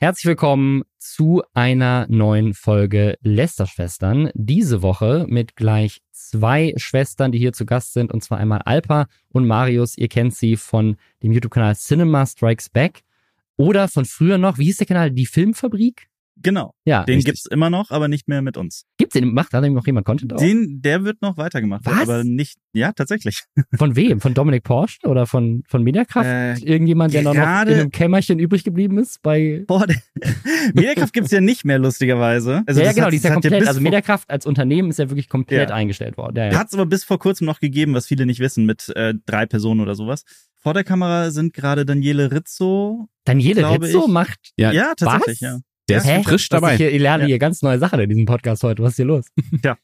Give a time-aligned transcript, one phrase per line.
[0.00, 4.30] Herzlich willkommen zu einer neuen Folge Lästerschwestern.
[4.34, 9.08] Diese Woche mit gleich zwei Schwestern, die hier zu Gast sind, und zwar einmal Alpa
[9.30, 9.98] und Marius.
[9.98, 13.00] Ihr kennt sie von dem YouTube-Kanal Cinema Strikes Back
[13.56, 15.10] oder von früher noch, wie hieß der Kanal?
[15.10, 16.06] Die Filmfabrik?
[16.42, 16.72] Genau.
[16.84, 17.24] Ja, Den richtig.
[17.34, 18.84] gibt's immer noch, aber nicht mehr mit uns.
[18.96, 19.32] Gibt's den?
[19.34, 20.40] Macht da noch jemand Content drauf?
[20.40, 22.00] Den, der wird noch weitergemacht, Was?
[22.00, 23.42] aber nicht, ja, tatsächlich.
[23.76, 24.20] Von wem?
[24.20, 26.26] Von Dominik Porsche oder von, von Mediakraft?
[26.28, 29.64] Äh, Irgendjemand, der noch in einem Kämmerchen übrig geblieben ist bei.
[29.66, 29.96] Boah, der,
[30.74, 32.62] Mediakraft gibt's ja nicht mehr, lustigerweise.
[32.66, 34.98] Also ja, ja, genau, hat- die ist ja komplett, bis also Mediakraft als Unternehmen ist
[34.98, 35.74] ja wirklich komplett Ja.
[35.74, 36.36] eingestellt worden.
[36.36, 36.58] Ja, ja.
[36.58, 39.80] Hat's aber bis vor kurzem noch gegeben, was viele nicht wissen, mit äh, drei Personen
[39.80, 40.24] oder sowas.
[40.60, 43.08] Vor der Kamera sind gerade Daniele Rizzo.
[43.24, 44.12] Daniele glaube Rizzo ich.
[44.12, 44.50] macht.
[44.56, 45.40] Ja, Ja, tatsächlich, Was?
[45.40, 45.58] ja.
[45.88, 46.22] Der ist Hä?
[46.22, 46.72] frisch dabei.
[46.72, 47.28] Ich, hier, ich lerne Ja.
[47.28, 48.82] hier ganz neue Sachen in diesem Podcast heute.
[48.82, 49.26] Was ist hier los?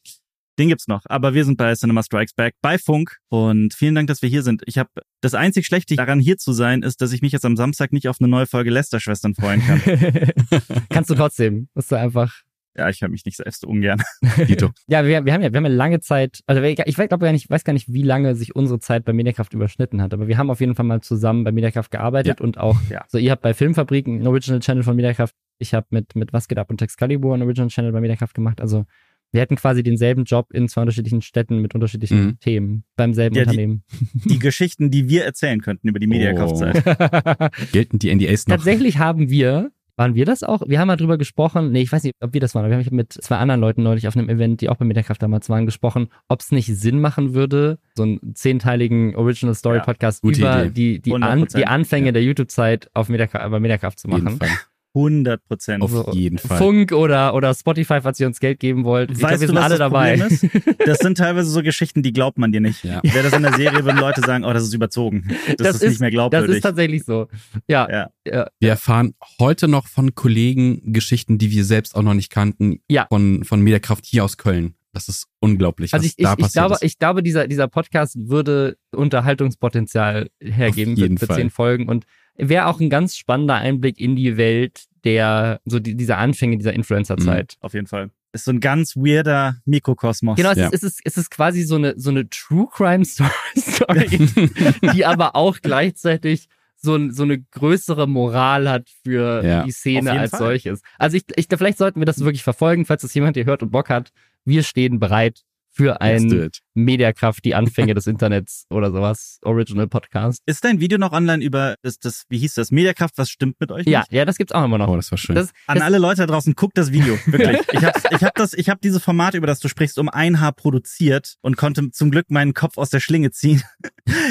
[0.59, 1.03] Den gibt's noch.
[1.07, 4.45] Aber wir sind bei Cinema Strikes Back bei Funk und vielen Dank, dass wir hier
[4.45, 4.63] sind.
[4.67, 4.89] Ich habe
[5.21, 8.07] das einzig Schlechte daran hier zu sein, ist, dass ich mich jetzt am Samstag nicht
[8.09, 9.83] auf eine neue Folge Lester-Schwestern freuen kann.
[10.91, 11.69] Kannst du trotzdem.
[11.75, 12.33] Musst du einfach.
[12.77, 14.01] ja, ich höre mich nicht selbst ungern.
[14.49, 14.71] Dito.
[14.87, 17.51] Ja, wir, wir haben ja, wir haben ja lange Zeit, also ich glaube gar nicht,
[17.51, 20.51] weiß gar nicht, wie lange sich unsere Zeit bei Mediakraft überschnitten hat, aber wir haben
[20.51, 23.05] auf jeden Fall mal zusammen bei Mediakraft gearbeitet und auch, Ja.
[23.09, 26.59] so ihr habt bei Filmfabriken Original Channel von Mediakraft, ich habe mit, mit Was geht
[26.59, 28.85] ab und Texcalibur einen Original Channel bei Mediakraft gemacht, also
[29.33, 32.39] wir hätten quasi denselben Job in zwei unterschiedlichen Städten mit unterschiedlichen Mhm.
[32.39, 33.83] Themen beim selben Ja, die- Unternehmen.
[34.27, 36.85] Die Geschichten, die wir erzählen könnten über die Mediakraft-Zeit.
[37.73, 38.55] Gelten die NDAs noch?
[38.57, 40.63] Tatsächlich haben wir, waren wir das auch?
[40.69, 42.85] Wir haben mal drüber gesprochen, nee, ich weiß nicht, ob wir das waren, aber wir
[42.85, 45.67] haben mit zwei anderen Leuten neulich auf einem Event, die auch bei Mediakraft damals waren,
[45.67, 50.67] gesprochen, ob es nicht Sinn machen würde, so einen zehnteiligen Original Story Podcast gute über
[50.67, 50.71] Idee.
[50.71, 52.13] die, die, an, 100%, die Anfänge ja.
[52.13, 54.37] der YouTube-Zeit auf Mediakraft, bei Mediakraft zu machen.
[54.39, 54.49] Fall.
[54.95, 55.83] 100 Prozent.
[55.83, 56.57] Auf jeden Fall.
[56.59, 59.11] Funk oder, oder Spotify, falls ihr uns Geld geben wollt.
[59.11, 60.15] Ich glaube, Weißt wir du, sind was alle das dabei.
[60.15, 60.47] Ist?
[60.87, 62.85] Das sind teilweise so Geschichten, die glaubt man dir nicht.
[62.85, 63.01] Ja.
[63.03, 65.29] Wäre das in der Serie, würden Leute sagen, oh, das ist überzogen.
[65.59, 66.57] Das, ist, nicht mehr Das glaubwürdig.
[66.57, 67.27] ist tatsächlich so.
[67.67, 68.11] Ja, Ja.
[68.27, 68.47] ja.
[68.61, 73.07] Wir erfahren heute noch von Kollegen Geschichten, die wir selbst auch noch nicht kannten, Ja.
[73.09, 74.75] von, von Mediakraft hier aus Köln.
[74.93, 76.83] Das ist unglaublich, Also was ich, ich, da ich passiert glaube, ist.
[76.85, 82.05] ich glaube, dieser, dieser Podcast würde Unterhaltungspotenzial hergeben für, zehn Folgen und
[82.37, 86.73] wäre auch ein ganz spannender Einblick in die Welt der, so die, dieser Anfänge dieser
[86.73, 87.57] Influencer-Zeit.
[87.61, 88.11] Auf jeden Fall.
[88.33, 90.37] Ist so ein ganz weirder Mikrokosmos.
[90.37, 90.67] Genau, es, Ja.
[90.69, 94.09] ist, es, ist, es ist quasi so eine, so eine True Crime Story, Story
[94.95, 99.63] die aber auch gleichzeitig so, ein, so eine größere Moral hat für Ja.
[99.63, 100.41] die Szene als Fall.
[100.41, 100.81] solches.
[100.99, 103.71] Also ich, ich, vielleicht sollten wir das wirklich verfolgen, falls das jemand hier hört und
[103.71, 104.11] Bock hat.
[104.45, 106.51] Wir stehen bereit für ein.
[106.75, 110.41] Mediakraft, die Anfänge des Internets oder sowas, Original Podcast.
[110.47, 113.71] Ist dein Video noch online über das, das wie hieß das, Mediakraft, was stimmt mit
[113.71, 114.13] euch Ja, nicht?
[114.13, 114.89] ja, das gibt's auch immer noch.
[114.89, 115.35] Oh, das war schön.
[115.37, 117.59] Das, An das, alle Leute da draußen, guckt das Video, wirklich.
[117.73, 120.41] Ich habe ich hab das, ich habe dieses Format, über das du sprichst, um ein
[120.41, 123.63] Haar produziert und konnte zum Glück meinen Kopf aus der Schlinge ziehen.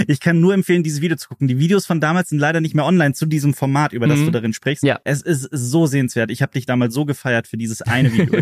[0.08, 1.48] Ich kann nur empfehlen, dieses Video zu gucken.
[1.48, 4.26] Die Videos von damals sind leider nicht mehr online zu diesem Format, über das Mhm.
[4.26, 4.84] du darin sprichst.
[4.84, 5.00] Ja.
[5.04, 6.32] Es ist so sehenswert.
[6.32, 8.42] Ich habe dich damals so gefeiert für dieses eine Video.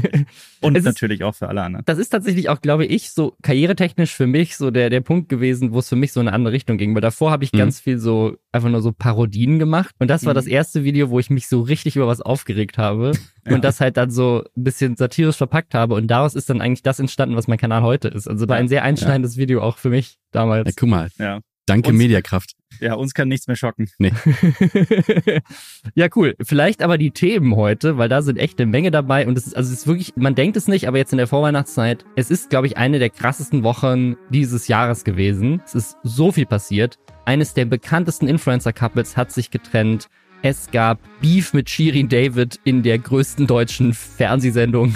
[0.62, 1.85] Und Es ist- natürlich auch für alle anderen.
[1.85, 5.72] das ist tatsächlich auch, glaube ich, so karrieretechnisch für mich so der, der Punkt gewesen,
[5.74, 6.94] wo es für mich so in eine andere Richtung ging.
[6.96, 7.57] Weil davor habe ich Mhm.
[7.57, 9.94] ganz viel so, einfach nur so Parodien gemacht.
[10.00, 10.35] Und das war Mhm.
[10.35, 13.12] das erste Video, wo ich mich so richtig über was aufgeregt habe.
[13.47, 13.56] Ja.
[13.56, 15.96] Und das halt dann so ein bisschen satirisch verpackt habe.
[15.96, 18.28] Und daraus ist dann eigentlich das entstanden, was mein Kanal heute ist.
[18.28, 18.59] Also war Ja.
[18.62, 20.75] ein sehr einschneidendes Video auch für mich Ja, damals.
[20.75, 21.09] guck mal.
[21.18, 21.40] Ja.
[21.72, 22.56] Danke Uns- Mediakraft.
[22.80, 23.90] Ja, uns kann nichts mehr schocken.
[25.96, 26.36] ja, cool.
[26.42, 29.56] Vielleicht aber die Themen heute, weil da sind echt eine Menge dabei und es ist,
[29.56, 32.50] also es ist wirklich, man denkt es nicht, aber jetzt in der Vorweihnachtszeit, es ist,
[32.50, 35.62] glaube ich, eine der krassesten Wochen dieses Jahres gewesen.
[35.66, 36.98] Es ist so viel passiert.
[37.26, 40.08] Eines der bekanntesten Influencer-Couples hat sich getrennt.
[40.44, 44.96] Es gab Beef mit Shirin David in der größten deutschen Fernsehsendung.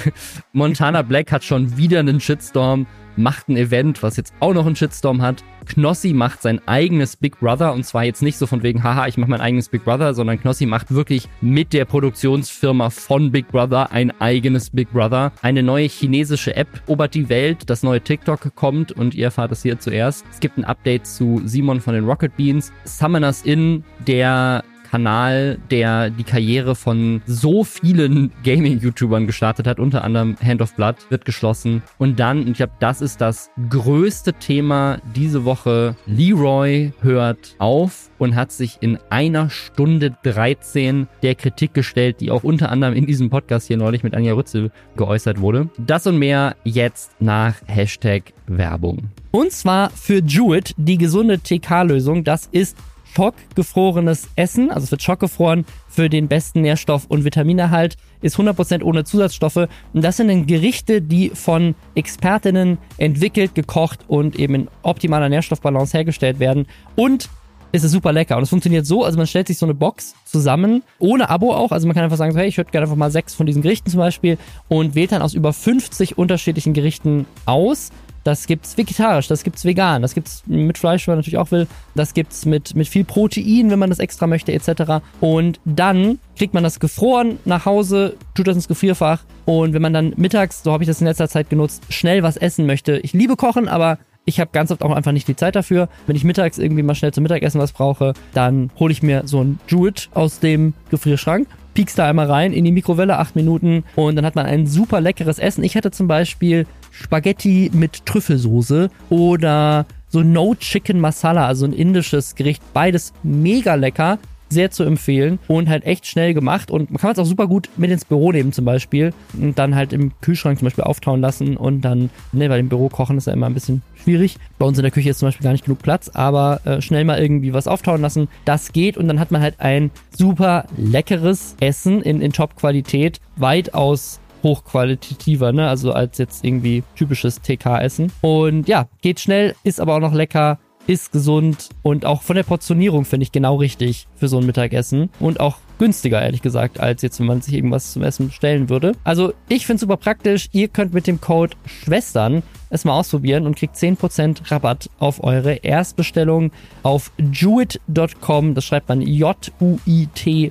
[0.54, 4.76] Montana Black hat schon wieder einen Shitstorm, macht ein Event, was jetzt auch noch einen
[4.76, 5.44] Shitstorm hat.
[5.68, 9.18] Knossi macht sein eigenes Big Brother und zwar jetzt nicht so von wegen, haha, ich
[9.18, 13.92] mache mein eigenes Big Brother, sondern Knossi macht wirklich mit der Produktionsfirma von Big Brother
[13.92, 15.32] ein eigenes Big Brother.
[15.44, 19.62] Eine neue chinesische App obert die Welt, das neue TikTok kommt und ihr erfahrt es
[19.62, 20.26] hier zuerst.
[20.32, 22.74] Es gibt ein Update zu Simon von den Rocket Beans.
[22.84, 30.36] Summoners In, der Kanal, der die Karriere von so vielen Gaming-YouTubern gestartet hat, unter anderem
[30.44, 31.84] Hand of Blood, wird geschlossen.
[31.98, 38.10] Und dann, und ich glaube, das ist das größte Thema diese Woche, Leroy hört auf
[38.18, 43.06] und hat sich in einer Stunde 13 der Kritik gestellt, die auch unter anderem in
[43.06, 45.70] diesem Podcast hier neulich mit Anja Rützel geäußert wurde.
[45.78, 49.10] Das und mehr jetzt nach Hashtag Werbung.
[49.32, 52.24] Und zwar für Jewett, die gesunde TK-Lösung.
[52.24, 52.78] Das ist
[53.16, 59.04] schockgefrorenes Essen, also es wird schockgefroren für den besten Nährstoff- und Vitaminehalt, ist 100% ohne
[59.04, 59.68] Zusatzstoffe.
[59.94, 65.96] Und das sind dann Gerichte, die von Expertinnen entwickelt, gekocht und eben in optimaler Nährstoffbalance
[65.96, 66.68] hergestellt werden.
[66.96, 67.30] Und
[67.76, 68.38] ist es super lecker.
[68.38, 71.72] Und es funktioniert so, also man stellt sich so eine Box zusammen, ohne Abo auch.
[71.72, 73.62] Also man kann einfach sagen, so, hey, ich würde gerne einfach mal sechs von diesen
[73.62, 74.38] Gerichten zum Beispiel
[74.70, 77.92] und wählt dann aus über 50 unterschiedlichen Gerichten aus.
[78.26, 81.68] Das gibt's vegetarisch, das gibt's vegan, das gibt's mit Fleisch, wenn man natürlich auch will.
[81.94, 85.06] Das gibt's mit, mit viel Protein, wenn man das extra möchte, etc.
[85.22, 89.24] Und dann kriegt man das gefroren nach Hause, tut das ins Gefrierfach.
[89.46, 92.36] Und wenn man dann mittags, so habe ich das in letzter Zeit genutzt, schnell was
[92.36, 92.98] essen möchte.
[92.98, 95.88] Ich liebe Kochen, aber ich habe ganz oft auch einfach nicht die Zeit dafür.
[96.08, 99.44] Wenn ich mittags irgendwie mal schnell zum Mittagessen was brauche, dann hole ich mir so
[99.44, 104.16] ein Jewett aus dem Gefrierschrank piekst da einmal rein in die Mikrowelle, acht Minuten und
[104.16, 105.64] dann hat man ein super leckeres Essen.
[105.64, 112.36] Ich hatte zum Beispiel Spaghetti mit Trüffelsoße oder so No Chicken Masala, also ein indisches
[112.36, 112.64] Gericht.
[112.74, 114.18] Beides mega lecker
[114.50, 117.70] sehr zu empfehlen und halt echt schnell gemacht und man kann es auch super gut
[117.78, 121.58] mit ins Büro nehmen zum Beispiel und dann halt im Kühlschrank zum Beispiel auftauen lassen
[121.58, 124.38] und dann, ne, bei dem Büro kochen ist ja immer ein bisschen schwierig.
[124.60, 127.06] Bei uns in der Küche ist zum Beispiel gar nicht genug Platz, aber äh, schnell
[127.06, 131.56] mal irgendwie was auftauen lassen, das geht und dann hat man halt ein super leckeres
[131.60, 135.68] Essen in, in Top-Qualität, weitaus hochqualitativer, ne?
[135.68, 138.12] Also als jetzt irgendwie typisches TK-Essen.
[138.22, 142.44] Und ja, geht schnell, ist aber auch noch lecker, ist gesund und auch von der
[142.44, 147.02] Portionierung finde ich genau richtig für so ein Mittagessen und auch günstiger, ehrlich gesagt, als
[147.02, 148.94] jetzt, wenn man sich irgendwas zum Essen bestellen würde.
[149.04, 150.48] Also ich finde es super praktisch.
[150.54, 155.56] Ihr könnt mit dem Code Schwestern es mal ausprobieren und kriegt 10% Rabatt auf eure
[155.56, 156.52] Erstbestellung
[156.84, 158.54] auf juit.com.
[158.54, 160.48] Das schreibt man J-U-I-T.com.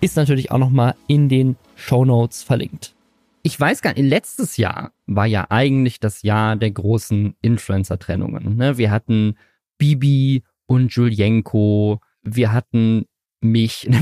[0.00, 2.97] Ist natürlich auch nochmal in den Show Notes verlinkt
[3.42, 8.56] ich weiß gar nicht, letztes Jahr war ja eigentlich das Jahr der großen Influencer-Trennungen.
[8.56, 8.78] Ne?
[8.78, 9.36] Wir hatten
[9.78, 13.06] Bibi und Julienko, wir hatten
[13.40, 13.88] mich.
[13.90, 14.00] da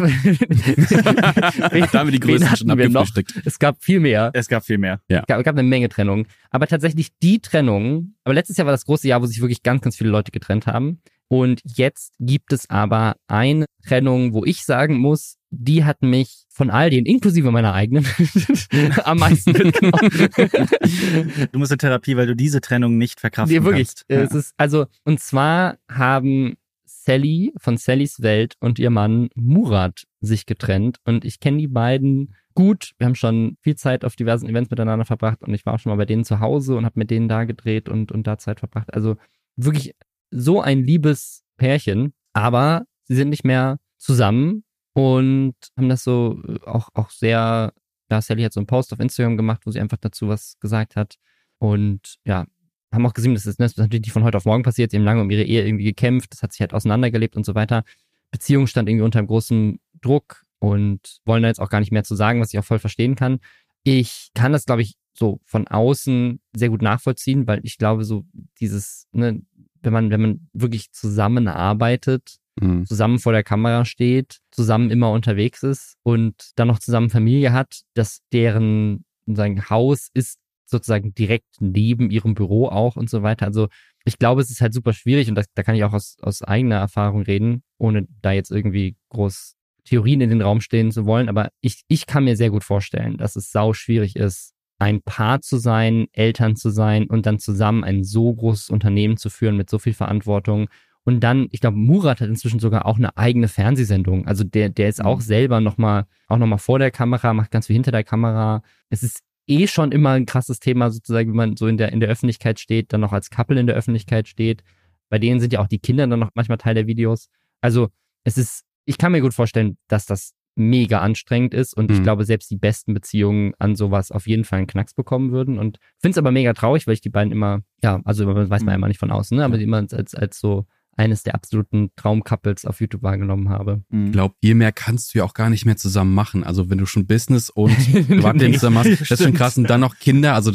[1.98, 3.42] haben wir die Größen schon abgefrühstückt.
[3.44, 4.30] Es gab viel mehr.
[4.34, 5.00] Es gab viel mehr.
[5.08, 5.20] Ja.
[5.20, 6.26] Es gab, es gab eine Menge Trennungen.
[6.50, 9.82] Aber tatsächlich die Trennung, aber letztes Jahr war das große Jahr, wo sich wirklich ganz,
[9.82, 11.00] ganz viele Leute getrennt haben.
[11.28, 16.70] Und jetzt gibt es aber eine Trennung, wo ich sagen muss, die hat mich von
[16.70, 18.06] all denen, inklusive meiner eigenen,
[19.04, 20.10] am meisten mitgenommen.
[21.52, 23.88] du musst in Therapie, weil du diese Trennung nicht verkraften nee, wirklich.
[23.88, 24.04] kannst.
[24.08, 24.20] Ja.
[24.20, 26.54] Es ist, also, und zwar haben
[26.84, 32.34] Sally von Sallys Welt und ihr Mann Murat sich getrennt und ich kenne die beiden
[32.54, 32.92] gut.
[32.98, 35.90] Wir haben schon viel Zeit auf diversen Events miteinander verbracht und ich war auch schon
[35.90, 38.60] mal bei denen zu Hause und habe mit denen da gedreht und, und da Zeit
[38.60, 38.92] verbracht.
[38.92, 39.16] Also
[39.56, 39.94] wirklich
[40.30, 44.64] so ein liebes Pärchen, aber sie sind nicht mehr zusammen
[44.96, 47.74] und haben das so äh, auch, auch sehr,
[48.10, 50.96] ja, Sally hat so einen Post auf Instagram gemacht, wo sie einfach dazu was gesagt
[50.96, 51.16] hat
[51.58, 52.46] und ja,
[52.90, 54.96] haben auch gesehen, das ist, das ist natürlich nicht von heute auf morgen passiert, sie
[54.96, 57.84] haben lange um ihre Ehe irgendwie gekämpft, das hat sich halt auseinandergelebt und so weiter.
[58.30, 62.04] Beziehung stand irgendwie unter einem großen Druck und wollen da jetzt auch gar nicht mehr
[62.04, 63.40] zu sagen, was ich auch voll verstehen kann.
[63.82, 68.24] Ich kann das, glaube ich, so von außen sehr gut nachvollziehen, weil ich glaube, so
[68.60, 69.42] dieses, ne,
[69.82, 72.86] wenn man, wenn man wirklich zusammenarbeitet, mhm.
[72.86, 77.82] zusammen vor der Kamera steht, zusammen immer unterwegs ist und dann noch zusammen Familie hat,
[77.94, 83.46] dass deren sein Haus ist sozusagen direkt neben ihrem Büro auch und so weiter.
[83.46, 83.68] Also
[84.04, 86.42] ich glaube, es ist halt super schwierig und das, da kann ich auch aus, aus
[86.42, 89.54] eigener Erfahrung reden, ohne da jetzt irgendwie groß
[89.84, 91.28] Theorien in den Raum stehen zu wollen.
[91.28, 95.40] Aber ich, ich kann mir sehr gut vorstellen, dass es sau schwierig ist, ein Paar
[95.40, 99.70] zu sein, Eltern zu sein und dann zusammen ein so großes Unternehmen zu führen mit
[99.70, 100.68] so viel Verantwortung.
[101.06, 104.26] Und dann, ich glaube, Murat hat inzwischen sogar auch eine eigene Fernsehsendung.
[104.26, 105.22] Also der, der ist auch mhm.
[105.22, 108.62] selber nochmal, auch nochmal vor der Kamera, macht ganz viel hinter der Kamera.
[108.90, 112.00] Es ist eh schon immer ein krasses Thema, sozusagen, wenn man so in der, in
[112.00, 114.64] der Öffentlichkeit steht, dann noch als Couple in der Öffentlichkeit steht.
[115.08, 117.28] Bei denen sind ja auch die Kinder dann noch manchmal Teil der Videos.
[117.60, 117.90] Also
[118.24, 121.96] es ist, ich kann mir gut vorstellen, dass das mega anstrengend ist und mhm.
[121.98, 125.60] ich glaube, selbst die besten Beziehungen an sowas auf jeden Fall einen Knacks bekommen würden
[125.60, 128.60] und finde es aber mega traurig, weil ich die beiden immer, ja, also weiß man
[128.62, 128.68] mhm.
[128.68, 129.44] ja immer nicht von außen, ne?
[129.44, 130.66] aber die immer als, als so
[130.96, 133.84] eines der absoluten Traumcouples auf YouTube wahrgenommen habe.
[133.90, 136.42] Ich glaube, viel mehr kannst du ja auch gar nicht mehr zusammen machen.
[136.42, 137.76] Also wenn du schon Business und
[138.08, 139.58] Privatleben zusammen machst, das ist schon krass.
[139.58, 140.34] Und dann noch Kinder.
[140.34, 140.52] Also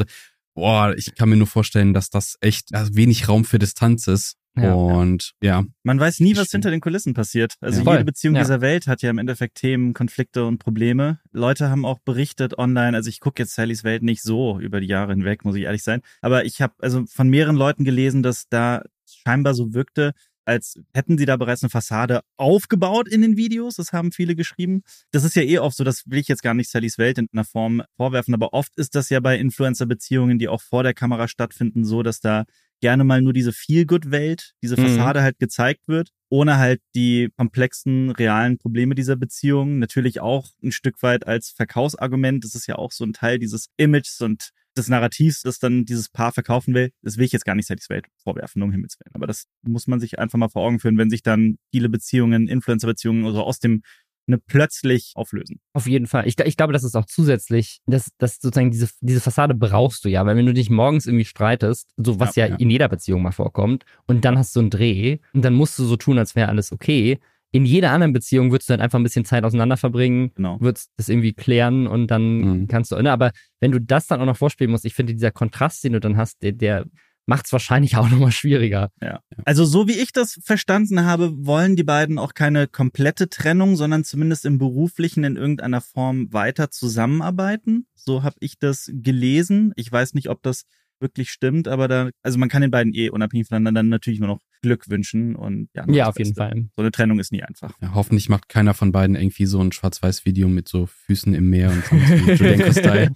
[0.55, 4.37] boah, ich kann mir nur vorstellen, dass das echt also wenig Raum für Distanz ist.
[4.57, 5.61] Ja, und ja.
[5.61, 5.65] ja.
[5.83, 7.55] Man weiß nie, was hinter den Kulissen passiert.
[7.61, 7.91] Also ja.
[7.93, 8.41] jede Beziehung ja.
[8.41, 11.19] dieser Welt hat ja im Endeffekt Themen, Konflikte und Probleme.
[11.31, 14.87] Leute haben auch berichtet online, also ich gucke jetzt Sallys Welt nicht so über die
[14.87, 16.01] Jahre hinweg, muss ich ehrlich sein.
[16.21, 20.13] Aber ich habe also von mehreren Leuten gelesen, dass da scheinbar so wirkte,
[20.51, 23.75] als hätten sie da bereits eine Fassade aufgebaut in den Videos.
[23.75, 24.83] Das haben viele geschrieben.
[25.11, 27.27] Das ist ja eh oft so, das will ich jetzt gar nicht Sallys Welt in
[27.31, 31.27] einer Form vorwerfen, aber oft ist das ja bei Influencer-Beziehungen, die auch vor der Kamera
[31.27, 32.43] stattfinden, so, dass da
[32.81, 34.87] gerne mal nur diese Feel-Good-Welt, diese mhm.
[34.87, 35.23] Fassade mhm.
[35.23, 39.79] halt gezeigt wird, ohne halt die komplexen, realen Probleme dieser Beziehung.
[39.79, 42.43] Natürlich auch ein Stück weit als Verkaufsargument.
[42.43, 46.09] Das ist ja auch so ein Teil dieses Images und des Narrativs, das dann dieses
[46.09, 49.13] Paar verkaufen will, das will ich jetzt gar nicht Wade vorwerfen, um Himmels Willen.
[49.13, 52.47] Aber das muss man sich einfach mal vor Augen führen, wenn sich dann viele Beziehungen,
[52.47, 53.81] Influencer-Beziehungen oder aus dem
[54.27, 55.59] eine plötzlich auflösen.
[55.73, 56.27] Auf jeden Fall.
[56.27, 60.09] Ich, ich glaube, das ist auch zusätzlich, dass, dass sozusagen diese, diese Fassade brauchst du
[60.09, 62.57] ja, weil wenn du dich morgens irgendwie streitest, so was ja, ja, ja.
[62.57, 65.85] in jeder Beziehung mal vorkommt, und dann hast du einen Dreh und dann musst du
[65.85, 67.19] so tun, als wäre alles okay.
[67.51, 70.59] In jeder anderen Beziehung würdest du dann einfach ein bisschen Zeit auseinander verbringen, genau.
[70.61, 72.67] würdest das irgendwie klären und dann mhm.
[72.67, 75.31] kannst du, ne, aber wenn du das dann auch noch vorspielen musst, ich finde, dieser
[75.31, 76.85] Kontrast, den du dann hast, der, der
[77.25, 78.89] macht es wahrscheinlich auch nochmal schwieriger.
[79.01, 79.21] Ja.
[79.45, 84.03] Also so wie ich das verstanden habe, wollen die beiden auch keine komplette Trennung, sondern
[84.03, 87.85] zumindest im beruflichen in irgendeiner Form weiter zusammenarbeiten.
[87.95, 89.73] So habe ich das gelesen.
[89.75, 90.63] Ich weiß nicht, ob das
[90.99, 94.29] wirklich stimmt, aber da, also man kann den beiden eh unabhängig voneinander dann natürlich nur
[94.29, 95.85] noch Glück wünschen und ja.
[95.87, 96.65] Ja, auf jeden Fall.
[96.75, 97.73] So eine Trennung ist nie einfach.
[97.81, 101.71] Ja, hoffentlich macht keiner von beiden irgendwie so ein Schwarz-Weiß-Video mit so Füßen im Meer
[101.71, 103.11] und so Judenko-Style.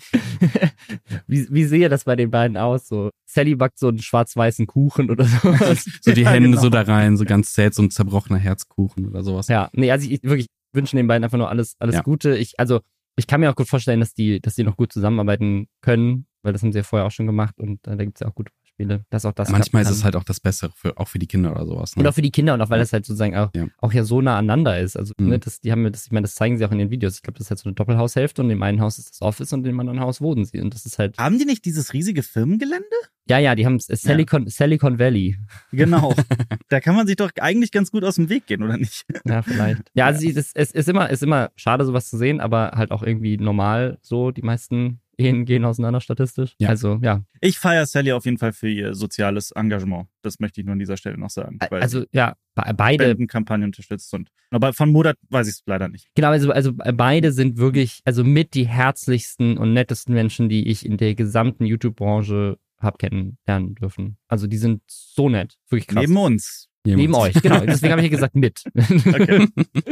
[1.28, 2.88] wie, wie sehe das bei den beiden aus?
[2.88, 5.54] So, Sally backt so einen schwarz-weißen Kuchen oder so.
[6.02, 6.62] so die Hände genau.
[6.62, 9.48] so da rein, so ganz zäh, so ein zerbrochener Herzkuchen oder sowas.
[9.48, 12.02] Ja, nee, also ich wirklich wünsche den beiden einfach nur alles, alles ja.
[12.02, 12.38] Gute.
[12.38, 12.82] Ich, also,
[13.18, 16.54] ich kann mir auch gut vorstellen, dass die, dass die noch gut zusammenarbeiten können weil
[16.54, 18.36] das haben sie ja vorher auch schon gemacht und äh, da gibt es ja auch
[18.36, 19.06] gute Beispiele.
[19.10, 21.52] Dass auch das Manchmal ist es halt auch das Bessere, für, auch für die Kinder
[21.52, 21.96] oder sowas.
[21.96, 22.02] Ne?
[22.02, 24.04] Und auch für die Kinder und auch weil das halt sozusagen auch ja, auch ja
[24.04, 24.98] so nah aneinander ist.
[24.98, 25.30] Also, mhm.
[25.30, 27.16] ne, das, die haben das, ich meine, das zeigen sie auch in den Videos.
[27.16, 29.54] Ich glaube, das ist halt so eine Doppelhaushälfte und im einen Haus ist das Office
[29.54, 30.62] und im anderen Haus wohnen sie.
[30.62, 31.18] Und das ist halt.
[31.18, 32.86] Haben die nicht dieses riesige Firmengelände?
[33.28, 34.50] Ja, ja, die haben äh, Silicon, ja.
[34.50, 35.38] Silicon Valley.
[35.72, 36.14] Genau.
[36.70, 39.04] da kann man sich doch eigentlich ganz gut aus dem Weg gehen, oder nicht?
[39.26, 39.82] Ja, vielleicht.
[39.96, 43.02] Ja, also es, es ist immer, ist immer schade, sowas zu sehen, aber halt auch
[43.02, 44.30] irgendwie normal so.
[44.30, 46.56] Die meisten Ehen gehen auseinander statistisch.
[46.60, 46.70] Ja.
[46.70, 47.24] Also, ja.
[47.42, 50.08] Ich feiere Sally auf jeden Fall für ihr soziales Engagement.
[50.22, 51.58] Das möchte ich nur an dieser Stelle noch sagen.
[51.70, 53.16] also, ja, beide.
[53.28, 56.10] Kampagne unterstützt und, aber von Mudat weiß ich es leider nicht.
[56.16, 60.86] Genau, also, also beide sind wirklich, also mit die herzlichsten und nettesten Menschen, die ich
[60.86, 64.18] in der gesamten YouTube-Branche habe kennenlernen dürfen.
[64.28, 65.58] Also, die sind so nett.
[65.70, 66.02] Wirklich krass.
[66.02, 66.70] Neben uns.
[66.86, 67.60] Neben, Neben euch, genau.
[67.66, 68.64] Deswegen habe ich ja gesagt mit.
[68.76, 69.48] Okay.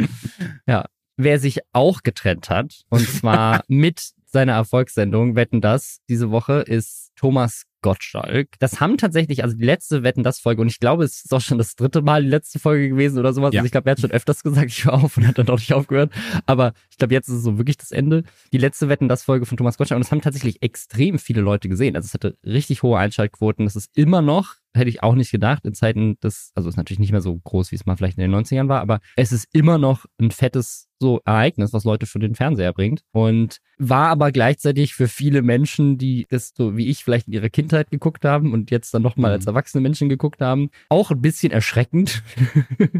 [0.68, 0.86] ja.
[1.16, 7.12] Wer sich auch getrennt hat, und zwar mit seiner Erfolgssendung Wetten das diese Woche ist
[7.16, 8.48] Thomas Gottschalk.
[8.60, 11.42] Das haben tatsächlich, also die letzte Wetten das Folge, und ich glaube, es ist auch
[11.42, 13.54] schon das dritte Mal die letzte Folge gewesen oder sowas.
[13.54, 13.60] Ja.
[13.60, 15.60] Also ich glaube, er hat schon öfters gesagt, ich höre auf und hat dann auch
[15.60, 16.12] nicht aufgehört.
[16.48, 18.24] Aber ich glaube, jetzt ist es so wirklich das Ende.
[18.52, 19.98] Die letzte Wetten das Folge von Thomas Gottschalk.
[19.98, 21.96] Und es haben tatsächlich extrem viele Leute gesehen.
[21.96, 23.66] Also es hatte richtig hohe Einschaltquoten.
[23.66, 27.00] Das ist immer noch hätte ich auch nicht gedacht in Zeiten des, also ist natürlich
[27.00, 29.48] nicht mehr so groß, wie es mal vielleicht in den 90ern war, aber es ist
[29.54, 33.04] immer noch ein fettes so Ereignis, was Leute für den Fernseher bringt.
[33.12, 37.50] Und war aber gleichzeitig für viele Menschen, die das so wie ich vielleicht in ihrer
[37.50, 39.36] Kindheit geguckt haben und jetzt dann nochmal mhm.
[39.36, 42.24] als erwachsene Menschen geguckt haben, auch ein bisschen erschreckend,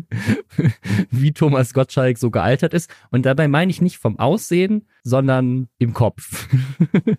[1.12, 2.90] wie Thomas Gottschalk so gealtert ist.
[3.12, 6.48] Und dabei meine ich nicht vom Aussehen, sondern im Kopf.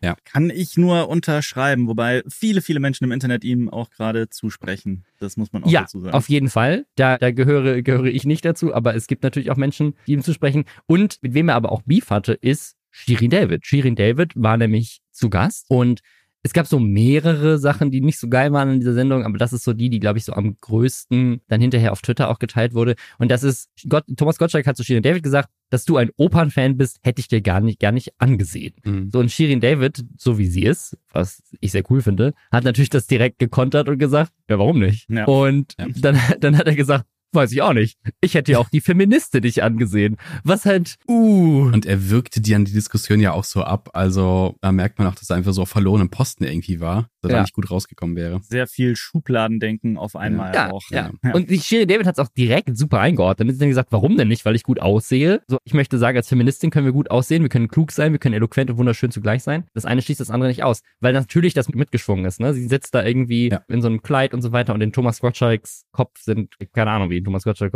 [0.03, 0.17] ja.
[0.25, 5.05] Kann ich nur unterschreiben, wobei viele, viele Menschen im Internet ihm auch gerade zusprechen.
[5.25, 6.15] Das muss man auch ja, dazu sagen.
[6.15, 6.87] Auf jeden Fall.
[6.97, 10.23] Da, da gehöre, gehöre ich nicht dazu, aber es gibt natürlich auch Menschen, die ihm
[10.23, 10.65] zusprechen.
[10.87, 13.67] Und mit wem er aber auch Beef hatte, ist Shirin David.
[13.67, 16.01] Shirin David war nämlich zu Gast und
[16.45, 19.55] es gab so mehrere Sachen, die nicht so geil waren in dieser Sendung, aber das
[19.55, 22.75] ist so die, die, glaube ich, so am größten dann hinterher auf Twitter auch geteilt
[22.75, 22.97] wurde.
[23.19, 26.77] Und das ist, Gott, Thomas Gottschalk hat zu Shirin David gesagt, dass du ein Opernfan
[26.77, 28.75] bist, hätte ich dir gar nicht, gar nicht angesehen.
[28.85, 29.11] Mhm.
[29.11, 32.91] So, und Shirin David, so wie sie ist, was ich sehr cool finde, hat natürlich
[32.91, 35.09] das direkt gekontert und gesagt, ja, warum nicht?
[35.09, 35.25] Ja.
[35.25, 35.87] Und ja.
[35.97, 37.99] Dann, dann hat er gesagt, Weiß ich auch nicht.
[38.21, 40.17] Ich hätte ja auch die Feministin nicht angesehen.
[40.45, 41.71] Was halt, uh.
[41.73, 43.91] Und er wirkte die an die Diskussion ja auch so ab.
[43.93, 47.33] Also da merkt man auch, dass er einfach so auf verlorenen Posten irgendwie war, dass
[47.33, 47.39] ja.
[47.39, 48.41] er nicht gut rausgekommen wäre.
[48.43, 50.71] Sehr viel Schubladendenken auf einmal ja.
[50.71, 50.83] auch.
[50.91, 51.11] Ja.
[51.23, 51.33] ja.
[51.33, 53.41] Und die Sherry David hat es auch direkt super eingeordnet.
[53.41, 54.45] Damit sie dann gesagt, warum denn nicht?
[54.45, 55.43] Weil ich gut aussehe.
[55.49, 58.19] So, ich möchte sagen, als Feministin können wir gut aussehen, wir können klug sein, wir
[58.19, 59.65] können eloquent und wunderschön zugleich sein.
[59.75, 60.83] Das eine schließt das andere nicht aus.
[61.01, 62.41] Weil natürlich das mitgeschwungen ist.
[62.41, 62.55] Ne?
[62.55, 65.85] Sie sitzt da irgendwie in so einem Kleid und so weiter und in Thomas Gottschalks
[65.93, 67.73] Kopf sind, keine Ahnung, wie Thomas Gottschalk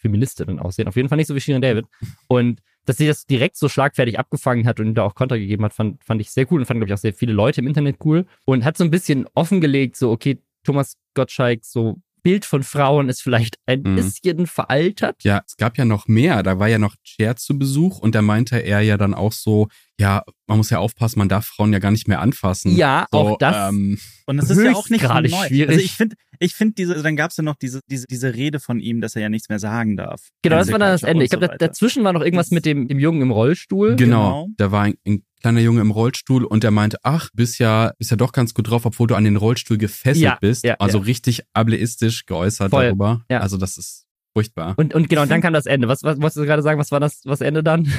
[0.00, 0.88] Feministinnen aussehen.
[0.88, 1.86] Auf jeden Fall nicht so wie Shirin David.
[2.28, 5.72] Und dass sie das direkt so schlagfertig abgefangen hat und da auch Konter gegeben hat,
[5.72, 7.96] fand, fand ich sehr cool und fand, glaube ich, auch sehr viele Leute im Internet
[8.04, 8.26] cool.
[8.44, 13.22] Und hat so ein bisschen offengelegt, so, okay, Thomas Gottschalk, so Bild von Frauen ist
[13.22, 13.96] vielleicht ein mhm.
[13.96, 15.22] bisschen veraltert.
[15.22, 16.42] Ja, es gab ja noch mehr.
[16.42, 19.68] Da war ja noch Cher zu Besuch und da meinte er ja dann auch so,
[19.98, 22.74] ja, man muss ja aufpassen, man darf Frauen ja gar nicht mehr anfassen.
[22.74, 23.70] Ja, so, auch das.
[23.70, 25.68] Ähm, und das ist ja auch nicht gerade schwierig.
[25.68, 28.34] Also ich finde, ich finde diese, also dann gab es ja noch diese, diese, diese
[28.34, 30.28] Rede von ihm, dass er ja nichts mehr sagen darf.
[30.42, 31.24] Genau, das war dann das Ende.
[31.24, 33.96] Ich glaube, so dazwischen war noch irgendwas mit dem, dem Jungen im Rollstuhl.
[33.96, 34.48] Genau, genau.
[34.56, 38.10] da war ein, ein kleiner Junge im Rollstuhl und der meinte, ach, bist ja, bist
[38.10, 40.64] ja doch ganz gut drauf, obwohl du an den Rollstuhl gefesselt ja, bist.
[40.64, 41.04] Ja, also ja.
[41.04, 42.86] richtig ableistisch geäußert Voll.
[42.86, 43.24] darüber.
[43.28, 44.74] Also das ist Furchtbar.
[44.76, 45.88] Und, und genau, und dann kam das Ende.
[45.88, 46.78] Was, was wolltest du gerade sagen?
[46.78, 47.92] Was war das, was Ende dann?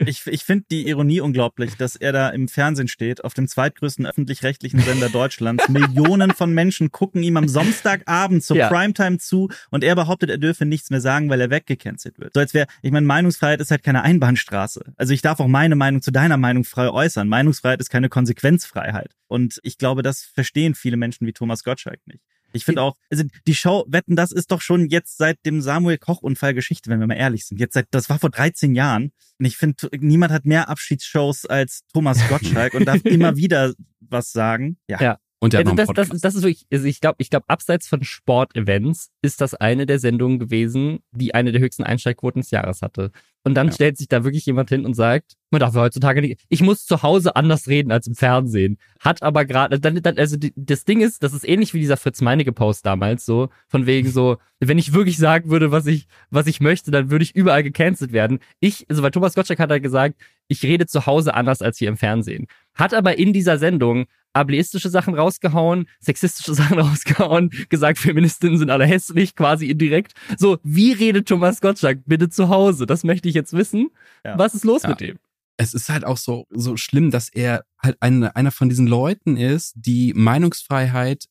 [0.06, 4.06] ich ich finde die Ironie unglaublich, dass er da im Fernsehen steht, auf dem zweitgrößten
[4.06, 5.68] öffentlich-rechtlichen Sender Deutschlands.
[5.68, 8.68] Millionen von Menschen gucken ihm am Samstagabend zur ja.
[8.68, 12.32] Primetime zu und er behauptet, er dürfe nichts mehr sagen, weil er weggecancelt wird.
[12.32, 14.94] So als wäre, ich meine, Meinungsfreiheit ist halt keine Einbahnstraße.
[14.96, 17.28] Also ich darf auch meine Meinung zu deiner Meinung frei äußern.
[17.28, 19.14] Meinungsfreiheit ist keine Konsequenzfreiheit.
[19.26, 22.24] Und ich glaube, das verstehen viele Menschen wie Thomas Gottschalk nicht.
[22.52, 25.98] Ich finde auch, also die Show Wetten, das ist doch schon jetzt seit dem Samuel
[25.98, 27.60] Koch Unfall Geschichte, wenn wir mal ehrlich sind.
[27.60, 29.12] Jetzt seit, das war vor 13 Jahren.
[29.38, 34.32] Und ich finde, niemand hat mehr Abschiedsshows als Thomas Gottschalk und darf immer wieder was
[34.32, 34.78] sagen.
[34.88, 35.00] Ja.
[35.00, 35.18] ja.
[35.40, 38.02] Und der also das, das, das ist wirklich, also ich glaube, ich glaube, abseits von
[38.02, 43.12] Sportevents ist das eine der Sendungen gewesen, die eine der höchsten Einsteigquoten des Jahres hatte.
[43.44, 43.72] Und dann ja.
[43.72, 46.84] stellt sich da wirklich jemand hin und sagt, man darf ja heutzutage nicht, ich muss
[46.84, 48.78] zu Hause anders reden als im Fernsehen.
[48.98, 51.96] Hat aber gerade, dann, dann, also die, das Ding ist, das ist ähnlich wie dieser
[51.96, 56.08] Fritz Meinecke Post damals, so, von wegen so, wenn ich wirklich sagen würde, was ich,
[56.30, 58.40] was ich möchte, dann würde ich überall gecancelt werden.
[58.58, 60.16] Ich, also weil Thomas Gottschalk hat halt gesagt,
[60.48, 62.48] ich rede zu Hause anders als hier im Fernsehen.
[62.74, 64.06] Hat aber in dieser Sendung
[64.38, 70.14] ableistische Sachen rausgehauen, sexistische Sachen rausgehauen, gesagt, Feministinnen sind alle hässlich, quasi indirekt.
[70.36, 72.86] So, wie redet Thomas Gottschalk bitte zu Hause?
[72.86, 73.90] Das möchte ich jetzt wissen.
[74.24, 74.38] Ja.
[74.38, 74.90] Was ist los ja.
[74.90, 75.18] mit dem?
[75.60, 79.36] Es ist halt auch so, so schlimm, dass er halt eine, einer von diesen Leuten
[79.36, 81.24] ist, die Meinungsfreiheit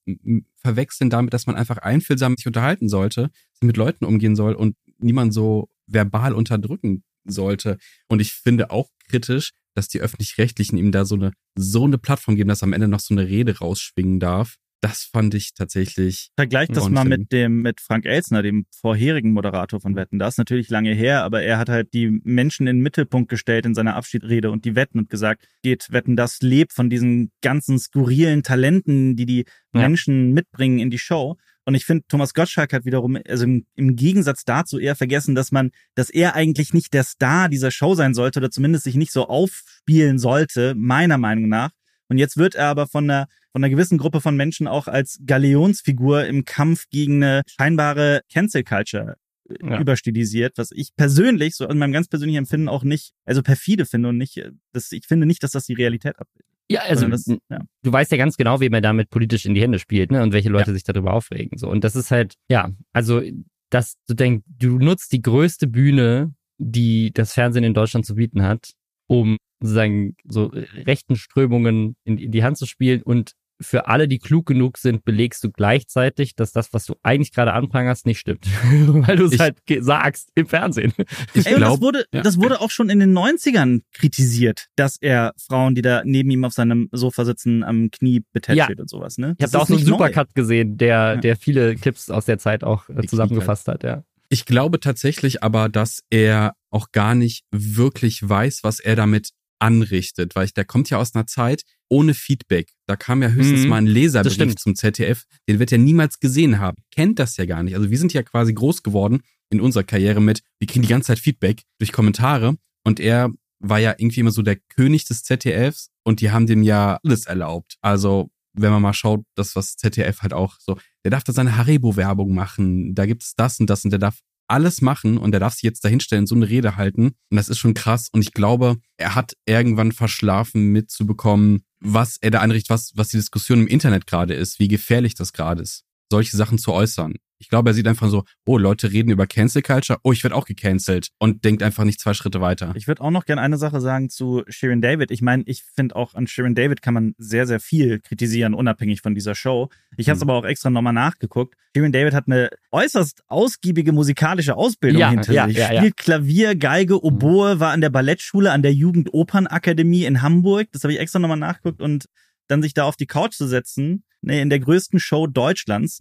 [0.57, 3.29] verwechseln damit, dass man einfach einfühlsam sich unterhalten sollte,
[3.61, 7.77] mit Leuten umgehen soll und niemand so verbal unterdrücken sollte.
[8.07, 12.35] Und ich finde auch kritisch, dass die öffentlich-rechtlichen ihm da so eine, so eine Plattform
[12.35, 14.55] geben, dass am Ende noch so eine Rede rausschwingen darf.
[14.81, 16.29] Das fand ich tatsächlich.
[16.35, 20.19] Vergleich das mal mit dem, mit Frank Elsner, dem vorherigen Moderator von Wetten.
[20.19, 23.65] Das ist natürlich lange her, aber er hat halt die Menschen in den Mittelpunkt gestellt
[23.65, 27.79] in seiner Abschiedsrede und die Wetten und gesagt, geht Wetten, das lebt von diesen ganzen
[27.79, 29.81] skurrilen Talenten, die die ja.
[29.81, 31.37] Menschen mitbringen in die Show.
[31.67, 35.51] Und ich finde, Thomas Gottschalk hat wiederum, also im, im, Gegensatz dazu eher vergessen, dass
[35.51, 39.11] man, dass er eigentlich nicht der Star dieser Show sein sollte oder zumindest sich nicht
[39.11, 41.71] so aufspielen sollte, meiner Meinung nach.
[42.07, 45.19] Und jetzt wird er aber von einer, von einer gewissen Gruppe von Menschen auch als
[45.25, 49.17] Galeonsfigur im Kampf gegen eine scheinbare Cancel Culture
[49.49, 49.81] äh, ja.
[49.81, 54.07] überstilisiert, was ich persönlich, so in meinem ganz persönlichen Empfinden auch nicht, also perfide finde
[54.07, 56.56] und nicht, das, ich finde nicht, dass das die Realität abbildet.
[56.69, 57.61] Ja, also das, ja.
[57.83, 60.21] du weißt ja ganz genau, wie man damit politisch in die Hände spielt, ne?
[60.21, 60.73] Und welche Leute ja.
[60.73, 61.57] sich darüber aufregen.
[61.57, 61.69] So.
[61.69, 63.21] Und das ist halt, ja, also,
[63.69, 68.43] dass du denkst, du nutzt die größte Bühne, die das Fernsehen in Deutschland zu bieten
[68.43, 68.71] hat,
[69.07, 70.51] um sozusagen so
[70.85, 75.03] rechten Strömungen in, in die Hand zu spielen und für alle, die klug genug sind,
[75.03, 78.45] belegst du gleichzeitig, dass das, was du eigentlich gerade anprangerst, nicht stimmt.
[78.71, 80.93] Weil du es halt sagst im Fernsehen.
[81.33, 82.21] Ich Ey, glaub, das wurde, ja.
[82.21, 86.45] das wurde auch schon in den 90ern kritisiert, dass er Frauen, die da neben ihm
[86.45, 88.81] auf seinem Sofa sitzen, am Knie betätschelt ja.
[88.81, 89.35] und sowas, ne?
[89.37, 91.15] Ich habe da auch so einen Supercut gesehen, der, ja.
[91.15, 94.03] der viele Clips aus der Zeit auch äh, zusammengefasst hat, ja.
[94.29, 100.35] Ich glaube tatsächlich aber, dass er auch gar nicht wirklich weiß, was er damit anrichtet,
[100.35, 102.73] weil ich, der kommt ja aus einer Zeit ohne Feedback.
[102.85, 106.59] Da kam ja höchstens mhm, mal ein Leserbrief zum ZDF, den wird er niemals gesehen
[106.59, 106.77] haben.
[106.91, 107.75] Kennt das ja gar nicht.
[107.75, 111.07] Also wir sind ja quasi groß geworden in unserer Karriere mit, wir kriegen die ganze
[111.07, 115.89] Zeit Feedback durch Kommentare und er war ja irgendwie immer so der König des ZDFs
[116.03, 117.77] und die haben dem ja alles erlaubt.
[117.81, 121.57] Also wenn man mal schaut, das was ZDF halt auch so, der darf da seine
[121.57, 125.39] Haribo-Werbung machen, da gibt es das und das und der darf alles machen und er
[125.39, 127.13] darf sich jetzt dahinstellen, so eine Rede halten.
[127.29, 128.09] Und das ist schon krass.
[128.11, 133.17] Und ich glaube, er hat irgendwann verschlafen mitzubekommen, was er da anrichtet, was, was die
[133.17, 137.15] Diskussion im Internet gerade ist, wie gefährlich das gerade ist, solche Sachen zu äußern.
[137.39, 140.35] Ich glaube, er sieht einfach so, oh, Leute reden über Cancel Culture, oh, ich werde
[140.35, 142.73] auch gecancelt und denkt einfach nicht zwei Schritte weiter.
[142.75, 145.11] Ich würde auch noch gerne eine Sache sagen zu Sharon David.
[145.11, 149.01] Ich meine, ich finde auch an Sharon David kann man sehr, sehr viel kritisieren, unabhängig
[149.01, 149.69] von dieser Show.
[149.97, 150.29] Ich habe es mhm.
[150.29, 151.55] aber auch extra nochmal nachgeguckt.
[151.75, 155.57] Sharon David hat eine äußerst ausgiebige musikalische Ausbildung ja, hinter ja, sich.
[155.57, 157.01] Ja, Spielt Klavier, Geige, mhm.
[157.01, 160.69] Oboe, war an der Ballettschule, an der Jugendopernakademie in Hamburg.
[160.71, 162.05] Das habe ich extra nochmal nachgeguckt und
[162.47, 165.99] dann sich da auf die Couch zu setzen nee, in der größten Show Deutschlands.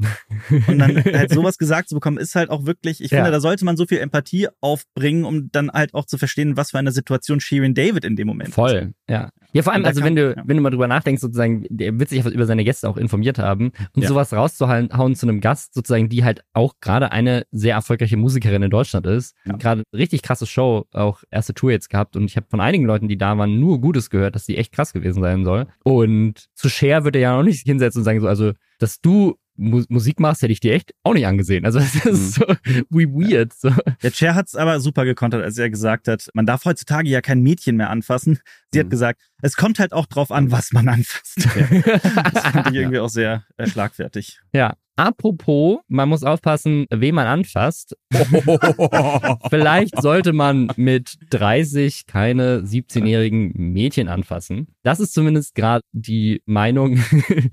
[0.67, 3.19] Und dann halt sowas gesagt zu bekommen, ist halt auch wirklich, ich ja.
[3.19, 6.71] finde, da sollte man so viel Empathie aufbringen, um dann halt auch zu verstehen, was
[6.71, 9.11] für eine Situation Shirin David in dem Moment Voll, ist.
[9.11, 9.31] ja.
[9.57, 10.43] Ja, vor allem, also kann, wenn du, ja.
[10.45, 13.73] wenn du mal drüber nachdenkst, sozusagen, der wird sich über seine Gäste auch informiert haben
[13.95, 14.09] und ja.
[14.09, 18.71] sowas rauszuhauen zu einem Gast, sozusagen, die halt auch gerade eine sehr erfolgreiche Musikerin in
[18.71, 19.35] Deutschland ist.
[19.47, 19.57] Ja.
[19.57, 23.09] Gerade richtig krasse Show, auch erste Tour jetzt gehabt und ich habe von einigen Leuten,
[23.09, 25.67] die da waren, nur Gutes gehört, dass die echt krass gewesen sein soll.
[25.85, 29.37] Und zu Cher wird er ja noch nicht hinsetzen und sagen so, also, dass du
[29.59, 31.65] Mu Musik machst, hätte ich dir echt auch nicht angesehen.
[31.65, 32.15] Also das ist mhm.
[32.15, 32.45] so
[32.91, 33.53] wie weird.
[33.55, 33.71] So.
[34.03, 37.21] Der Chair hat es aber super gekontert, als er gesagt hat, man darf heutzutage ja
[37.21, 38.39] kein Mädchen mehr anfassen.
[38.71, 38.85] Sie mhm.
[38.85, 41.37] hat gesagt, es kommt halt auch drauf an, was man anfasst.
[41.47, 44.41] das fand ich irgendwie auch sehr äh, schlagfertig.
[44.53, 47.95] Ja, Apropos, man muss aufpassen, wen man anfasst.
[49.51, 54.69] Vielleicht sollte man mit 30 keine 17-jährigen Mädchen anfassen.
[54.83, 56.99] Das ist zumindest gerade die Meinung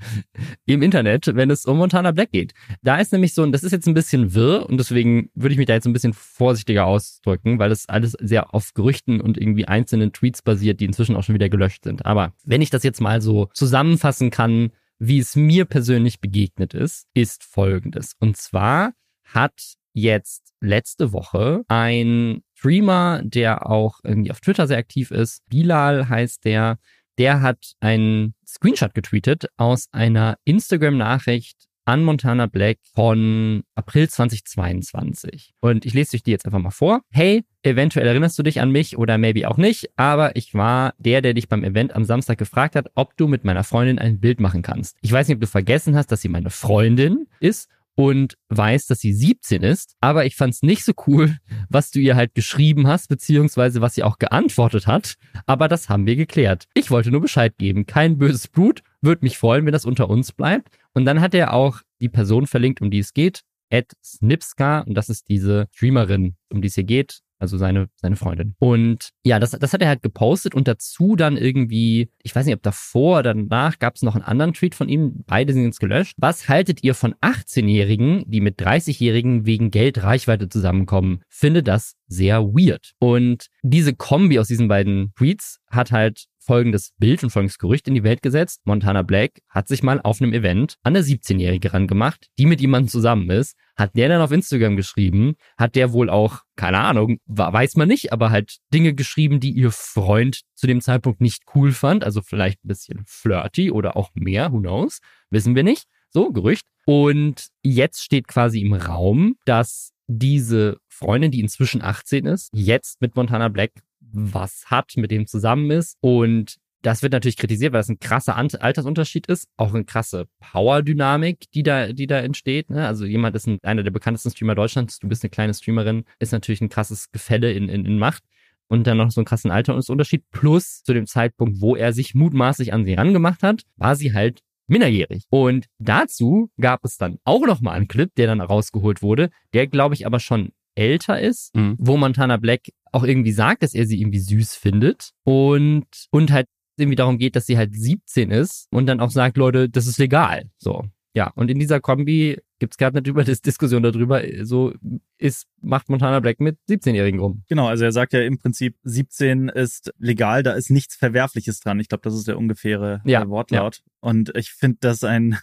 [0.65, 2.53] im Internet, wenn es um Montana Black geht.
[2.82, 5.58] Da ist nämlich so, und das ist jetzt ein bisschen wirr und deswegen würde ich
[5.58, 9.67] mich da jetzt ein bisschen vorsichtiger ausdrücken, weil das alles sehr auf Gerüchten und irgendwie
[9.67, 12.06] einzelnen Tweets basiert, die inzwischen auch schon wieder gelöscht sind.
[12.06, 17.08] Aber wenn ich das jetzt mal so zusammenfassen kann, wie es mir persönlich begegnet ist,
[17.13, 18.13] ist folgendes.
[18.19, 25.12] Und zwar hat jetzt letzte Woche ein Streamer, der auch irgendwie auf Twitter sehr aktiv
[25.12, 26.79] ist, Bilal heißt der,
[27.17, 35.53] der hat einen Screenshot getweetet aus einer Instagram-Nachricht an Montana Black von April 2022.
[35.59, 37.01] Und ich lese euch die jetzt einfach mal vor.
[37.11, 41.21] Hey, eventuell erinnerst du dich an mich oder maybe auch nicht, aber ich war der,
[41.21, 44.39] der dich beim Event am Samstag gefragt hat, ob du mit meiner Freundin ein Bild
[44.39, 44.97] machen kannst.
[45.01, 48.99] Ich weiß nicht, ob du vergessen hast, dass sie meine Freundin ist und weiß, dass
[48.99, 51.37] sie 17 ist, aber ich fand's nicht so cool,
[51.69, 55.15] was du ihr halt geschrieben hast, beziehungsweise was sie auch geantwortet hat,
[55.45, 56.65] aber das haben wir geklärt.
[56.73, 60.31] Ich wollte nur Bescheid geben, kein böses Blut, würde mich freuen, wenn das unter uns
[60.31, 60.77] bleibt.
[60.93, 64.93] Und dann hat er auch die Person verlinkt, um die es geht, Ed Snipska, und
[64.93, 68.56] das ist diese Streamerin, um die es hier geht, also seine, seine Freundin.
[68.60, 72.56] Und ja, das, das hat er halt gepostet und dazu dann irgendwie, ich weiß nicht,
[72.56, 75.79] ob davor oder danach gab es noch einen anderen Tweet von ihm, beide sind jetzt
[75.79, 76.15] gelöscht.
[76.17, 81.21] Was haltet ihr von 18-Jährigen, die mit 30-Jährigen wegen Geld Reichweite zusammenkommen?
[81.27, 82.93] Finde das sehr weird.
[82.99, 87.95] Und diese Kombi aus diesen beiden Tweets hat halt folgendes Bild und folgendes Gerücht in
[87.95, 88.62] die Welt gesetzt.
[88.65, 92.89] Montana Black hat sich mal auf einem Event an eine 17-Jährige rangemacht, die mit jemandem
[92.89, 97.75] zusammen ist, hat der dann auf Instagram geschrieben, hat der wohl auch, keine Ahnung, weiß
[97.75, 102.03] man nicht, aber halt Dinge geschrieben, die ihr Freund zu dem Zeitpunkt nicht cool fand,
[102.03, 105.86] also vielleicht ein bisschen flirty oder auch mehr, who knows, wissen wir nicht.
[106.10, 106.67] So, Gerücht.
[106.86, 113.15] Und jetzt steht quasi im Raum, dass diese Freundin, die inzwischen 18 ist, jetzt mit
[113.15, 113.71] Montana Black
[114.13, 115.97] was hat, mit dem zusammen ist.
[116.02, 121.49] Und das wird natürlich kritisiert, weil es ein krasser Altersunterschied ist, auch eine krasse Power-Dynamik,
[121.54, 122.69] die da, die da entsteht.
[122.69, 122.86] Ne?
[122.86, 126.34] Also jemand ist ein, einer der bekanntesten Streamer Deutschlands, du bist eine kleine Streamerin, ist
[126.34, 128.23] natürlich ein krasses Gefälle in, in, in Macht
[128.67, 130.26] und dann noch so einen krassen Altersunterschied.
[130.32, 134.41] Plus zu dem Zeitpunkt, wo er sich mutmaßlich an sie rangemacht hat, war sie halt
[134.67, 135.23] minderjährig.
[135.30, 139.67] Und dazu gab es dann auch noch mal einen Clip, der dann rausgeholt wurde, der
[139.67, 141.75] glaube ich aber schon älter ist, mhm.
[141.77, 146.47] wo Montana Black auch irgendwie sagt, dass er sie irgendwie süß findet und, und halt
[146.77, 149.99] irgendwie darum geht, dass sie halt 17 ist und dann auch sagt, Leute, das ist
[149.99, 150.49] legal.
[150.57, 150.86] So.
[151.15, 154.73] Ja, und in dieser Kombi gibt es gerade eine Diskussion darüber, so
[155.19, 157.43] ist, macht Montana Black mit 17-Jährigen rum.
[157.47, 161.79] Genau, also er sagt ja im Prinzip, 17 ist legal, da ist nichts Verwerfliches dran.
[161.79, 163.77] Ich glaube, das ist der ungefähre ja, Wortlaut.
[163.77, 163.91] Ja.
[163.99, 165.38] Und ich finde das ein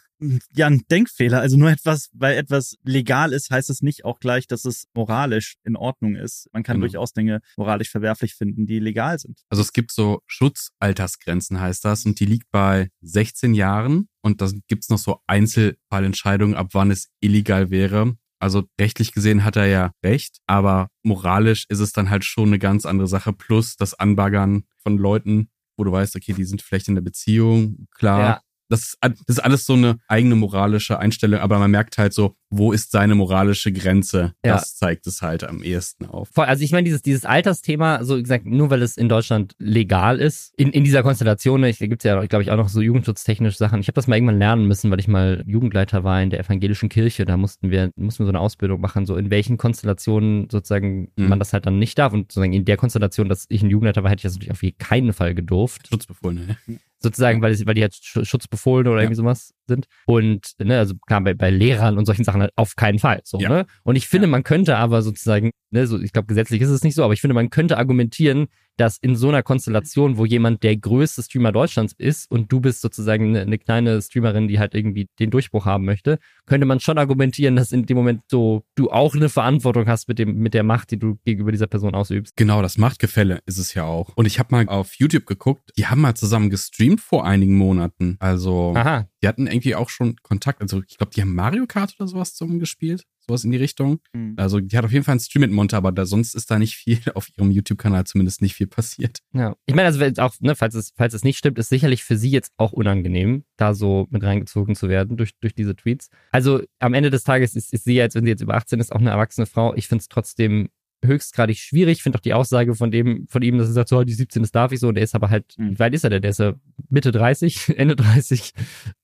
[0.54, 1.40] ja ein Denkfehler.
[1.40, 5.56] Also nur etwas, weil etwas legal ist, heißt es nicht auch gleich, dass es moralisch
[5.64, 6.48] in Ordnung ist.
[6.52, 6.86] Man kann genau.
[6.86, 9.40] durchaus Dinge moralisch verwerflich finden, die legal sind.
[9.48, 14.08] Also es gibt so Schutzaltersgrenzen, heißt das, und die liegt bei 16 Jahren.
[14.22, 18.16] Und da gibt's noch so Einzelfallentscheidungen, ab wann es illegal wäre.
[18.38, 22.58] Also rechtlich gesehen hat er ja recht, aber moralisch ist es dann halt schon eine
[22.58, 23.32] ganz andere Sache.
[23.32, 27.86] Plus das Anbaggern von Leuten, wo du weißt, okay, die sind vielleicht in der Beziehung,
[27.94, 28.20] klar.
[28.20, 32.36] Ja das, das ist alles so eine eigene moralische Einstellung, aber man merkt halt so,
[32.50, 34.32] wo ist seine moralische Grenze?
[34.44, 34.54] Ja.
[34.54, 36.28] Das zeigt es halt am ehesten auf.
[36.32, 40.20] Voll, also ich meine, dieses, dieses Altersthema, so gesagt, nur weil es in Deutschland legal
[40.20, 43.58] ist, in, in dieser Konstellation, da gibt es ja, glaube ich, auch noch so jugendschutztechnische
[43.58, 43.80] Sachen.
[43.80, 46.88] Ich habe das mal irgendwann lernen müssen, weil ich mal Jugendleiter war in der evangelischen
[46.88, 47.24] Kirche.
[47.24, 51.28] Da mussten wir, mussten wir so eine Ausbildung machen, so in welchen Konstellationen sozusagen mhm.
[51.28, 52.12] man das halt dann nicht darf.
[52.12, 54.78] Und sozusagen in der Konstellation, dass ich ein Jugendleiter war, hätte ich das natürlich auf
[54.78, 55.88] keinen Fall gedurft.
[55.88, 56.78] Schutzbefohlene, ne?
[57.00, 59.04] Sozusagen, weil, weil die halt Schutzbefohlene oder ja.
[59.04, 59.86] irgendwie sowas sind.
[60.06, 63.20] Und, ne, also klar, bei, bei Lehrern und solchen Sachen halt auf keinen Fall.
[63.24, 63.48] So, ja.
[63.48, 63.66] ne?
[63.84, 64.30] Und ich finde, ja.
[64.30, 67.20] man könnte aber sozusagen, ne, so, ich glaube, gesetzlich ist es nicht so, aber ich
[67.20, 68.48] finde, man könnte argumentieren,
[68.80, 72.80] dass in so einer Konstellation, wo jemand der größte Streamer Deutschlands ist und du bist
[72.80, 76.96] sozusagen eine, eine, kleine Streamerin, die halt irgendwie den Durchbruch haben möchte, könnte man schon
[76.96, 80.62] argumentieren, dass in dem Moment so du auch eine Verantwortung hast mit dem mit der
[80.62, 82.36] Macht, die du gegenüber dieser Person ausübst.
[82.36, 84.12] Genau, das Machtgefälle ist es ja auch.
[84.14, 88.16] Und ich habe mal auf YouTube geguckt, die haben mal zusammen gestreamt vor einigen Monaten.
[88.18, 89.08] Also Aha.
[89.22, 90.62] die hatten irgendwie auch schon Kontakt.
[90.62, 94.00] Also ich glaube, die haben Mario Kart oder sowas zusammen gespielt sowas in die Richtung.
[94.12, 94.34] Mhm.
[94.36, 96.58] Also die hat auf jeden Fall einen Stream mit Monte, aber da, sonst ist da
[96.58, 99.20] nicht viel auf ihrem YouTube-Kanal zumindest nicht viel passiert.
[99.32, 102.16] Ja, ich meine, also auch, ne, falls es, falls es nicht stimmt, ist sicherlich für
[102.16, 106.10] sie jetzt auch unangenehm, da so mit reingezogen zu werden durch, durch diese Tweets.
[106.32, 108.92] Also am Ende des Tages ist, ist sie, als wenn sie jetzt über 18 ist,
[108.92, 109.74] auch eine erwachsene Frau.
[109.74, 110.68] Ich finde es trotzdem
[111.04, 111.98] höchstgradig schwierig.
[111.98, 114.42] Ich finde auch die Aussage von dem, von ihm, dass er sagt, so, die 17,
[114.42, 114.88] das darf ich so.
[114.88, 115.70] Und der ist aber halt, Mhm.
[115.72, 116.22] wie weit ist er denn?
[116.22, 116.54] Der ist ja
[116.88, 118.52] Mitte 30, Ende 30.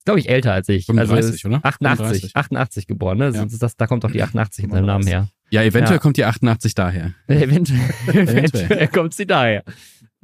[0.05, 0.87] Glaube ich älter als ich.
[0.87, 1.65] 35, also oder?
[1.65, 1.97] 88,
[2.33, 2.37] 35.
[2.37, 3.31] 88 geboren, ne?
[3.35, 3.45] Ja.
[3.45, 5.29] Das, das, da kommt auch die 88 in seinem Namen her.
[5.51, 6.01] Ja, eventuell Ja.
[6.03, 7.15] kommt die 88 daher.
[7.29, 7.81] Eventuell.
[8.09, 9.63] eventuell kommt sie daher.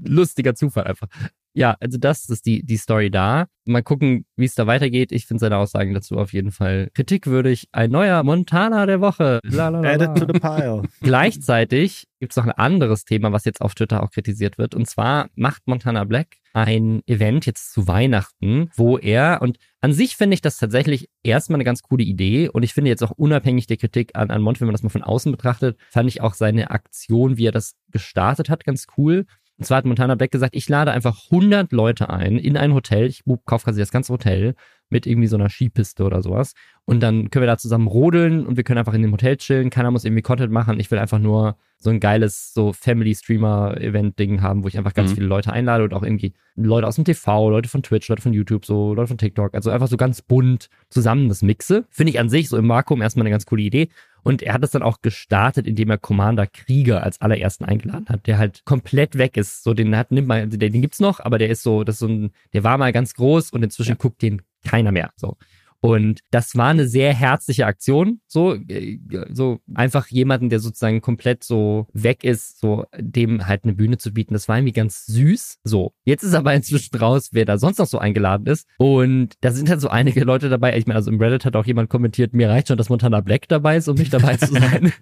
[0.05, 1.07] Lustiger Zufall einfach.
[1.55, 3.47] Ja, also das ist die, die Story da.
[3.65, 5.13] Mal gucken, wie es da weitergeht.
[5.13, 7.69] Ich finde seine Aussagen dazu auf jeden Fall kritikwürdig.
[7.73, 9.41] Ein neuer Montana der Woche.
[9.45, 10.13] La, la, la, Add la.
[10.13, 10.83] it to the pile.
[11.01, 14.75] Gleichzeitig gibt es noch ein anderes Thema, was jetzt auf Twitter auch kritisiert wird.
[14.75, 20.17] Und zwar macht Montana Black ein Event jetzt zu Weihnachten, wo er, und an sich
[20.17, 22.49] finde ich das tatsächlich erstmal eine ganz coole Idee.
[22.49, 24.91] Und ich finde jetzt auch unabhängig der Kritik an, an Mont, wenn man das mal
[24.91, 29.27] von außen betrachtet, fand ich auch seine Aktion, wie er das gestartet hat, ganz cool.
[29.63, 33.07] Und zwar hat Montana Black gesagt, ich lade einfach 100 Leute ein in ein Hotel.
[33.07, 34.57] Ich kaufe quasi das ganze Hotel
[34.93, 36.53] mit irgendwie so einer Skipiste oder sowas.
[36.85, 39.71] Und dann können wir da zusammen rodeln und wir können einfach in dem Hotel chillen.
[39.71, 40.79] Keiner muss irgendwie Content machen.
[40.79, 45.15] Ich will einfach nur so ein geiles so Family-Streamer-Event-Ding haben, wo ich einfach ganz Mhm.
[45.15, 48.33] viele Leute einlade und auch irgendwie Leute aus dem TV, Leute von Twitch, Leute von
[48.33, 49.55] YouTube, so Leute von TikTok.
[49.55, 51.85] Also einfach so ganz bunt zusammen das mixe.
[51.91, 53.89] Finde ich an sich so im Vakuum erstmal eine ganz coole Idee.
[54.23, 58.27] Und er hat es dann auch gestartet, indem er Commander Krieger als allerersten eingeladen hat,
[58.27, 59.65] der halt komplett weg ist.
[59.65, 62.01] So, den hat, nimmt mal, den, den gibt's noch, aber der ist so, das ist
[62.01, 65.11] so ein, der war mal ganz groß und inzwischen guckt den keiner mehr.
[65.17, 65.37] So.
[65.85, 69.01] Und das war eine sehr herzliche Aktion, so, äh,
[69.33, 74.13] so einfach jemanden, der sozusagen komplett so weg ist, so dem halt eine Bühne zu
[74.13, 74.33] bieten.
[74.33, 75.59] Das war irgendwie ganz süß.
[75.65, 78.69] So, jetzt ist aber inzwischen raus, wer da sonst noch so eingeladen ist.
[78.79, 80.79] Und da sind halt so einige Leute dabei.
[80.79, 83.49] Ich meine, also im Reddit hat auch jemand kommentiert, mir reicht schon, dass Montana Black
[83.49, 84.93] dabei ist, um nicht dabei zu sein.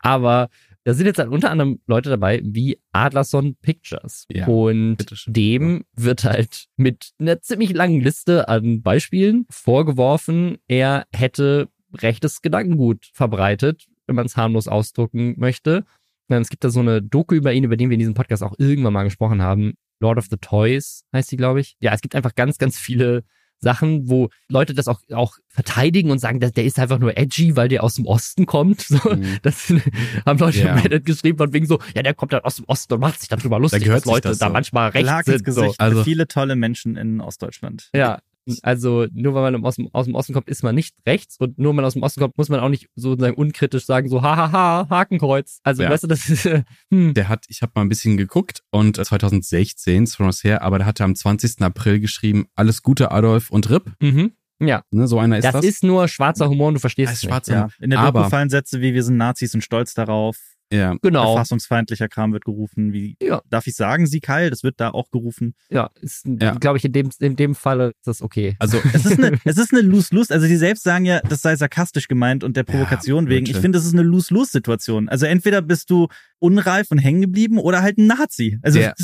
[0.00, 0.48] aber
[0.88, 4.24] da sind jetzt halt unter anderem Leute dabei wie Adlerson Pictures.
[4.32, 4.96] Ja, und
[5.26, 13.10] dem wird halt mit einer ziemlich langen Liste an Beispielen vorgeworfen, er hätte rechtes Gedankengut
[13.12, 15.84] verbreitet, wenn man es harmlos ausdrücken möchte.
[16.30, 18.42] Ähm, Es gibt da so eine Doku über ihn, über den wir in diesem Podcast
[18.42, 19.74] auch irgendwann mal gesprochen haben.
[20.00, 21.76] Lord of the Toys heißt die, glaube ich.
[21.80, 23.24] Ja, es gibt einfach ganz, ganz viele
[23.60, 27.56] Sachen, wo Leute das auch, auch verteidigen und sagen, dass der ist einfach nur edgy,
[27.56, 28.82] weil der aus dem Osten kommt.
[28.88, 29.38] So, Mhm.
[29.42, 29.72] Das
[30.26, 30.72] haben Leute Ja.
[30.74, 33.20] im Reddit geschrieben von wegen so, ja, der kommt dann aus dem Osten und macht
[33.20, 34.52] sich darüber lustig, gehört dass Leute das da so.
[34.52, 35.44] manchmal rechts Schlag ins sind.
[35.44, 35.78] Gesicht So.
[35.78, 37.90] Also- für viele tolle Menschen in Ostdeutschland.
[37.94, 38.20] Ja,
[38.62, 41.58] also nur weil man aus dem, aus dem Osten kommt, ist man nicht rechts und
[41.58, 44.22] nur weil man aus dem Osten kommt, muss man auch nicht sozusagen unkritisch sagen, so
[44.22, 45.60] hahaha, Hakenkreuz.
[45.62, 45.90] Also Ja.
[45.90, 47.14] weißt du, das ist, äh, hm.
[47.14, 50.62] Der hat, ich habe mal ein bisschen geguckt und äh, 2016, ist schon was her,
[50.62, 51.60] aber der hatte am 20.
[51.62, 53.92] April geschrieben, alles Gute Adolf und Rip.
[54.00, 54.32] Mhm.
[54.60, 55.64] Ja, Ne, so einer ist das, das.
[55.64, 57.30] ist nur schwarzer Humor und du verstehst Das es ist nicht.
[57.30, 60.36] schwarzer Ja, in der Doku fallen Sätze wie wir sind Nazis und stolz darauf.
[60.72, 60.94] Ja.
[61.00, 61.32] Genau.
[61.34, 62.92] Verfassungsfeindlicher Kram wird gerufen.
[62.92, 63.40] Wie Ja.
[63.48, 64.50] darf ich sagen, Sieg Heil?
[64.50, 65.54] Das wird da auch gerufen.
[65.70, 66.52] Ja, ist, Ja.
[66.54, 68.54] glaube ich, in dem, in dem Falle ist das okay.
[68.58, 70.32] Also Es ist eine, es ist eine Lose-Lose.
[70.34, 73.46] Also die selbst sagen ja, das sei sarkastisch gemeint und der Provokation Ja, wegen.
[73.46, 75.08] Ich finde, das ist eine Lose-Lose-Situation.
[75.08, 78.58] Also entweder bist du unreif und hängen geblieben oder halt ein Nazi.
[78.62, 78.94] Also Der-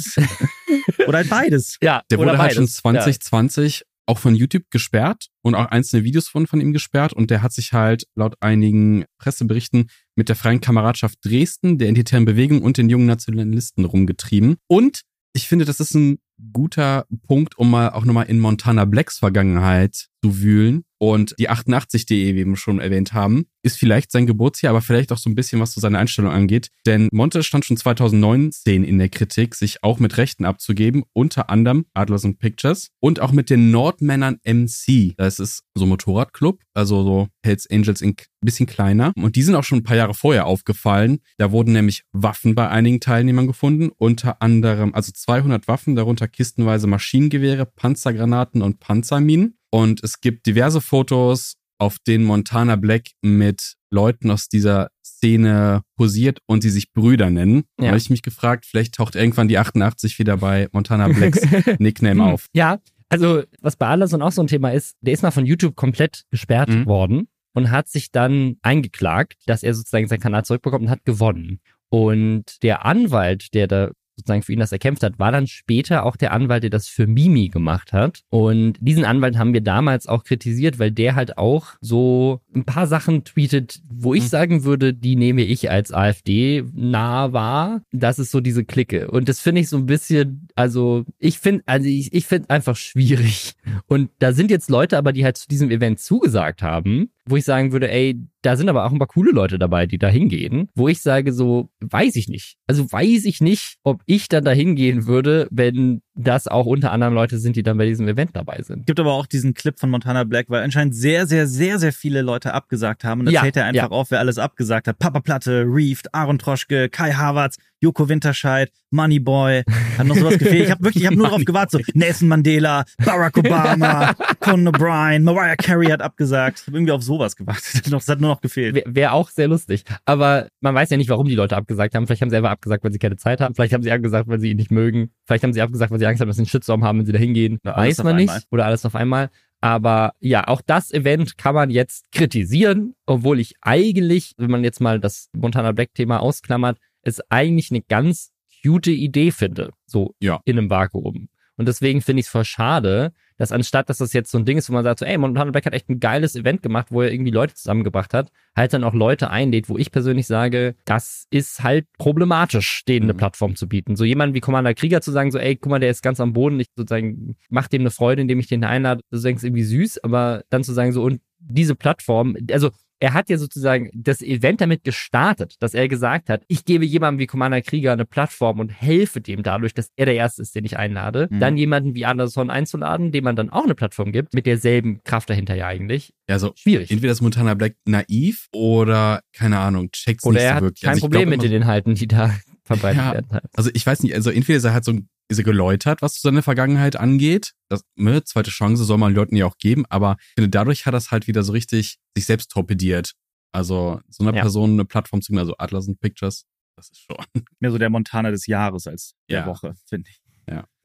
[1.09, 1.79] oder halt beides.
[1.83, 2.75] ja, der oder wurde halt schon beides.
[2.77, 7.43] 2020 auch von YouTube gesperrt und auch einzelne Videos wurden von ihm gesperrt und der
[7.43, 12.77] hat sich halt laut einigen Presseberichten mit der Freien Kameradschaft Dresden, der Identitären Bewegung und
[12.77, 14.57] den jungen Nationalisten rumgetrieben.
[14.69, 16.19] Und ich finde, das ist ein
[16.53, 20.85] guter Punkt, um mal auch nochmal in Montana Blacks Vergangenheit zu wühlen.
[21.05, 25.19] Und die 88.de, wie wir schon erwähnt haben, ist vielleicht sein Geburtsjahr, aber vielleicht auch
[25.19, 26.71] so ein bisschen, was so seine Einstellung angeht.
[26.87, 31.85] Denn Monte stand schon 2019 in der Kritik, sich auch mit Rechten abzugeben, unter anderem
[31.93, 35.15] Adlers and Pictures und auch mit den Nordmännern MC.
[35.19, 39.13] Das ist so ein Motorradclub, also so Hells Angels in bisschen kleiner.
[39.17, 41.19] Und die sind auch schon ein paar Jahre vorher aufgefallen.
[41.39, 46.87] Da wurden nämlich Waffen bei einigen Teilnehmern gefunden, unter anderem also 200 Waffen, darunter kistenweise
[46.87, 49.59] Maschinengewehre, Panzergranaten und Panzerminen.
[49.71, 56.39] Und es gibt diverse Fotos, auf denen Montana Black mit Leuten aus dieser Szene posiert
[56.47, 57.65] und sie sich Brüder nennen.
[57.79, 57.87] Ja.
[57.87, 61.41] Da habe ich mich gefragt, vielleicht taucht irgendwann die 88 wieder bei Montana Blacks
[61.81, 62.31] Nickname Hm.
[62.33, 62.47] auf.
[62.55, 62.79] Ja,
[63.09, 66.23] also was bei Anderson auch so ein Thema ist, der ist mal von YouTube komplett
[66.31, 66.87] gesperrt Mhm.
[66.87, 71.59] worden und hat sich dann eingeklagt, dass er sozusagen seinen Kanal zurückbekommt und hat gewonnen.
[71.89, 76.17] Und der Anwalt, der da sozusagen für ihn das erkämpft hat, war dann später auch
[76.17, 78.23] der Anwalt, der das für Mimi gemacht hat.
[78.31, 82.87] Und diesen Anwalt haben wir damals auch kritisiert, weil der halt auch so ein paar
[82.87, 84.29] Sachen tweetet, wo ich Mhm.
[84.29, 87.83] sagen würde, die nehme ich als AfD nah wahr.
[87.93, 89.11] Das ist so diese Clique.
[89.11, 92.77] Und das finde ich so ein bisschen, also ich finde, also ich, ich finde einfach
[92.77, 93.55] schwierig.
[93.87, 97.45] Und da sind jetzt Leute aber, die halt zu diesem Event zugesagt haben, wo ich
[97.45, 100.69] sagen würde, ey, da sind aber auch ein paar coole Leute dabei, die da hingehen,
[100.75, 102.57] wo ich sage so, weiß ich nicht.
[102.67, 107.13] Also weiß ich nicht, ob ich dann da hingehen würde, wenn das auch unter anderem
[107.15, 108.87] Leute sind, die dann bei diesem Event dabei sind.
[108.87, 112.23] Gibt aber auch diesen Clip von Montana Black, weil anscheinend sehr, sehr, sehr, sehr viele
[112.23, 113.21] Leute abgesagt haben.
[113.21, 113.97] Und dann Ja, zählt er einfach ja.
[113.97, 114.99] auf, wer alles abgesagt hat.
[114.99, 119.63] Papa Platte, Reeft, Aaron Troschke, Kai Havertz, Joko Winterscheid, Moneyboy.
[119.99, 120.65] Hat noch sowas gefehlt.
[120.65, 121.85] Ich habe wirklich, ich habe nur darauf gewartet.
[121.85, 126.61] So Nelson Mandela, Barack Obama, Conan O'Brien, Mariah Carey hat abgesagt.
[126.61, 127.83] Ich habe irgendwie auf sowas gewartet.
[127.95, 128.75] Das hat nur noch gefehlt.
[128.75, 129.85] Wäre wär auch sehr lustig.
[130.07, 132.07] Aber man weiß ja nicht, warum die Leute abgesagt haben.
[132.07, 133.55] Vielleicht haben sie einfach abgesagt, weil sie keine Zeit haben.
[133.55, 135.11] Vielleicht haben sie abgesagt, weil sie ihn nicht mögen.
[135.27, 137.13] Vielleicht haben sie abgesagt, weil sie Angst haben, dass sie einen Shitstorm haben, wenn sie
[137.13, 137.59] da hingehen.
[137.63, 138.31] Weiß man nicht.
[138.31, 138.43] einmal.
[138.51, 139.29] Oder alles auf einmal.
[139.61, 144.81] Aber ja, auch das Event kann man jetzt kritisieren, obwohl ich eigentlich, wenn man jetzt
[144.81, 149.71] mal das Montana Black Thema ausklammert, es eigentlich eine ganz cute Idee finde.
[149.87, 150.41] So Ja.
[150.45, 151.29] in einem Vakuum.
[151.57, 154.59] Und deswegen finde ich es voll schade, dass anstatt, dass das jetzt so ein Ding
[154.59, 157.03] ist, wo man sagt, so, ey, Montana Black hat echt ein geiles Event gemacht, wo
[157.03, 161.27] er irgendwie Leute zusammengebracht hat, halt dann auch Leute einlädt, wo ich persönlich sage, das
[161.31, 163.19] ist halt problematisch, denen eine Mhm.
[163.19, 163.95] Plattform zu bieten.
[163.95, 166.33] So jemand wie Commander Krieger zu sagen, so, ey, guck mal, der ist ganz am
[166.33, 170.03] Boden, ich sozusagen mach dem eine Freude, indem ich den einlade, du denkst irgendwie süß,
[170.03, 172.71] aber dann zu sagen, so, und diese Plattform, also
[173.05, 177.19] er hat ja sozusagen das Event damit gestartet, dass er gesagt hat, ich gebe jemandem
[177.21, 180.65] wie Commander Krieger eine Plattform und helfe dem dadurch, dass er der Erste ist, den
[180.65, 181.29] ich einlade.
[181.31, 181.39] Mhm.
[181.39, 185.29] Dann jemanden wie Anderson einzuladen, dem man dann auch eine Plattform gibt, mit derselben Kraft
[185.29, 186.15] dahinter ja eigentlich.
[186.29, 186.91] Also Schwierig.
[186.91, 190.81] entweder ist Montana Black naiv oder, keine Ahnung, checkt's Oder nicht er so hat wirklich.
[190.81, 193.13] kein Also Problem glaub mit den Inhalten, die da verbreitet Ja.
[193.13, 193.27] werden.
[193.33, 193.45] Halt.
[193.55, 194.93] Also ich weiß nicht, also entweder ist er halt so
[195.29, 197.53] ist er geläutert, was seine Vergangenheit angeht.
[197.71, 200.95] Das, ne, zweite Chance soll man Leuten ja auch geben, aber ich finde, dadurch hat
[200.95, 203.13] er es halt wieder so richtig sich selbst torpediert.
[203.53, 204.43] Also so einer Ja.
[204.43, 206.45] Person eine Plattform zu geben, also Atlas and Pictures,
[206.77, 207.17] das ist schon.
[207.61, 209.47] Mehr so der Montana des Jahres als der Ja.
[209.47, 210.21] Woche, finde ich.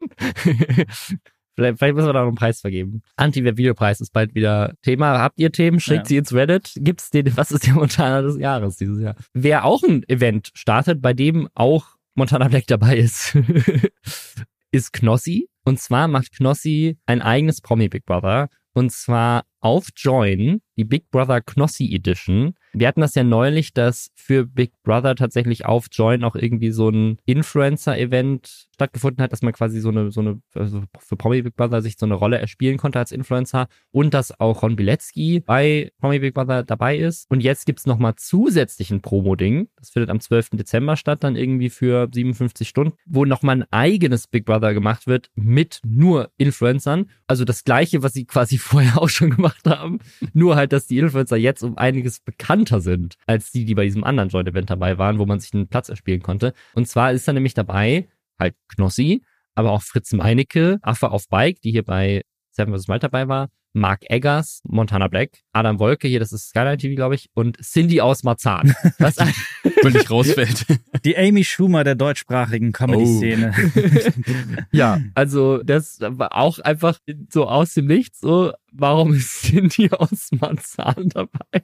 [1.56, 3.02] vielleicht, vielleicht müssen wir da noch einen Preis vergeben.
[3.18, 5.20] Anti-Videopreis ist bald wieder Thema.
[5.20, 5.80] Habt ihr Themen?
[5.80, 6.06] Schickt Ja.
[6.06, 6.72] sie ins Reddit.
[6.78, 9.16] Gibt's den, was ist der Montana des Jahres dieses Jahr?
[9.34, 13.36] Wer auch ein Event startet, bei dem auch Montana Black dabei ist,
[14.72, 15.48] ist Knossi.
[15.64, 18.50] Und zwar macht Knossi ein eigenes Promi Big Brother.
[18.74, 22.54] Und zwar auf Join, die Big Brother Knossi Edition.
[22.74, 26.90] Wir hatten das ja neulich, dass für Big Brother tatsächlich auf Join auch irgendwie so
[26.90, 31.56] ein Influencer-Event stattgefunden hat, dass man quasi so eine, so eine, also für Promi Big
[31.56, 35.92] Brother sich so eine Rolle erspielen konnte als Influencer und dass auch Ron Bilecki bei
[36.00, 37.30] Promi Big Brother dabei ist.
[37.30, 39.68] Und jetzt gibt's nochmal zusätzlichen Promo-Ding.
[39.76, 40.52] Das findet am 12.
[40.52, 45.30] Dezember statt, dann irgendwie für 57 Stunden, wo nochmal ein eigenes Big Brother gemacht wird
[45.36, 47.10] mit nur Influencern.
[47.28, 50.00] Also das gleiche, was sie quasi vorher auch schon gemacht haben.
[50.34, 54.04] Nur halt, dass die Influencer jetzt um einiges bekannter sind, als die, die bei diesem
[54.04, 56.54] anderen Joint-Event dabei waren, wo man sich einen Platz erspielen konnte.
[56.74, 58.08] Und zwar ist da nämlich dabei
[58.40, 59.24] halt Knossi,
[59.56, 62.88] aber auch Fritz Meinecke, Affe auf Bike, die hier bei Seven vs.
[62.88, 67.16] Wild dabei war, Mark Eggers, Montana Black, Adam Wolke, hier, das ist Skyline TV, glaube
[67.16, 68.76] ich, und Cindy aus Marzahn.
[69.00, 69.18] Was
[69.82, 70.66] Völlig rausfällt.
[71.06, 73.54] Die Amy Schumer der deutschsprachigen Comedy-Szene.
[74.72, 80.30] ja, also das war auch einfach so aus dem Nichts, so, warum ist Cindy aus
[80.32, 81.64] Marzahn dabei?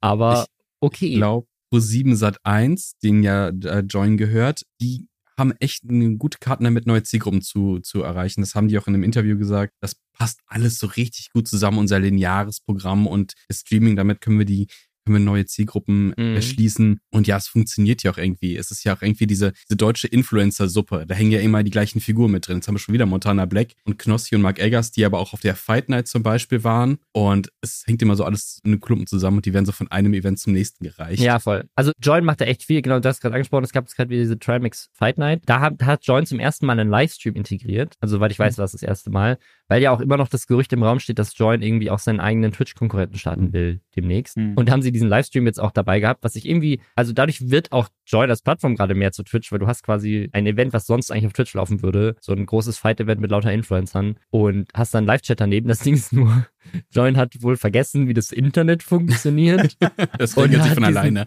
[0.00, 0.46] Aber
[0.80, 1.06] okay.
[1.06, 5.06] Ich glaube, Pro7 Sat 1, den ja äh, Join gehört, die
[5.40, 8.42] haben echt eine gute Karten damit, neue Zielgruppen zu, zu erreichen.
[8.42, 9.74] Das haben die auch in einem Interview gesagt.
[9.80, 13.96] Das passt alles so richtig gut zusammen, unser lineares Programm und das Streaming.
[13.96, 14.68] Damit können wir die
[15.10, 16.36] können wir neue Zielgruppen Mhm.
[16.36, 17.00] erschließen.
[17.10, 18.56] Und ja, es funktioniert ja auch irgendwie.
[18.56, 21.04] Es ist ja auch irgendwie diese, diese deutsche Influencer-Suppe.
[21.06, 22.58] Da hängen ja immer die gleichen Figuren mit drin.
[22.58, 25.32] Jetzt haben wir schon wieder Montana Black und Knossi und Mark Eggers, die aber auch
[25.32, 26.98] auf der Fight Night zum Beispiel waren.
[27.12, 29.88] Und es hängt immer so alles in einen Klumpen zusammen und die werden so von
[29.90, 31.20] einem Event zum nächsten gereicht.
[31.22, 31.64] Ja, voll.
[31.74, 34.10] Also Join macht da echt viel, genau, du hast gerade angesprochen, es gab jetzt gerade
[34.10, 35.42] wieder diese Trimix Fight Night.
[35.46, 37.94] Da hat, hat Join zum ersten Mal einen Livestream integriert.
[38.00, 39.38] Also soweit ich weiß, war es das erste Mal.
[39.68, 42.20] Weil ja auch immer noch das Gerücht im Raum steht, dass Join irgendwie auch seinen
[42.20, 44.36] eigenen Twitch-Konkurrenten starten will demnächst.
[44.36, 44.54] Mhm.
[44.54, 47.50] Und da haben sie diesen Livestream jetzt auch dabei gehabt, was ich irgendwie, also dadurch
[47.50, 50.72] wird auch Join als Plattform gerade mehr zu Twitch, weil du hast quasi ein Event,
[50.72, 54.68] was sonst eigentlich auf Twitch laufen würde, so ein großes Fight-Event mit lauter Influencern und
[54.74, 55.68] hast dann Live-Chat daneben.
[55.68, 56.46] Das Ding ist nur,
[56.90, 59.76] Join hat wohl vergessen, wie das Internet funktioniert
[60.18, 61.26] Das regelt sich von diesen- alleine.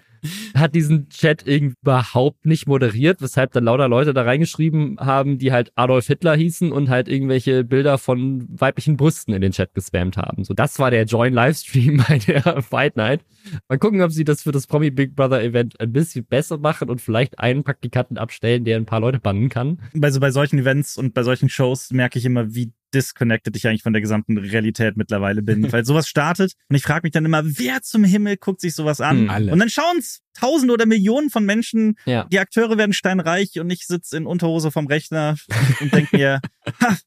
[0.56, 5.52] hat diesen Chat irgendwie überhaupt nicht moderiert, weshalb dann lauter Leute da reingeschrieben haben, die
[5.52, 10.16] halt Adolf Hitler hießen und halt irgendwelche Bilder von weiblichen Brüsten in den Chat gespammt
[10.18, 10.44] haben.
[10.44, 13.22] So, das war der Join-Livestream bei der Fight Night.
[13.68, 16.90] Mal gucken, ob sie das für das Promi Big Brother Event ein bisschen besser machen
[16.90, 19.80] und vielleicht einen Praktikanten abstellen, der ein paar Leute bannen kann.
[19.94, 23.68] bei, so, bei solchen Events und bei solchen Shows merke ich immer, wie disconnected ich
[23.68, 25.64] eigentlich von der gesamten Realität mittlerweile bin.
[25.72, 29.02] Weil sowas startet und ich frage mich dann immer, wer zum Himmel guckt sich sowas
[29.02, 29.22] an?
[29.22, 29.52] Hm, alle.
[29.52, 31.96] Und dann schauen's Tausende oder Millionen von Menschen.
[32.06, 32.24] Ja.
[32.26, 35.36] Die Akteure werden steinreich und ich sitze in Unterhose vom Rechner
[35.80, 36.42] und denke mir,
[36.82, 36.98] ha,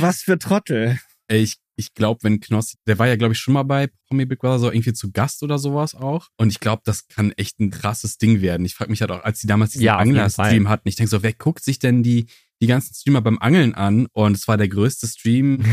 [0.00, 0.98] was für Trottel.
[1.28, 4.38] Ich, ich glaube, wenn Knossi, der war ja, glaube ich, schon mal bei Promi Big
[4.38, 6.28] Brother, so irgendwie zu Gast oder sowas auch.
[6.36, 8.64] Und ich glaube, das kann echt ein krasses Ding werden.
[8.64, 11.22] Ich frage mich halt auch, als die damals diesen Ja, Angler-Stream hatten, ich denke so,
[11.22, 12.26] wer guckt sich denn die,
[12.60, 15.64] die ganzen Streamer beim Angeln an und es war der größte Stream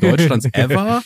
[0.00, 1.02] Deutschlands ever.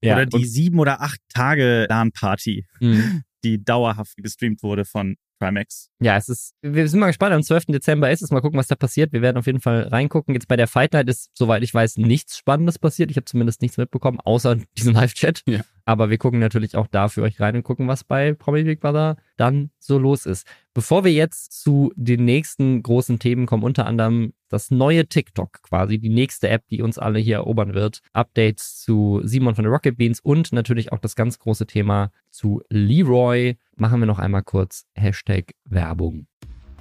[0.00, 3.24] Ja, oder die sieben oder acht Tage LAN-Party, mhm.
[3.42, 5.90] die dauerhaft gestreamt wurde von Trimax.
[6.00, 7.34] Ja, es ist, wir sind mal gespannt.
[7.34, 7.66] Am 12.
[7.66, 8.30] Dezember ist es.
[8.30, 9.12] Mal gucken, was da passiert.
[9.12, 10.34] Wir werden auf jeden Fall reingucken.
[10.34, 13.10] Jetzt bei der Fight Night ist, soweit ich weiß, nichts Spannendes passiert.
[13.10, 15.42] Ich habe zumindest nichts mitbekommen, außer diesen Live-Chat.
[15.46, 15.60] Ja.
[15.88, 18.80] Aber wir gucken natürlich auch da für euch rein und gucken, was bei Promi Big
[18.80, 20.46] Brother dann so los ist.
[20.74, 25.98] Bevor wir jetzt zu den nächsten großen Themen kommen, unter anderem das neue TikTok quasi,
[25.98, 29.96] die nächste App, die uns alle hier erobern wird, Updates zu Simon von den Rocket
[29.96, 34.84] Beans und natürlich auch das ganz große Thema zu Leroy, machen wir noch einmal kurz
[34.94, 36.26] Hashtag Werbung.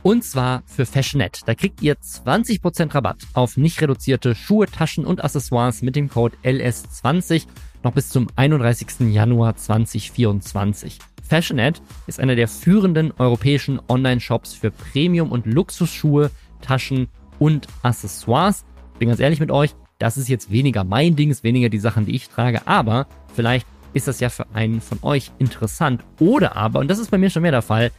[0.04, 1.42] Und zwar für Fashionet.
[1.46, 6.38] Da kriegt ihr 20% Rabatt auf nicht reduzierte Schuhe, Taschen und Accessoires mit dem Code
[6.44, 7.46] LS20
[7.88, 9.14] noch bis zum 31.
[9.14, 11.00] Januar 2024.
[11.24, 16.30] Fashionet ist einer der führenden europäischen Online-Shops für Premium- und Luxusschuhe,
[16.60, 17.08] Taschen
[17.40, 18.66] und Accessoires.
[19.00, 22.06] Bin ganz ehrlich mit euch, das ist jetzt weniger mein Ding, ist weniger die Sachen,
[22.06, 26.04] die ich trage, aber vielleicht ist das ja für einen von euch interessant.
[26.20, 27.92] Oder aber, und das ist bei mir schon mehr der Fall,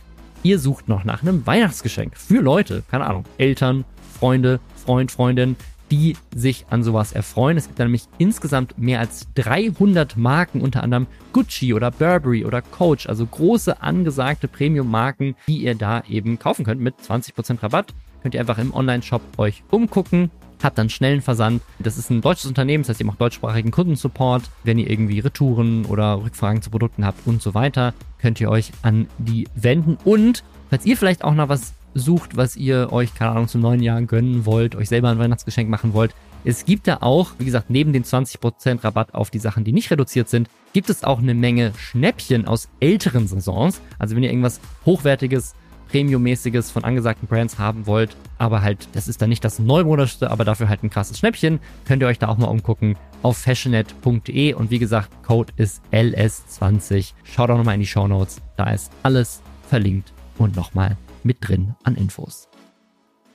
[0.43, 3.87] ihr sucht noch nach einem Weihnachtsgeschenk für Leute, keine Ahnung, Eltern,
[4.19, 5.57] Freunde, Freund, Freundin,
[5.91, 7.57] die sich an sowas erfreuen.
[7.57, 12.63] Es gibt da nämlich insgesamt mehr als 300 Marken, unter anderem Gucci oder Burberry oder
[12.63, 17.95] Coach, also große angesagte Premium-Marken, die ihr da eben kaufen könnt mit 20% Rabatt.
[18.23, 20.31] Könnt ihr einfach im Online-Shop euch umgucken.
[20.63, 21.63] Habt dann schnellen Versand.
[21.79, 24.43] Das ist ein deutsches Unternehmen, das heißt, ihr macht deutschsprachigen Kundensupport.
[24.65, 28.73] Wenn ihr irgendwie Retouren oder Rückfragen zu Produkten habt und so weiter, könnt ihr euch
[28.83, 29.99] an die wenden.
[30.05, 33.83] Und falls ihr vielleicht auch noch was sucht, was ihr euch, keine Ahnung, zum neuen
[33.83, 36.15] Jahr gönnen wollt, euch selber ein Weihnachtsgeschenk machen wollt.
[36.45, 39.91] Es gibt da auch, wie gesagt, neben den 20% Rabatt auf die Sachen, die nicht
[39.91, 43.81] reduziert sind, gibt es auch eine Menge Schnäppchen aus älteren Saisons.
[43.99, 45.55] Also wenn ihr irgendwas Hochwertiges,
[45.89, 50.45] Premium-mäßiges von angesagten Brands haben wollt, aber halt, das ist dann nicht das neumodischste, aber
[50.45, 54.71] dafür halt ein krasses Schnäppchen, könnt ihr euch da auch mal umgucken auf fashionet.de und
[54.71, 57.15] wie gesagt, Code ist LS20.
[57.25, 61.75] Schaut auch nochmal in die Show Notes, da ist alles verlinkt und nochmal mit drin
[61.85, 62.49] an Infos.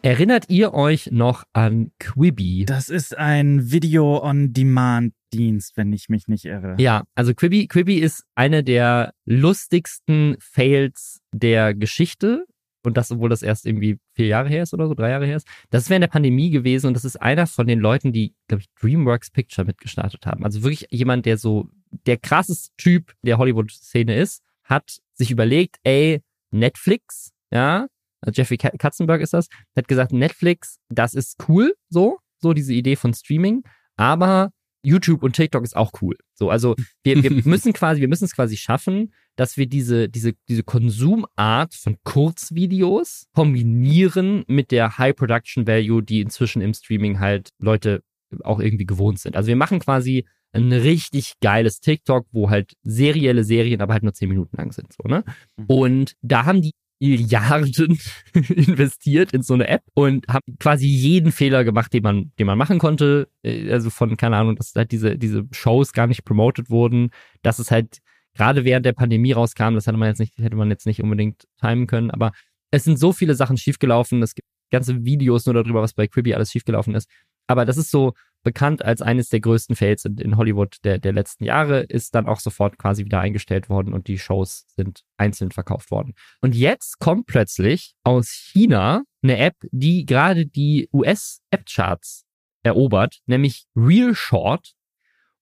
[0.01, 2.65] Erinnert ihr euch noch an Quibi?
[2.65, 6.75] Das ist ein Video-on-Demand-Dienst, wenn ich mich nicht irre.
[6.77, 12.45] Ja, also Quibi, Quibi ist eine der lustigsten Fails der Geschichte.
[12.85, 15.37] Und das, obwohl das erst irgendwie vier Jahre her ist oder so, drei Jahre her
[15.37, 15.47] ist.
[15.69, 18.61] Das ist während der Pandemie gewesen und das ist einer von den Leuten, die, glaube
[18.61, 20.43] ich, DreamWorks Picture mitgestartet haben.
[20.43, 21.69] Also wirklich jemand, der so
[22.05, 26.21] der krasseste Typ der Hollywood-Szene ist, hat sich überlegt, ey,
[26.51, 27.87] Netflix ja,
[28.21, 32.95] also Jeffrey Katzenberg ist das, hat gesagt, Netflix, das ist cool, so, so diese Idee
[32.95, 33.63] von Streaming,
[33.95, 34.51] aber
[34.85, 36.17] YouTube und TikTok ist auch cool.
[36.33, 40.33] So, also wir, wir müssen quasi, wir müssen es quasi schaffen, dass wir diese, diese,
[40.49, 47.49] diese Konsumart von Kurzvideos kombinieren mit der High Production Value, die inzwischen im Streaming halt
[47.59, 48.03] Leute
[48.43, 49.35] auch irgendwie gewohnt sind.
[49.35, 54.13] Also wir machen quasi ein richtig geiles TikTok, wo halt serielle Serien aber halt nur
[54.13, 55.23] zehn Minuten lang sind, so, ne?
[55.57, 55.65] Mhm.
[55.65, 56.73] Und da haben die
[57.09, 57.99] Milliarden
[58.33, 62.57] investiert in so eine App und haben quasi jeden Fehler gemacht, den man, den man
[62.57, 63.27] machen konnte.
[63.43, 67.09] Äh, also von, keine Ahnung, dass halt diese, diese Shows gar nicht promoted wurden,
[67.41, 67.99] dass es halt
[68.35, 71.43] gerade während der Pandemie rauskam, das hätte man jetzt nicht, hätte man jetzt nicht unbedingt
[71.59, 72.31] timen können, aber
[72.71, 74.23] es sind so viele Sachen schiefgelaufen.
[74.23, 77.07] Es gibt ganze Videos nur darüber, was bei Quibi alles schiefgelaufen ist.
[77.45, 78.13] Aber das ist so,
[78.43, 82.27] bekannt als eines der größten Fails in, in Hollywood der, der letzten Jahre, ist dann
[82.27, 86.13] auch sofort quasi wieder eingestellt worden und die Shows sind einzeln verkauft worden.
[86.41, 92.25] Und jetzt kommt plötzlich aus China eine App, die gerade die US-App-Charts
[92.63, 94.73] erobert, nämlich Real Short.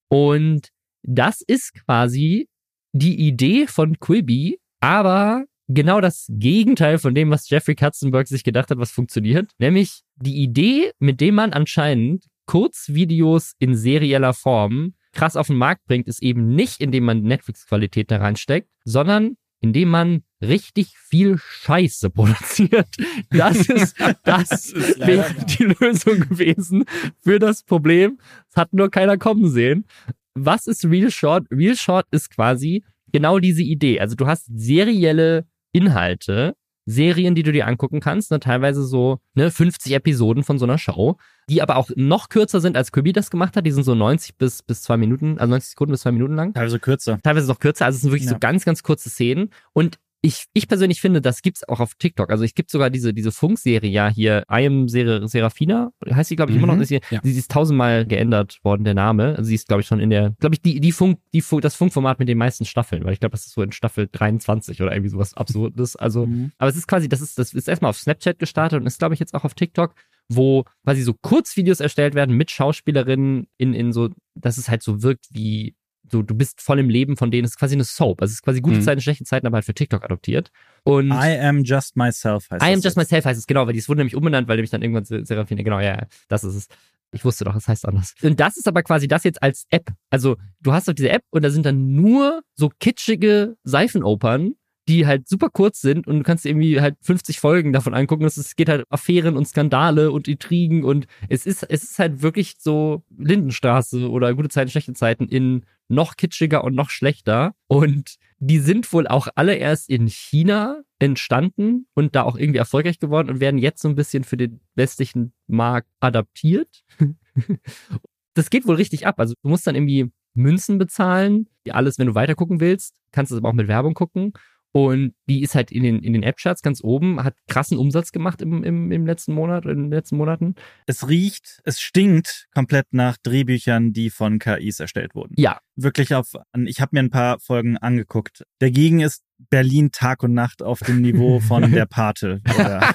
[0.08, 0.68] Und
[1.02, 2.48] das ist quasi
[2.92, 8.70] die Idee von Quibi, aber genau das Gegenteil von dem, was Jeffrey Katzenberg sich gedacht
[8.70, 9.50] hat, was funktioniert.
[9.58, 15.86] Nämlich die Idee, mit dem man anscheinend Kurzvideos in serieller Form krass auf den Markt
[15.86, 22.10] bringt, ist eben nicht, indem man Netflix-Qualität da reinsteckt, sondern indem man richtig viel Scheiße
[22.14, 22.88] produziert.
[23.30, 26.84] Das ist, das wäre die Lösung gewesen
[27.22, 28.18] für das Problem.
[28.50, 29.86] Es hat nur keiner kommen sehen.
[30.34, 31.46] Was ist Real Short?
[31.50, 33.98] Real Short ist quasi genau diese Idee.
[33.98, 36.54] Also du hast serielle Inhalte,
[36.86, 40.78] Serien, die du dir angucken kannst, ne, teilweise so ne, 50 Episoden von so einer
[40.78, 41.16] Show,
[41.48, 43.66] die aber auch noch kürzer sind, als Kirby das gemacht hat.
[43.66, 46.54] Die sind so 90 bis, bis zwei Minuten, also 90 Sekunden bis zwei Minuten lang.
[46.54, 47.20] Teilweise kürzer.
[47.22, 48.30] Teilweise noch kürzer, also es sind wirklich ja.
[48.32, 49.50] so ganz, ganz kurze Szenen.
[49.72, 52.30] Und ich, ich persönlich finde, das gibt's auch auf TikTok.
[52.30, 56.36] Also ich gibt sogar diese, diese Funkserie ja hier, I am Ser Serafina, heißt sie,
[56.36, 56.64] glaube ich, mhm.
[56.64, 56.80] immer noch.
[56.80, 57.18] Ist hier, ja.
[57.24, 59.34] Sie ist tausendmal geändert worden, der Name.
[59.36, 61.74] Also sie ist, glaube ich, schon in der, glaube ich, die, die Funk, die das
[61.74, 64.92] Funkformat mit den meisten Staffeln, weil ich glaube, das ist so in Staffel 23 oder
[64.92, 65.96] irgendwie sowas Absurdes.
[65.96, 66.52] Also, mhm.
[66.56, 69.14] aber es ist quasi, das ist, das ist erstmal auf Snapchat gestartet und ist, glaube
[69.14, 69.94] ich, jetzt auch auf TikTok.
[70.28, 75.02] wo quasi so Kurzvideos erstellt werden mit Schauspielerinnen in, in so, dass es halt so
[75.02, 75.74] wirkt wie
[76.12, 77.44] so, du bist voll im Leben von denen.
[77.46, 78.20] Es ist quasi eine Soap.
[78.22, 78.82] Also es ist quasi gute Mhm.
[78.82, 80.50] Zeiten, schlechte Zeiten, aber halt für TikTok adoptiert.
[80.84, 82.96] Und I am just myself heißt I am das just jetzt.
[82.96, 85.24] myself heißt es, genau, weil die es wurde nämlich umbenannt, weil nämlich dann irgendwann Se-
[85.24, 86.66] Serafine, genau, ja, das ist es.
[87.14, 88.14] Ich wusste doch, es heißt anders.
[88.22, 89.90] Und das ist aber quasi das jetzt als App.
[90.10, 94.54] Also du hast doch diese App und da sind dann nur so kitschige Seifenopern,
[94.88, 98.24] die halt super kurz sind und du kannst irgendwie halt 50 Folgen davon angucken.
[98.24, 102.54] Es geht halt Affären und Skandale und Intrigen und es ist, es ist halt wirklich
[102.58, 107.54] so Lindenstraße oder gute Zeiten, schlechte Zeiten in noch kitschiger und noch schlechter.
[107.68, 112.98] Und die sind wohl auch alle erst in China entstanden und da auch irgendwie erfolgreich
[112.98, 116.82] geworden und werden jetzt so ein bisschen für den westlichen Markt adaptiert.
[118.34, 119.20] das geht wohl richtig ab.
[119.20, 123.40] Also du musst dann irgendwie Münzen bezahlen, alles, wenn du weitergucken willst, kannst du es
[123.40, 124.32] aber auch mit Werbung gucken.
[124.72, 128.40] Und die ist halt in den, in den App-Charts ganz oben, hat krassen Umsatz gemacht
[128.40, 130.54] im, im, im letzten Monat, in den letzten Monaten.
[130.86, 135.34] Es riecht, es stinkt komplett nach Drehbüchern, die von KIs erstellt wurden.
[135.36, 135.60] Ja.
[135.76, 136.32] Wirklich auf,
[136.64, 138.44] ich habe mir ein paar Folgen angeguckt.
[138.60, 142.94] Dagegen ist Berlin Tag und Nacht auf dem Niveau von der Pate oder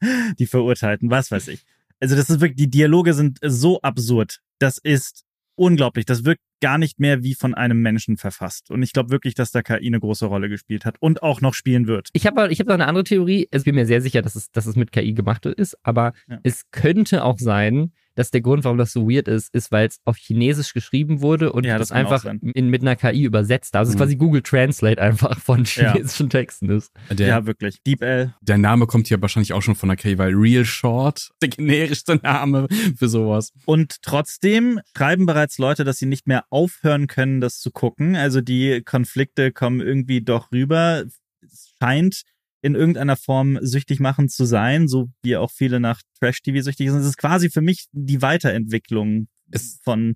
[0.38, 1.64] die Verurteilten, was weiß ich.
[1.98, 4.40] Also das ist wirklich, die Dialoge sind so absurd.
[4.58, 5.24] Das ist
[5.56, 6.04] unglaublich.
[6.04, 8.70] Das wirkt gar nicht mehr wie von einem Menschen verfasst.
[8.70, 11.52] Und ich glaube wirklich, dass da KI eine große Rolle gespielt hat und auch noch
[11.52, 12.08] spielen wird.
[12.14, 13.48] Ich habe ich hab noch eine andere Theorie.
[13.52, 16.38] Ich bin mir sehr sicher, dass es, dass es mit KI gemacht ist, aber Ja.
[16.44, 19.98] es könnte auch sein, dass der Grund, warum das so weird ist, ist, weil es
[20.04, 23.74] auf Chinesisch geschrieben wurde und Ja, das, das einfach in, mit einer KI übersetzt.
[23.76, 23.98] Also es Mhm.
[24.00, 25.92] quasi Google Translate einfach von Ja.
[25.92, 26.92] chinesischen Texten ist.
[27.10, 27.82] Der, ja, wirklich.
[27.86, 28.34] DeepL.
[28.40, 32.16] der Name kommt hier wahrscheinlich auch schon von der K, weil Real Short, der generischste
[32.16, 33.52] Name für sowas.
[33.66, 38.16] Und trotzdem schreiben bereits Leute, dass sie nicht mehr aufhören können, das zu gucken.
[38.16, 41.04] Also die Konflikte kommen irgendwie doch rüber.
[41.42, 42.22] Es scheint
[42.62, 47.00] in irgendeiner Form süchtig machend zu sein, so wie auch viele nach Trash-TV süchtig sind.
[47.00, 50.14] Es ist quasi für mich die Weiterentwicklung Es- von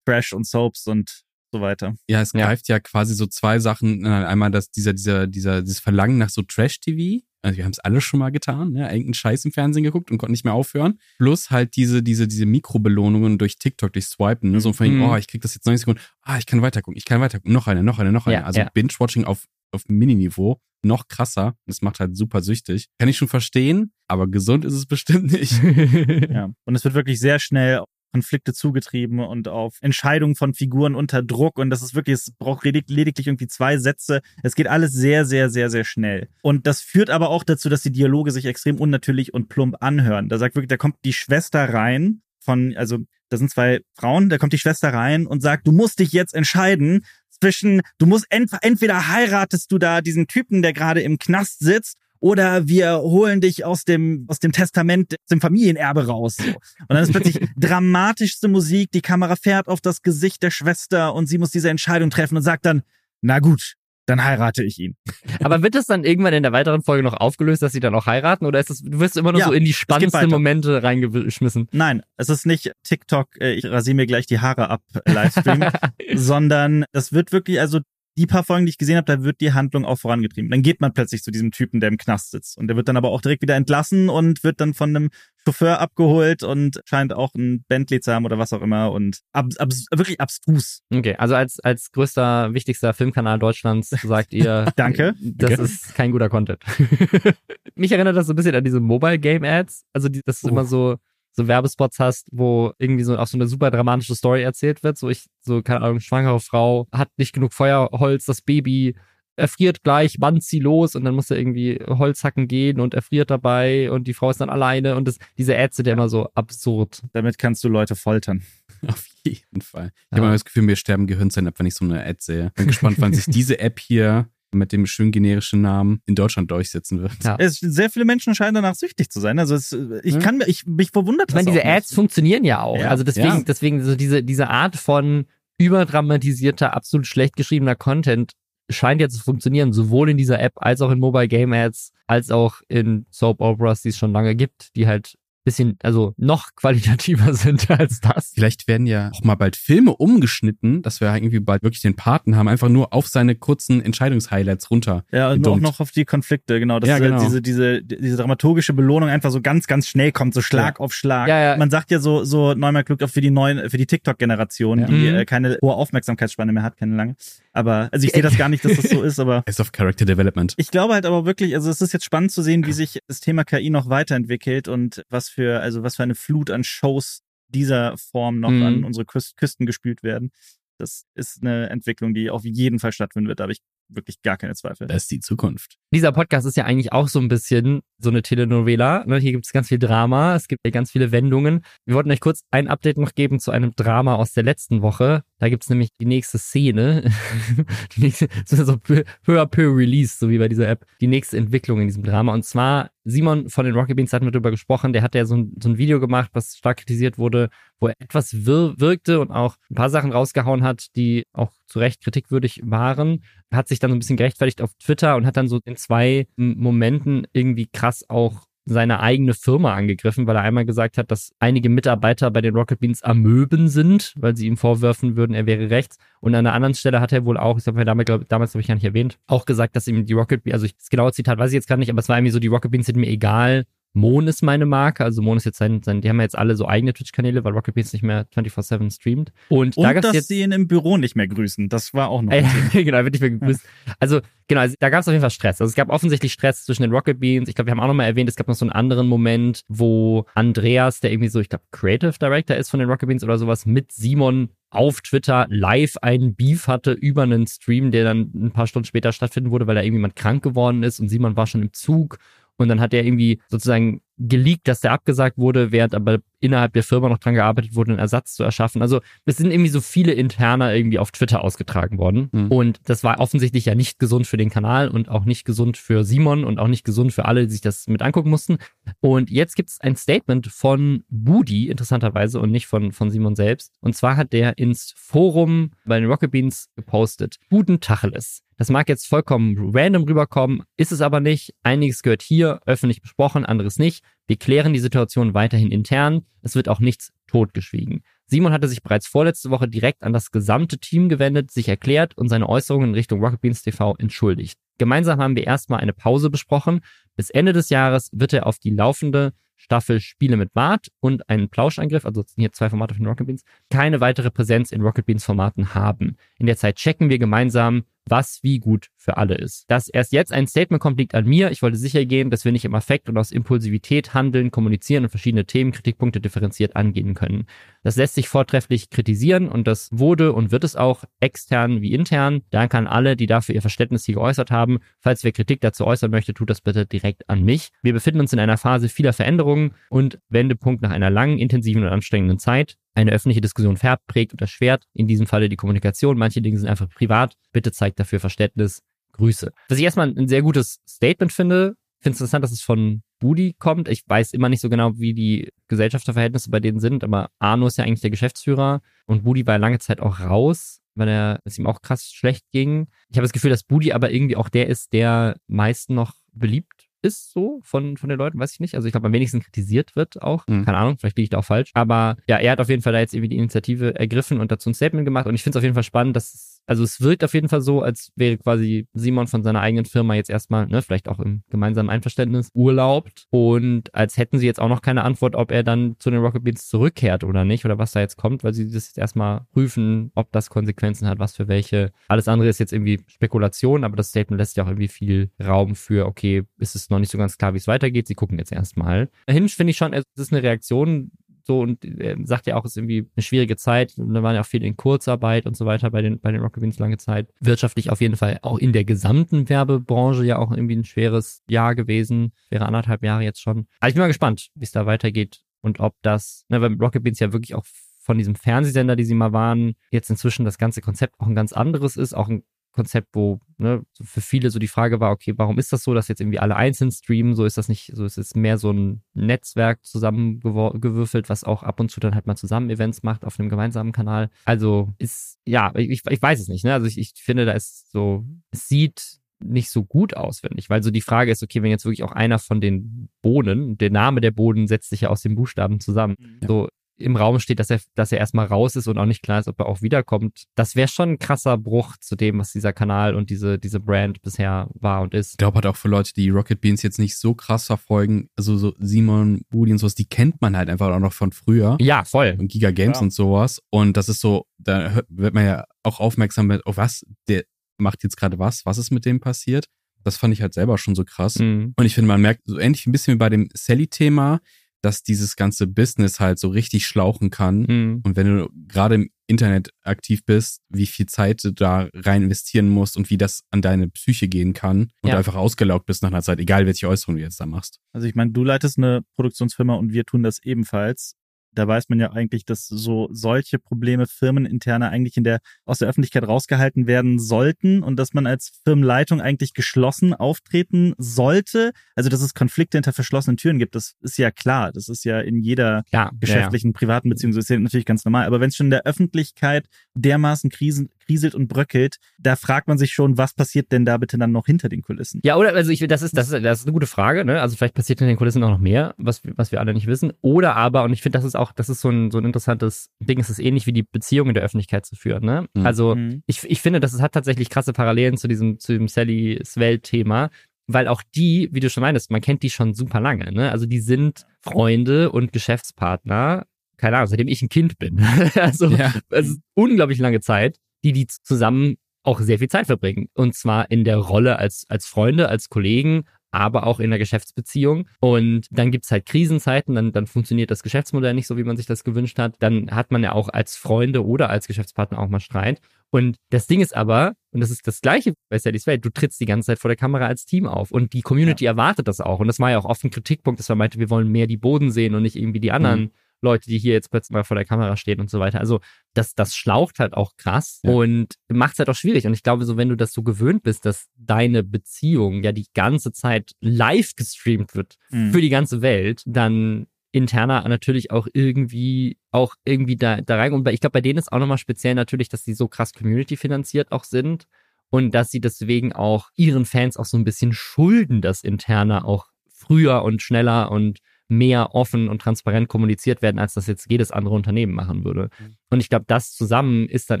[0.04, 1.22] Trash und Soaps und
[1.52, 1.94] so weiter.
[2.08, 2.46] Ja, es Ja.
[2.46, 4.04] greift ja quasi so zwei Sachen.
[4.04, 7.22] Äh, Einmal das, dieser, dieser, dieser, dieses Verlangen nach so Trash-TV.
[7.44, 10.18] Also wir haben es alle schon mal getan, ja, irgendeinen Scheiß im Fernsehen geguckt und
[10.18, 10.98] konnten nicht mehr aufhören.
[11.18, 14.60] Plus halt diese, diese, diese Mikrobelohnungen durch TikTok, durch Swipen, ne?
[14.60, 15.02] so von, Mhm.
[15.02, 17.66] oh, ich krieg das jetzt 90 Sekunden, ah, ich kann weitergucken, ich kann weitergucken, noch
[17.66, 18.36] eine, noch eine, noch eine.
[18.36, 18.70] Ja, also ja.
[18.72, 21.54] Binge-Watching auf, auf Mini-Niveau, noch krasser.
[21.66, 22.86] Das macht halt super süchtig.
[22.98, 25.52] Kann ich schon verstehen, aber gesund ist es bestimmt nicht.
[26.32, 26.50] Ja.
[26.64, 31.58] Und es wird wirklich sehr schnell Konflikte zugetrieben und auf Entscheidungen von Figuren unter Druck.
[31.58, 34.20] Und das ist wirklich, es braucht ledig- lediglich irgendwie zwei Sätze.
[34.42, 36.28] Es geht alles sehr, sehr, sehr, sehr schnell.
[36.42, 40.28] Und das führt aber auch dazu, dass die Dialoge sich extrem unnatürlich und plump anhören.
[40.28, 42.98] Da sagt wirklich, da kommt die Schwester rein von, also
[43.30, 46.34] da sind zwei Frauen, da kommt die Schwester rein und sagt, du musst dich jetzt
[46.34, 47.06] entscheiden
[47.42, 51.96] zwischen, du musst ent entweder heiratest du da diesen Typen, der gerade im Knast sitzt,
[52.20, 56.36] oder wir holen dich aus dem, aus dem Testament, aus dem Familienerbe raus.
[56.36, 56.46] So.
[56.46, 61.26] Und dann ist plötzlich dramatischste Musik, die Kamera fährt auf das Gesicht der Schwester und
[61.26, 62.82] sie muss diese Entscheidung treffen und sagt dann,
[63.22, 63.74] na gut,
[64.06, 64.96] dann heirate ich ihn.
[65.42, 68.06] Aber wird das dann irgendwann in der weiteren Folge noch aufgelöst, dass sie dann auch
[68.06, 68.46] heiraten?
[68.46, 71.68] Oder ist das, du wirst immer nur Ja, so in die spannendsten Momente reingeschmissen?
[71.72, 75.64] Nein, es ist nicht TikTok, äh, ich rasiere mir gleich die Haare ab, äh, Livestream,
[76.14, 77.80] sondern das wird wirklich, also
[78.18, 80.50] die paar Folgen, die ich gesehen habe, da wird die Handlung auch vorangetrieben.
[80.50, 82.58] Dann geht man plötzlich zu diesem Typen, der im Knast sitzt.
[82.58, 85.10] Und der wird dann aber auch direkt wieder entlassen und wird dann von einem
[85.46, 88.92] Chauffeur abgeholt und scheint auch ein Bentley zu haben oder was auch immer.
[88.92, 90.82] Und ab, abs wirklich abstrus.
[90.92, 95.14] Okay, also als, als größter, wichtigster Filmkanal Deutschlands sagt ihr, Danke.
[95.20, 95.62] das Danke.
[95.64, 96.62] ist kein guter Content.
[97.74, 99.84] Mich erinnert das so ein bisschen an diese Mobile Game Ads.
[99.92, 100.50] Also, die, dass du Oh.
[100.50, 100.96] immer so,
[101.32, 104.98] so Werbespots hast, wo irgendwie so auch so eine super dramatische Story erzählt wird.
[104.98, 108.94] So ich, so, keine Ahnung, schwangere Frau hat nicht genug Feuerholz, das Baby
[109.34, 113.30] erfriert gleich, bannt sie los und dann muss er irgendwie Holz hacken gehen und erfriert
[113.30, 116.28] dabei und die Frau ist dann alleine und das, diese Ads sind ja immer so
[116.34, 117.00] absurd.
[117.14, 118.42] Damit kannst du Leute foltern.
[118.86, 119.92] Auf jeden Fall.
[119.94, 120.16] Ich Ja.
[120.18, 122.50] habe immer das Gefühl, mir sterben Gehirnzellen ab, wenn ich so eine Ad sehe.
[122.56, 127.00] Bin gespannt, wann sich diese App hier mit dem schön generischen Namen in Deutschland durchsetzen
[127.02, 127.12] wird.
[127.24, 127.36] Ja.
[127.38, 129.38] Es, sehr viele Menschen scheinen danach süchtig zu sein.
[129.38, 129.72] Also es,
[130.04, 130.20] ich Ja.
[130.20, 131.76] kann mir, ich mich verwundert Ich meine, das diese auch nicht.
[131.84, 132.78] Ads funktionieren ja auch.
[132.78, 132.88] Ja.
[132.88, 133.42] also deswegen, Ja.
[133.46, 135.26] deswegen so diese, diese Art von
[135.58, 138.32] überdramatisierter, absolut schlecht geschriebener Content
[138.70, 142.30] scheint ja zu funktionieren, sowohl in dieser App als auch in Mobile Game Ads, als
[142.30, 147.34] auch in Soap Operas, die es schon lange gibt, die halt bisschen, also noch qualitativer
[147.34, 148.32] sind als das.
[148.34, 152.36] Vielleicht werden ja auch mal bald Filme umgeschnitten, dass wir irgendwie bald wirklich den Paten
[152.36, 155.04] haben, einfach nur auf seine kurzen Entscheidungshighlights runter.
[155.12, 156.78] Ja, und auch noch auf die Konflikte, genau.
[156.80, 157.24] Dass Ja, diese- genau.
[157.24, 161.28] diese, diese, diese dramaturgische Belohnung einfach so ganz, ganz schnell kommt, so Schlag auf Schlag.
[161.28, 161.56] Ja, ja.
[161.56, 164.86] Man sagt ja so, so Neumann klug auch für die neuen, für die TikTok-Generation, Ja.
[164.86, 165.14] die Mhm.
[165.16, 167.16] äh, keine hohe Aufmerksamkeitsspanne mehr hat, keine lange.
[167.52, 169.42] Aber, also ich sehe das gar nicht, dass das so ist, aber.
[169.46, 170.54] Ist of Character Development.
[170.56, 173.20] Ich glaube halt aber wirklich, also es ist jetzt spannend zu sehen, wie sich das
[173.20, 177.96] Thema KI noch weiterentwickelt und was für, also was für eine Flut an Shows dieser
[177.98, 178.62] Form noch mhm.
[178.62, 180.30] an unsere Küsten gespült werden.
[180.78, 183.40] Das ist eine Entwicklung, die auf jeden Fall stattfinden wird.
[183.40, 184.86] Da habe ich wirklich gar keine Zweifel.
[184.86, 185.78] Das ist die Zukunft.
[185.92, 189.04] Dieser Podcast ist ja eigentlich auch so ein bisschen so eine Telenovela.
[189.06, 189.18] Ne?
[189.18, 191.66] Hier gibt es ganz viel Drama, es gibt ganz viele Wendungen.
[191.84, 195.22] Wir wollten euch kurz ein Update noch geben zu einem Drama aus der letzten Woche.
[195.38, 197.10] Da gibt es nämlich die nächste Szene,
[197.96, 201.80] die nächste, so peu, à peu Release, so wie bei dieser App, die nächste Entwicklung
[201.82, 202.32] in diesem Drama.
[202.32, 205.36] Und zwar, Simon von den Rocket Beans hat mit darüber gesprochen, der hat ja so
[205.36, 209.30] ein, so ein Video gemacht, was stark kritisiert wurde, wo er etwas wir wirkte und
[209.30, 213.24] auch ein paar Sachen rausgehauen hat, die auch zu Recht kritikwürdig waren.
[213.52, 216.26] Hat sich dann so ein bisschen gerechtfertigt auf Twitter und hat dann so in zwei
[216.36, 221.68] Momenten irgendwie krass auch seine eigene Firma angegriffen, weil er einmal gesagt hat, dass einige
[221.68, 225.96] Mitarbeiter bei den Rocket Beans Amöben sind, weil sie ihm vorwerfen würden, er wäre rechts.
[226.20, 228.60] Und an einer anderen Stelle hat er wohl auch, ich habe damals, glaub, damals habe
[228.60, 231.12] ich gar nicht erwähnt, auch gesagt, dass ihm die Rocket Beans, also ich, das genaue
[231.12, 232.98] Zitat weiß ich jetzt gar nicht, aber es war irgendwie so, die Rocket Beans sind
[232.98, 233.64] mir egal,
[233.94, 236.56] Mon ist meine Marke, also Mon ist jetzt sein, sein die haben ja jetzt alle
[236.56, 239.32] so eigene Twitch-Kanäle, weil Rocket Beans nicht mehr 24-7 streamt.
[239.48, 242.22] Und, und da dass jetzt, sie ihn im Büro nicht mehr grüßen, das war auch
[242.22, 242.32] noch.
[242.32, 242.44] Äh,
[242.84, 243.60] genau, wird nicht mehr gegrüßt.
[244.00, 245.60] Also, genau, also, da gab es auf jeden Fall Stress.
[245.60, 247.48] Also es gab offensichtlich Stress zwischen den Rocket Beans.
[247.48, 250.24] Ich glaube, wir haben auch nochmal erwähnt, es gab noch so einen anderen Moment, wo
[250.34, 253.66] Andreas, der irgendwie so, ich glaube, Creative Director ist von den Rocket Beans oder sowas,
[253.66, 258.66] mit Simon auf Twitter live einen Beef hatte über einen Stream, der dann ein paar
[258.66, 261.74] Stunden später stattfinden wurde, weil da irgendjemand krank geworden ist und Simon war schon im
[261.74, 262.18] Zug
[262.56, 266.82] und dann hat er irgendwie sozusagen geleakt, dass der abgesagt wurde, während aber innerhalb der
[266.82, 268.82] Firma noch dran gearbeitet wurde, einen Ersatz zu erschaffen.
[268.82, 272.28] Also es sind irgendwie so viele Interner irgendwie auf Twitter ausgetragen worden.
[272.32, 272.48] Mhm.
[272.48, 276.04] Und das war offensichtlich ja nicht gesund für den Kanal und auch nicht gesund für
[276.04, 278.58] Simon und auch nicht gesund für alle, die sich das mit angucken mussten.
[279.00, 283.74] Und jetzt gibt es ein Statement von Budi, interessanterweise, und nicht von, von Simon selbst.
[283.80, 287.36] Und zwar hat der ins Forum bei den Rocket Beans gepostet.
[287.50, 288.42] Guten Tacheles.
[288.62, 291.54] Das mag jetzt vollkommen random rüberkommen, ist es aber nicht.
[291.64, 294.01] Einiges gehört hier öffentlich besprochen, anderes nicht.
[294.26, 296.22] Wir klären die Situation weiterhin intern.
[296.42, 298.02] Es wird auch nichts totgeschwiegen.
[298.26, 302.28] Simon hatte sich bereits vorletzte Woche direkt an das gesamte Team gewendet, sich erklärt und
[302.28, 304.58] seine Äußerungen in Richtung Rocket Beans TV entschuldigt.
[304.78, 306.80] Gemeinsam haben wir erstmal eine Pause besprochen.
[307.14, 311.48] Bis Ende des Jahres wird er auf die laufende Staffel Spiele mit Bart und einen
[311.48, 315.74] Plauschangriff, also hier zwei Formate von Rocket Beans, keine weitere Präsenz in Rocket Beans Formaten
[315.74, 316.16] haben.
[316.38, 319.64] In der Zeit checken wir gemeinsam, was wie gut für alle ist.
[319.68, 321.50] Dass erst jetzt ein Statement kommt, liegt an mir.
[321.50, 325.10] Ich wollte sicher gehen, dass wir nicht im Affekt und aus Impulsivität handeln, kommunizieren und
[325.10, 327.46] verschiedene Themen, Kritikpunkte differenziert angehen können.
[327.82, 332.42] Das lässt sich vortrefflich kritisieren und das wurde und wird es auch extern wie intern.
[332.50, 334.78] Danke an alle, die dafür ihr Verständnis hier geäußert haben.
[335.00, 337.70] Falls wer Kritik dazu äußern möchte, tut das bitte direkt an mich.
[337.82, 341.88] Wir befinden uns in einer Phase vieler Veränderungen und Wendepunkt nach einer langen, intensiven und
[341.88, 344.84] anstrengenden Zeit eine öffentliche Diskussion färbt, prägt oder erschwert.
[344.92, 346.18] In diesem Falle die Kommunikation.
[346.18, 347.36] Manche Dinge sind einfach privat.
[347.52, 348.82] Bitte zeigt dafür Verständnis.
[349.12, 349.52] Grüße.
[349.68, 351.74] Was ich erstmal ein sehr gutes Statement finde.
[352.00, 353.88] Finde es interessant, dass es von Budi kommt.
[353.88, 357.78] Ich weiß immer nicht so genau, wie die Gesellschafterverhältnisse bei denen sind, aber Arno ist
[357.78, 361.68] ja eigentlich der Geschäftsführer und Budi war lange Zeit auch raus, weil er es ihm
[361.68, 362.88] auch krass schlecht ging.
[363.08, 366.88] Ich habe das Gefühl, dass Budi aber irgendwie auch der ist, der meisten noch beliebt
[367.02, 368.74] ist so von, von den Leuten, weiß ich nicht.
[368.74, 370.46] Also ich glaube, am wenigsten kritisiert wird auch.
[370.46, 370.64] Mhm.
[370.64, 371.70] Keine Ahnung, vielleicht liege ich da auch falsch.
[371.74, 374.70] Aber ja, er hat auf jeden Fall da jetzt irgendwie die Initiative ergriffen und dazu
[374.70, 375.26] ein Statement gemacht.
[375.26, 377.48] Und ich finde es auf jeden Fall spannend, dass es also es wirkt auf jeden
[377.48, 381.18] Fall so, als wäre quasi Simon von seiner eigenen Firma jetzt erstmal, ne, vielleicht auch
[381.18, 385.62] im gemeinsamen Einverständnis, urlaubt und als hätten sie jetzt auch noch keine Antwort, ob er
[385.62, 388.66] dann zu den Rocket Beans zurückkehrt oder nicht oder was da jetzt kommt, weil sie
[388.66, 391.92] das jetzt erstmal prüfen, ob das Konsequenzen hat, was für welche.
[392.08, 395.74] Alles andere ist jetzt irgendwie Spekulation, aber das Statement lässt ja auch irgendwie viel Raum
[395.74, 398.06] für, okay, ist es noch nicht so ganz klar, wie es weitergeht.
[398.06, 399.08] Sie gucken jetzt erstmal.
[399.28, 401.10] Hinge finde ich schon, es ist eine Reaktion,
[401.46, 403.94] so und er sagt ja auch, es ist irgendwie eine schwierige Zeit.
[403.96, 406.40] Und da waren ja auch viele in Kurzarbeit und so weiter bei den, bei den
[406.40, 407.28] Rocket Beans lange Zeit.
[407.40, 411.74] Wirtschaftlich auf jeden Fall auch in der gesamten Werbebranche ja auch irgendwie ein schweres Jahr
[411.74, 412.32] gewesen.
[412.50, 413.66] Wäre anderthalb Jahre jetzt schon.
[413.80, 417.02] Aber ich bin mal gespannt, wie es da weitergeht und ob das, ne, weil Rocket
[417.02, 417.64] Beans ja wirklich auch
[418.02, 421.52] von diesem Fernsehsender, die sie mal waren, jetzt inzwischen das ganze Konzept auch ein ganz
[421.52, 422.42] anderes ist, auch ein
[422.72, 426.08] Konzept, wo ne, für viele so die Frage war, okay, warum ist das so, dass
[426.08, 427.34] jetzt irgendwie alle einzeln streamen?
[427.34, 431.80] So ist das nicht, so ist es mehr so ein Netzwerk zusammengewürfelt, was auch ab
[431.80, 434.30] und zu dann halt mal zusammen Events macht auf einem gemeinsamen Kanal.
[434.44, 436.74] Also ist, ja, ich, ich weiß es nicht, ne?
[436.74, 440.70] Also ich, ich finde, da ist so, es sieht nicht so gut aus, finde ich,
[440.70, 443.90] weil so die Frage ist, okay, wenn jetzt wirklich auch einer von den Bohnen, der
[443.90, 446.48] Name der Boden setzt sich ja aus den Buchstaben zusammen, ja.
[446.48, 446.68] so
[447.02, 449.48] im Raum steht, dass er, dass er erstmal raus ist und auch nicht klar ist,
[449.48, 450.44] ob er auch wiederkommt.
[450.54, 454.22] Das wäre schon ein krasser Bruch zu dem, was dieser Kanal und diese, diese Brand
[454.22, 455.32] bisher war und ist.
[455.32, 458.56] Ich glaube halt auch für Leute, die Rocket Beans jetzt nicht so krass verfolgen, also
[458.56, 461.76] so Simon, Budi und sowas, die kennt man halt einfach auch noch von früher.
[461.80, 462.36] Ja, voll.
[462.38, 463.02] Und Giga Games ja.
[463.02, 463.60] und sowas.
[463.70, 467.44] Und das ist so, da wird man ja auch aufmerksam mit, oh was, der
[467.78, 469.66] macht jetzt gerade was, was ist mit dem passiert?
[470.04, 471.36] Das fand ich halt selber schon so krass.
[471.38, 471.74] Mhm.
[471.76, 474.40] Und ich finde, man merkt so ähnlich ein bisschen wie bei dem Sally-Thema,
[474.82, 477.62] dass dieses ganze Business halt so richtig schlauchen kann.
[477.62, 478.00] Mhm.
[478.04, 482.68] Und wenn du gerade im Internet aktiv bist, wie viel Zeit du da rein investieren
[482.68, 485.16] musst und wie das an deine Psyche gehen kann und ja.
[485.16, 487.78] einfach ausgelaugt bist nach einer Zeit, egal welche Äußerung du jetzt da machst.
[487.92, 491.14] Also ich meine, du leitest eine Produktionsfirma und wir tun das ebenfalls
[491.54, 495.88] da weiß man ja eigentlich, dass so solche Probleme firmeninterne eigentlich in der, aus der
[495.88, 501.72] Öffentlichkeit rausgehalten werden sollten und dass man als Firmenleitung eigentlich geschlossen auftreten sollte.
[501.94, 504.72] Also, dass es Konflikte hinter verschlossenen Türen gibt, das ist ja klar.
[504.72, 506.78] Das ist ja in jeder ja, geschäftlichen, ja, ja.
[506.78, 508.26] privaten Beziehung, so ist ja natürlich ganz normal.
[508.26, 512.78] Aber wenn es schon in der Öffentlichkeit dermaßen krisen, kriselt und bröckelt, da fragt man
[512.78, 515.20] sich schon, was passiert denn da bitte dann noch hinter den Kulissen?
[515.24, 517.40] Ja, oder, also ich, das ist, das ist, das ist eine gute Frage, ne?
[517.40, 520.12] Also vielleicht passiert in den Kulissen auch noch mehr, was, was wir alle nicht wissen.
[520.20, 522.90] Oder aber, und ich finde, das ist auch das ist so ein, so ein interessantes
[523.00, 525.24] Ding, es ist ähnlich wie die Beziehung in der Öffentlichkeit zu führen.
[525.24, 525.46] Ne?
[525.54, 525.66] Mhm.
[525.66, 526.22] Also mhm.
[526.26, 530.30] ich, ich finde, das hat tatsächlich krasse Parallelen zu diesem, zu dem Sallys Welt-Thema,
[530.66, 533.32] weil auch die, wie du schon meinst, man kennt die schon super lange.
[533.32, 533.50] Ne?
[533.50, 536.46] Also die sind Freunde und Geschäftspartner,
[536.76, 538.04] keine Ahnung, seitdem ich ein Kind bin.
[538.34, 538.92] also ja.
[539.10, 543.08] es ist unglaublich lange Zeit, die die zusammen auch sehr viel Zeit verbringen.
[543.14, 547.86] Und zwar in der Rolle als, als Freunde, als Kollegen, aber auch in der Geschäftsbeziehung.
[548.00, 551.66] Und dann gibt's halt Krisenzeiten, dann, dann funktioniert das Geschäftsmodell nicht so, wie man sich
[551.66, 552.36] das gewünscht hat.
[552.40, 555.60] Dann hat man ja auch als Freunde oder als Geschäftspartner auch mal Streit.
[555.90, 559.20] Und das Ding ist aber, und das ist das Gleiche bei Sadie's Welt, du trittst
[559.20, 560.70] die ganze Zeit vor der Kamera als Team auf.
[560.70, 561.50] Und die Community ja.
[561.50, 562.18] erwartet das auch.
[562.18, 564.38] Und das war ja auch oft ein Kritikpunkt, dass man meinte, wir wollen mehr die
[564.38, 565.80] Boden sehen und nicht irgendwie die anderen.
[565.80, 565.90] Mhm.
[566.22, 568.40] Leute, die hier jetzt plötzlich mal vor der Kamera stehen und so weiter.
[568.40, 568.60] Also
[568.94, 570.72] das, das schlaucht halt auch krass ja.
[570.72, 572.06] und macht es halt auch schwierig.
[572.06, 575.46] Und ich glaube, so wenn du das so gewöhnt bist, dass deine Beziehung ja die
[575.54, 578.12] ganze Zeit live gestreamt wird mhm.
[578.12, 583.32] für die ganze Welt, dann interner natürlich auch irgendwie auch irgendwie da, da rein.
[583.32, 586.16] Und ich glaube, bei denen ist auch nochmal speziell natürlich, dass sie so krass Community
[586.16, 587.26] finanziert auch sind
[587.68, 592.06] und dass sie deswegen auch ihren Fans auch so ein bisschen schulden, das interner auch
[592.28, 593.78] früher und schneller und
[594.12, 598.10] mehr offen und transparent kommuniziert werden, als das jetzt jedes andere Unternehmen machen würde.
[598.18, 598.36] Mhm.
[598.50, 600.00] Und ich glaube, das zusammen ist dann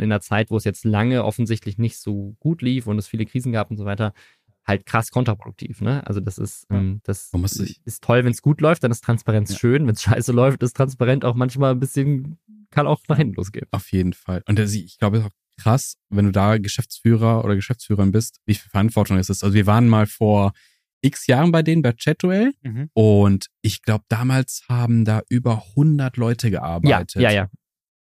[0.00, 3.24] in der Zeit, wo es jetzt lange offensichtlich nicht so gut lief und es viele
[3.24, 4.12] Krisen gab und so weiter,
[4.64, 5.80] halt krass kontraproduktiv.
[5.80, 6.06] Ne?
[6.06, 7.32] Also das ist, ähm, das
[7.84, 9.58] ist toll, wenn es gut läuft, dann ist Transparenz ja.
[9.58, 9.86] schön.
[9.86, 12.38] Wenn es scheiße läuft, ist Transparent auch manchmal ein bisschen,
[12.70, 13.66] kann auch nach hinten losgehen.
[13.70, 14.42] Auf jeden Fall.
[14.46, 18.40] Und das, ich glaube, es ist auch krass, wenn du da Geschäftsführer oder Geschäftsführerin bist,
[18.46, 19.42] wie viel Verantwortung es ist.
[19.42, 20.52] Also wir waren mal vor
[21.02, 22.88] x Jahren bei denen bei Chatduell mhm.
[22.94, 27.22] und ich glaube, damals haben da über 100 Leute gearbeitet.
[27.22, 27.48] Ja, ja, ja.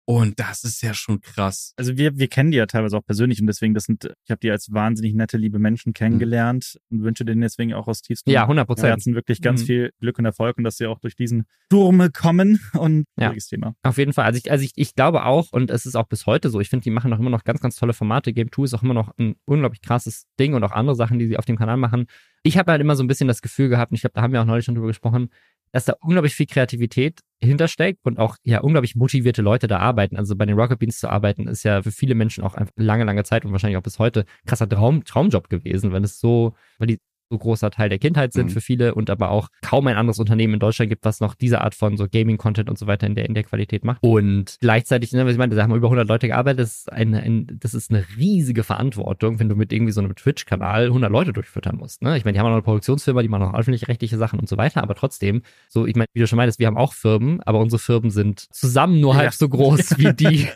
[0.05, 1.73] Und das ist ja schon krass.
[1.77, 4.39] Also wir, wir kennen die ja teilweise auch persönlich und deswegen, das sind, ich habe
[4.39, 6.97] die als wahnsinnig nette, liebe Menschen kennengelernt mhm.
[6.97, 8.81] und wünsche denen deswegen auch aus tiefstem ja, 100%.
[8.83, 9.65] Herzen wirklich ganz mhm.
[9.65, 13.33] viel Glück und Erfolg und dass sie auch durch diesen Sturme kommen und ja.
[13.33, 13.75] Thema.
[13.83, 14.25] Auf jeden Fall.
[14.25, 16.69] Also ich, also ich, ich glaube auch, und es ist auch bis heute so, ich
[16.69, 18.33] finde, die machen auch immer noch ganz, ganz tolle Formate.
[18.33, 21.27] Game 2 ist auch immer noch ein unglaublich krasses Ding und auch andere Sachen, die
[21.27, 22.07] sie auf dem Kanal machen.
[22.43, 24.33] Ich habe halt immer so ein bisschen das Gefühl gehabt, und ich glaube, da haben
[24.33, 25.29] wir auch neulich schon drüber gesprochen,
[25.71, 30.15] dass da unglaublich viel Kreativität hintersteckt und auch ja unglaublich motivierte Leute da arbeiten.
[30.15, 33.03] Also bei den Rocket Beans zu arbeiten, ist ja für viele Menschen auch einfach lange,
[33.03, 36.87] lange Zeit und wahrscheinlich auch bis heute krasser Traum, Traumjob gewesen, wenn es so, weil
[36.87, 36.99] die
[37.31, 38.49] so großer Teil der Kindheit sind mhm.
[38.49, 41.61] für viele und aber auch kaum ein anderes Unternehmen in Deutschland gibt, was noch diese
[41.61, 44.03] Art von so Gaming-Content und so weiter in der, in der Qualität macht.
[44.03, 46.91] Und gleichzeitig, ne, was ich meine, da haben wir über 100 Leute gearbeitet, das ist,
[46.91, 51.09] eine, ein, das ist eine riesige Verantwortung, wenn du mit irgendwie so einem Twitch-Kanal 100
[51.09, 52.01] Leute durchfüttern musst.
[52.01, 52.17] Ne?
[52.17, 54.83] Ich meine, die haben auch eine Produktionsfirma, die machen auch öffentlich-rechtliche Sachen und so weiter,
[54.83, 57.79] aber trotzdem, so, ich meine, wie du schon meintest, wir haben auch Firmen, aber unsere
[57.79, 59.31] Firmen sind zusammen nur halb ja.
[59.31, 60.47] so groß wie die.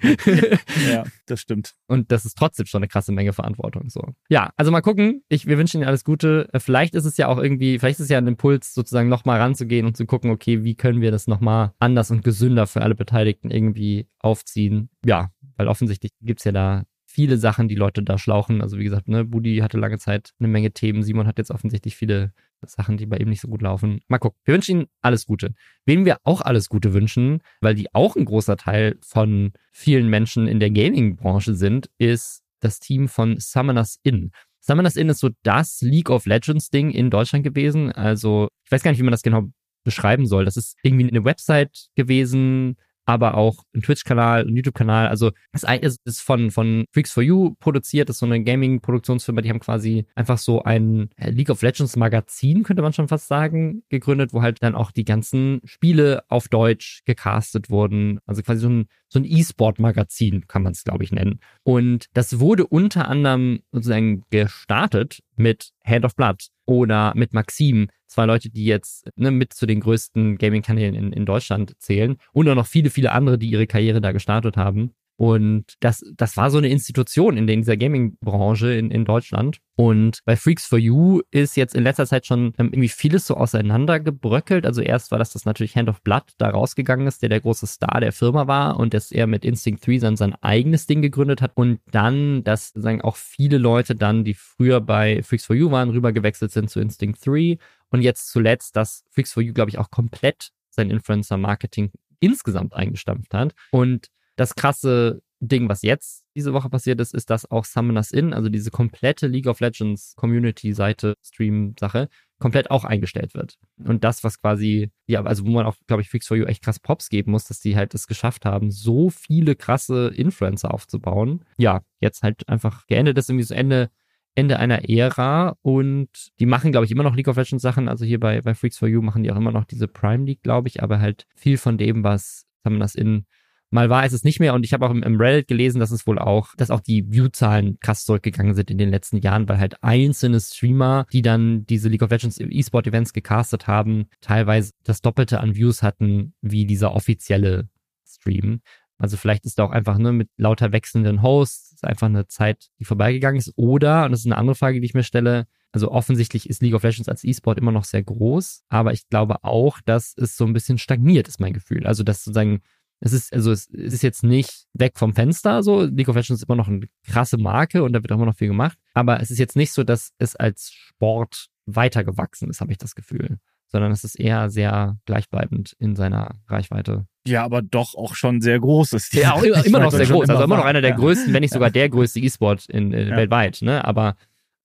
[0.90, 1.74] ja, das stimmt.
[1.88, 4.02] Und das ist trotzdem schon eine krasse Menge Verantwortung, so.
[4.30, 5.24] Ja, also mal gucken.
[5.30, 8.10] Ich, wir wünschen Ihnen alles Gute vielleicht ist es ja auch irgendwie, vielleicht ist es
[8.10, 11.74] ja ein Impuls, sozusagen nochmal ranzugehen und zu gucken, okay, wie können wir das nochmal
[11.80, 14.90] anders und gesünder für alle Beteiligten irgendwie aufziehen.
[15.06, 18.62] Ja, weil offensichtlich gibt es ja da viele Sachen, die Leute da schlauchen.
[18.62, 21.04] Also wie gesagt, ne, Budi hatte lange Zeit eine Menge Themen.
[21.04, 22.34] Simon hat jetzt offensichtlich viele
[22.66, 24.02] Sachen, die bei ihm nicht so gut laufen.
[24.08, 24.40] Mal gucken.
[24.44, 25.54] Wir wünschen Ihnen alles Gute.
[25.86, 30.48] Wem wir auch alles Gute wünschen, weil die auch ein großer Teil von vielen Menschen
[30.48, 34.32] in der Gaming-Branche sind, ist das Team von Summoners Inn.
[34.66, 37.92] Summoners Inn ist so das League of Legends Ding in Deutschland gewesen.
[37.92, 39.44] Also, ich weiß gar nicht, wie man das genau
[39.84, 40.44] beschreiben soll.
[40.44, 42.76] Das ist irgendwie eine Website gewesen,
[43.06, 45.08] aber auch ein Twitch-Kanal, ein YouTube-Kanal.
[45.08, 45.64] Also es
[46.06, 50.06] ist von, von Freaks for You produziert, das ist so eine Gaming-Produktionsfirma, die haben quasi
[50.16, 54.42] einfach so ein äh, League of Legends Magazin, könnte man schon fast sagen, gegründet, wo
[54.42, 58.20] halt dann auch die ganzen Spiele auf Deutsch gecastet wurden.
[58.26, 61.40] Also quasi so ein, so ein E-Sport-Magazin, kann man es, glaube ich, nennen.
[61.64, 68.26] Und das wurde unter anderem sozusagen gestartet mit Hand of Blood oder mit Maxim, zwei
[68.26, 72.56] Leute, die jetzt ne, mit zu den größten Gaming-Kanälen in, in Deutschland zählen und auch
[72.56, 74.92] noch viele, viele andere, die ihre Karriere da gestartet haben.
[75.18, 79.60] Und das, das war so eine Institution in dieser Gaming-Branche in, in Deutschland.
[79.78, 83.36] Und bei Freaks for You ist jetzt in letzter Zeit schon ähm, irgendwie vieles so
[83.36, 84.66] auseinandergebröckelt.
[84.66, 87.68] Also erst war das, dass natürlich Hand of Blood da rausgegangen ist, der der große
[87.68, 91.42] Star der Firma war und dass er mit Instinct 3 dann sein eigenes Ding gegründet
[91.42, 91.52] hat.
[91.56, 95.90] Und dann, dass sagen auch viele Leute dann, die früher bei Freaks for You waren,
[95.90, 97.58] rübergewechselt sind zu Instinct 3.
[97.90, 103.34] Und jetzt zuletzt, dass Freaks for You, glaube ich, auch komplett sein Influencer-Marketing insgesamt eingestampft
[103.34, 103.54] hat.
[103.72, 108.34] Und das krasse Ding, was jetzt diese Woche passiert ist, ist, dass auch Summoners Inn,
[108.34, 112.10] also diese komplette League of Legends Community-Seite, Stream-Sache,
[112.40, 113.58] komplett auch eingestellt wird.
[113.84, 116.64] Und das, was quasi, ja, also wo man auch, glaube ich, Fix for You echt
[116.64, 121.46] krass Props geben muss, dass die halt es geschafft haben, so viele krasse Influencer aufzubauen.
[121.58, 123.90] Ja, jetzt halt einfach geendet ist irgendwie so Ende,
[124.36, 126.10] Ende einer Ära und
[126.40, 127.88] die machen, glaube ich, immer noch League of Legends Sachen.
[127.88, 130.44] Also hier bei, bei Freaks for You machen die auch immer noch diese Prime League,
[130.44, 133.26] glaube ich, aber halt viel von dem, was Summoners Inn
[133.72, 135.92] Mal war es es nicht mehr und ich habe auch im, im, Reddit gelesen, dass
[135.92, 139.58] es wohl auch, dass auch die Viewzahlen krass zurückgegangen sind in den letzten Jahren, weil
[139.58, 145.02] halt einzelne Streamer, die dann diese League of Legends E-Sport Events gecastet haben, teilweise das
[145.02, 147.68] Doppelte an Views hatten wie dieser offizielle
[148.08, 148.62] Stream.
[148.98, 152.86] Also vielleicht ist da auch einfach nur mit lauter wechselnden Hosts einfach eine Zeit, die
[152.86, 153.52] vorbeigegangen ist.
[153.56, 156.74] Oder, und das ist eine andere Frage, die ich mir stelle, also offensichtlich ist League
[156.74, 160.46] of Legends als E-Sport immer noch sehr groß, aber ich glaube auch, dass es so
[160.46, 161.86] ein bisschen stagniert, ist mein Gefühl.
[161.86, 162.62] Also dass sozusagen
[163.02, 165.84] es ist, also es, es ist jetzt nicht weg vom Fenster so.
[165.84, 168.38] League of Legends ist immer noch eine krasse Marke und da wird auch immer noch
[168.38, 168.78] viel gemacht.
[168.94, 172.96] Aber es ist jetzt nicht so, dass es als Sport weitergewachsen ist, habe ich das
[172.96, 173.38] Gefühl.
[173.76, 177.08] Sondern es ist eher sehr gleichbleibend in seiner Reichweite.
[177.28, 179.14] Ja, aber doch auch schon sehr groß ist.
[179.14, 180.30] Ja, auch immer, immer noch sehr groß.
[180.30, 180.96] Also immer noch einer der ja.
[180.96, 183.18] größten, wenn nicht sogar der größte E-Sport in, in ja.
[183.18, 183.62] weltweit.
[183.64, 183.84] Ne?
[183.84, 184.16] Aber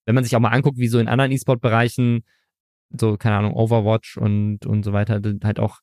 [0.07, 2.23] wenn man sich auch mal anguckt, wie so in anderen E-Sport-Bereichen,
[2.97, 5.81] so, keine Ahnung, Overwatch und, und so weiter, halt auch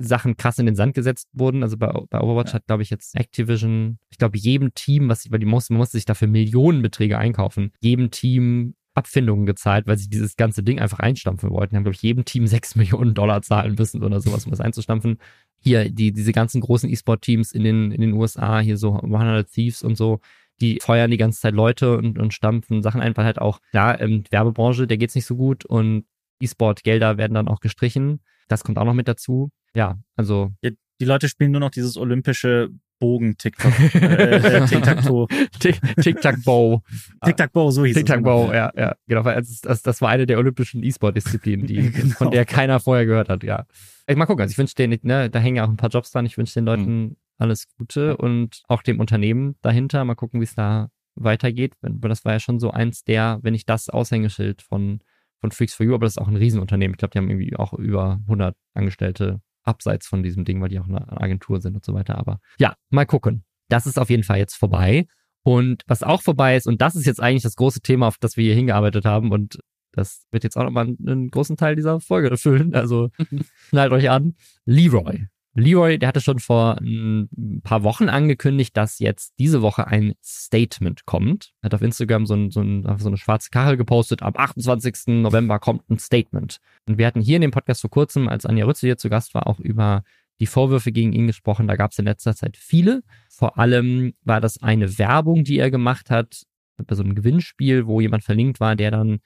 [0.00, 1.62] Sachen krass in den Sand gesetzt wurden.
[1.62, 2.54] Also bei, bei Overwatch ja.
[2.54, 5.98] hat, glaube ich, jetzt Activision, ich glaube, jedem Team, was weil die mussten, man musste
[5.98, 11.50] sich dafür Millionenbeträge einkaufen, jedem Team Abfindungen gezahlt, weil sie dieses ganze Ding einfach einstampfen
[11.50, 11.70] wollten.
[11.70, 14.60] Die haben, glaube ich, jedem Team sechs Millionen Dollar zahlen müssen oder sowas, um das
[14.60, 15.18] einzustampfen.
[15.60, 19.82] Hier, die, diese ganzen großen E-Sport-Teams in den, in den USA, hier so 100 Thieves
[19.82, 20.20] und so,
[20.60, 23.60] die feuern die ganze Zeit Leute und, und stampfen Sachen einfach halt auch.
[23.72, 26.04] Da, ähm, Werbebranche, der geht's nicht so gut und
[26.40, 28.20] E-Sport-Gelder werden dann auch gestrichen.
[28.48, 30.52] Das kommt auch noch mit dazu ja, also.
[31.00, 33.94] Die Leute spielen nur noch dieses olympische Bogen-TikTok.
[33.94, 35.26] äh, Tic-Tac-Toe.
[35.60, 36.82] Tic-Tac-Bow.
[37.24, 38.50] Tic-Tac-Bow, so hieß Tic -Tac -Bow, es.
[38.50, 38.96] Tic-Tac-Bow, ja, ja.
[39.06, 42.14] Genau, das, das, das war eine der olympischen E-Sport-Disziplinen, die, genau.
[42.14, 43.66] von der keiner vorher gehört hat, ja.
[44.06, 46.10] Ich mal gucken, also ich wünsche denen, ne, da hängen ja auch ein paar Jobs
[46.10, 47.16] dran, ich wünsche den Leuten mhm.
[47.36, 50.04] alles Gute und auch dem Unternehmen dahinter.
[50.04, 51.74] Mal gucken, wie es da weitergeht.
[51.82, 55.00] Das war ja schon so eins der, wenn ich das Aushängeschild von,
[55.40, 56.94] von Freaks for You, aber das ist auch ein Riesenunternehmen.
[56.94, 60.80] Ich glaube, die haben irgendwie auch über 100 Angestellte abseits von diesem Ding, weil die
[60.80, 62.18] auch eine Agentur sind und so weiter.
[62.18, 63.44] Aber ja, mal gucken.
[63.68, 65.06] Das ist auf jeden Fall jetzt vorbei.
[65.42, 68.36] Und was auch vorbei ist, und das ist jetzt eigentlich das große Thema, auf das
[68.36, 69.58] wir hier hingearbeitet haben, und
[69.92, 72.74] das wird jetzt auch nochmal einen großen Teil dieser Folge erfüllen.
[72.74, 73.10] Also
[73.68, 74.34] schnallt euch an.
[74.64, 75.26] Leroy.
[75.58, 81.04] Leroy, der hatte schon vor ein paar Wochen angekündigt, dass jetzt diese Woche ein Statement
[81.04, 81.52] kommt.
[81.60, 84.22] Er hat auf Instagram so, ein, so, ein, so, eine schwarze Kachel gepostet.
[84.22, 85.08] Am 28.
[85.08, 86.58] November kommt ein Statement.
[86.86, 89.34] Und wir hatten hier in dem Podcast vor kurzem, als Anja Rütze hier zu Gast
[89.34, 90.04] war, auch über
[90.40, 91.66] die Vorwürfe gegen ihn gesprochen.
[91.66, 93.02] Da gab es in letzter Zeit viele.
[93.28, 96.42] Vor allem war das eine Werbung, die er gemacht hat,
[96.76, 99.18] bei so einem Gewinnspiel, wo jemand verlinkt war, der dann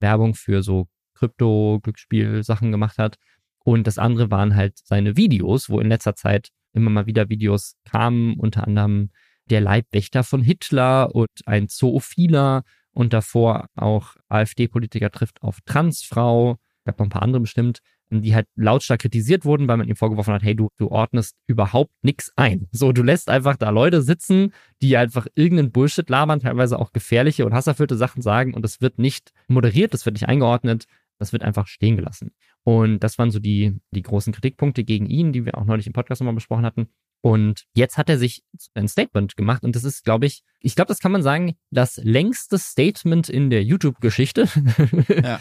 [0.00, 3.16] Werbung für so Krypto-Glücksspiel-Sachen gemacht hat.
[3.64, 7.76] Und das andere waren halt seine Videos, wo in letzter Zeit immer mal wieder Videos
[7.84, 9.10] kamen, unter anderem
[9.46, 16.98] der Leibwächter von Hitler und ein Zoophiler und davor auch AfD-Politiker trifft auf Transfrau, gab
[16.98, 17.80] noch ein paar andere bestimmt,
[18.10, 21.92] die halt lautstark kritisiert wurden, weil man ihm vorgeworfen hat, hey, du, du ordnest überhaupt
[22.02, 22.66] nichts ein.
[22.72, 27.44] So, du lässt einfach da Leute sitzen, die einfach irgendeinen Bullshit labern, teilweise auch gefährliche
[27.44, 30.86] und hasserfüllte Sachen sagen und es wird nicht moderiert, es wird nicht eingeordnet,
[31.18, 32.32] das wird einfach stehen gelassen.
[32.64, 35.92] Und das waren so die, die großen Kritikpunkte gegen ihn, die wir auch neulich im
[35.92, 36.88] Podcast nochmal besprochen hatten.
[37.20, 38.42] Und jetzt hat er sich
[38.74, 41.96] ein Statement gemacht und das ist, glaube ich, ich glaube, das kann man sagen, das
[41.96, 44.48] längste Statement in der YouTube-Geschichte.
[45.22, 45.40] Ja.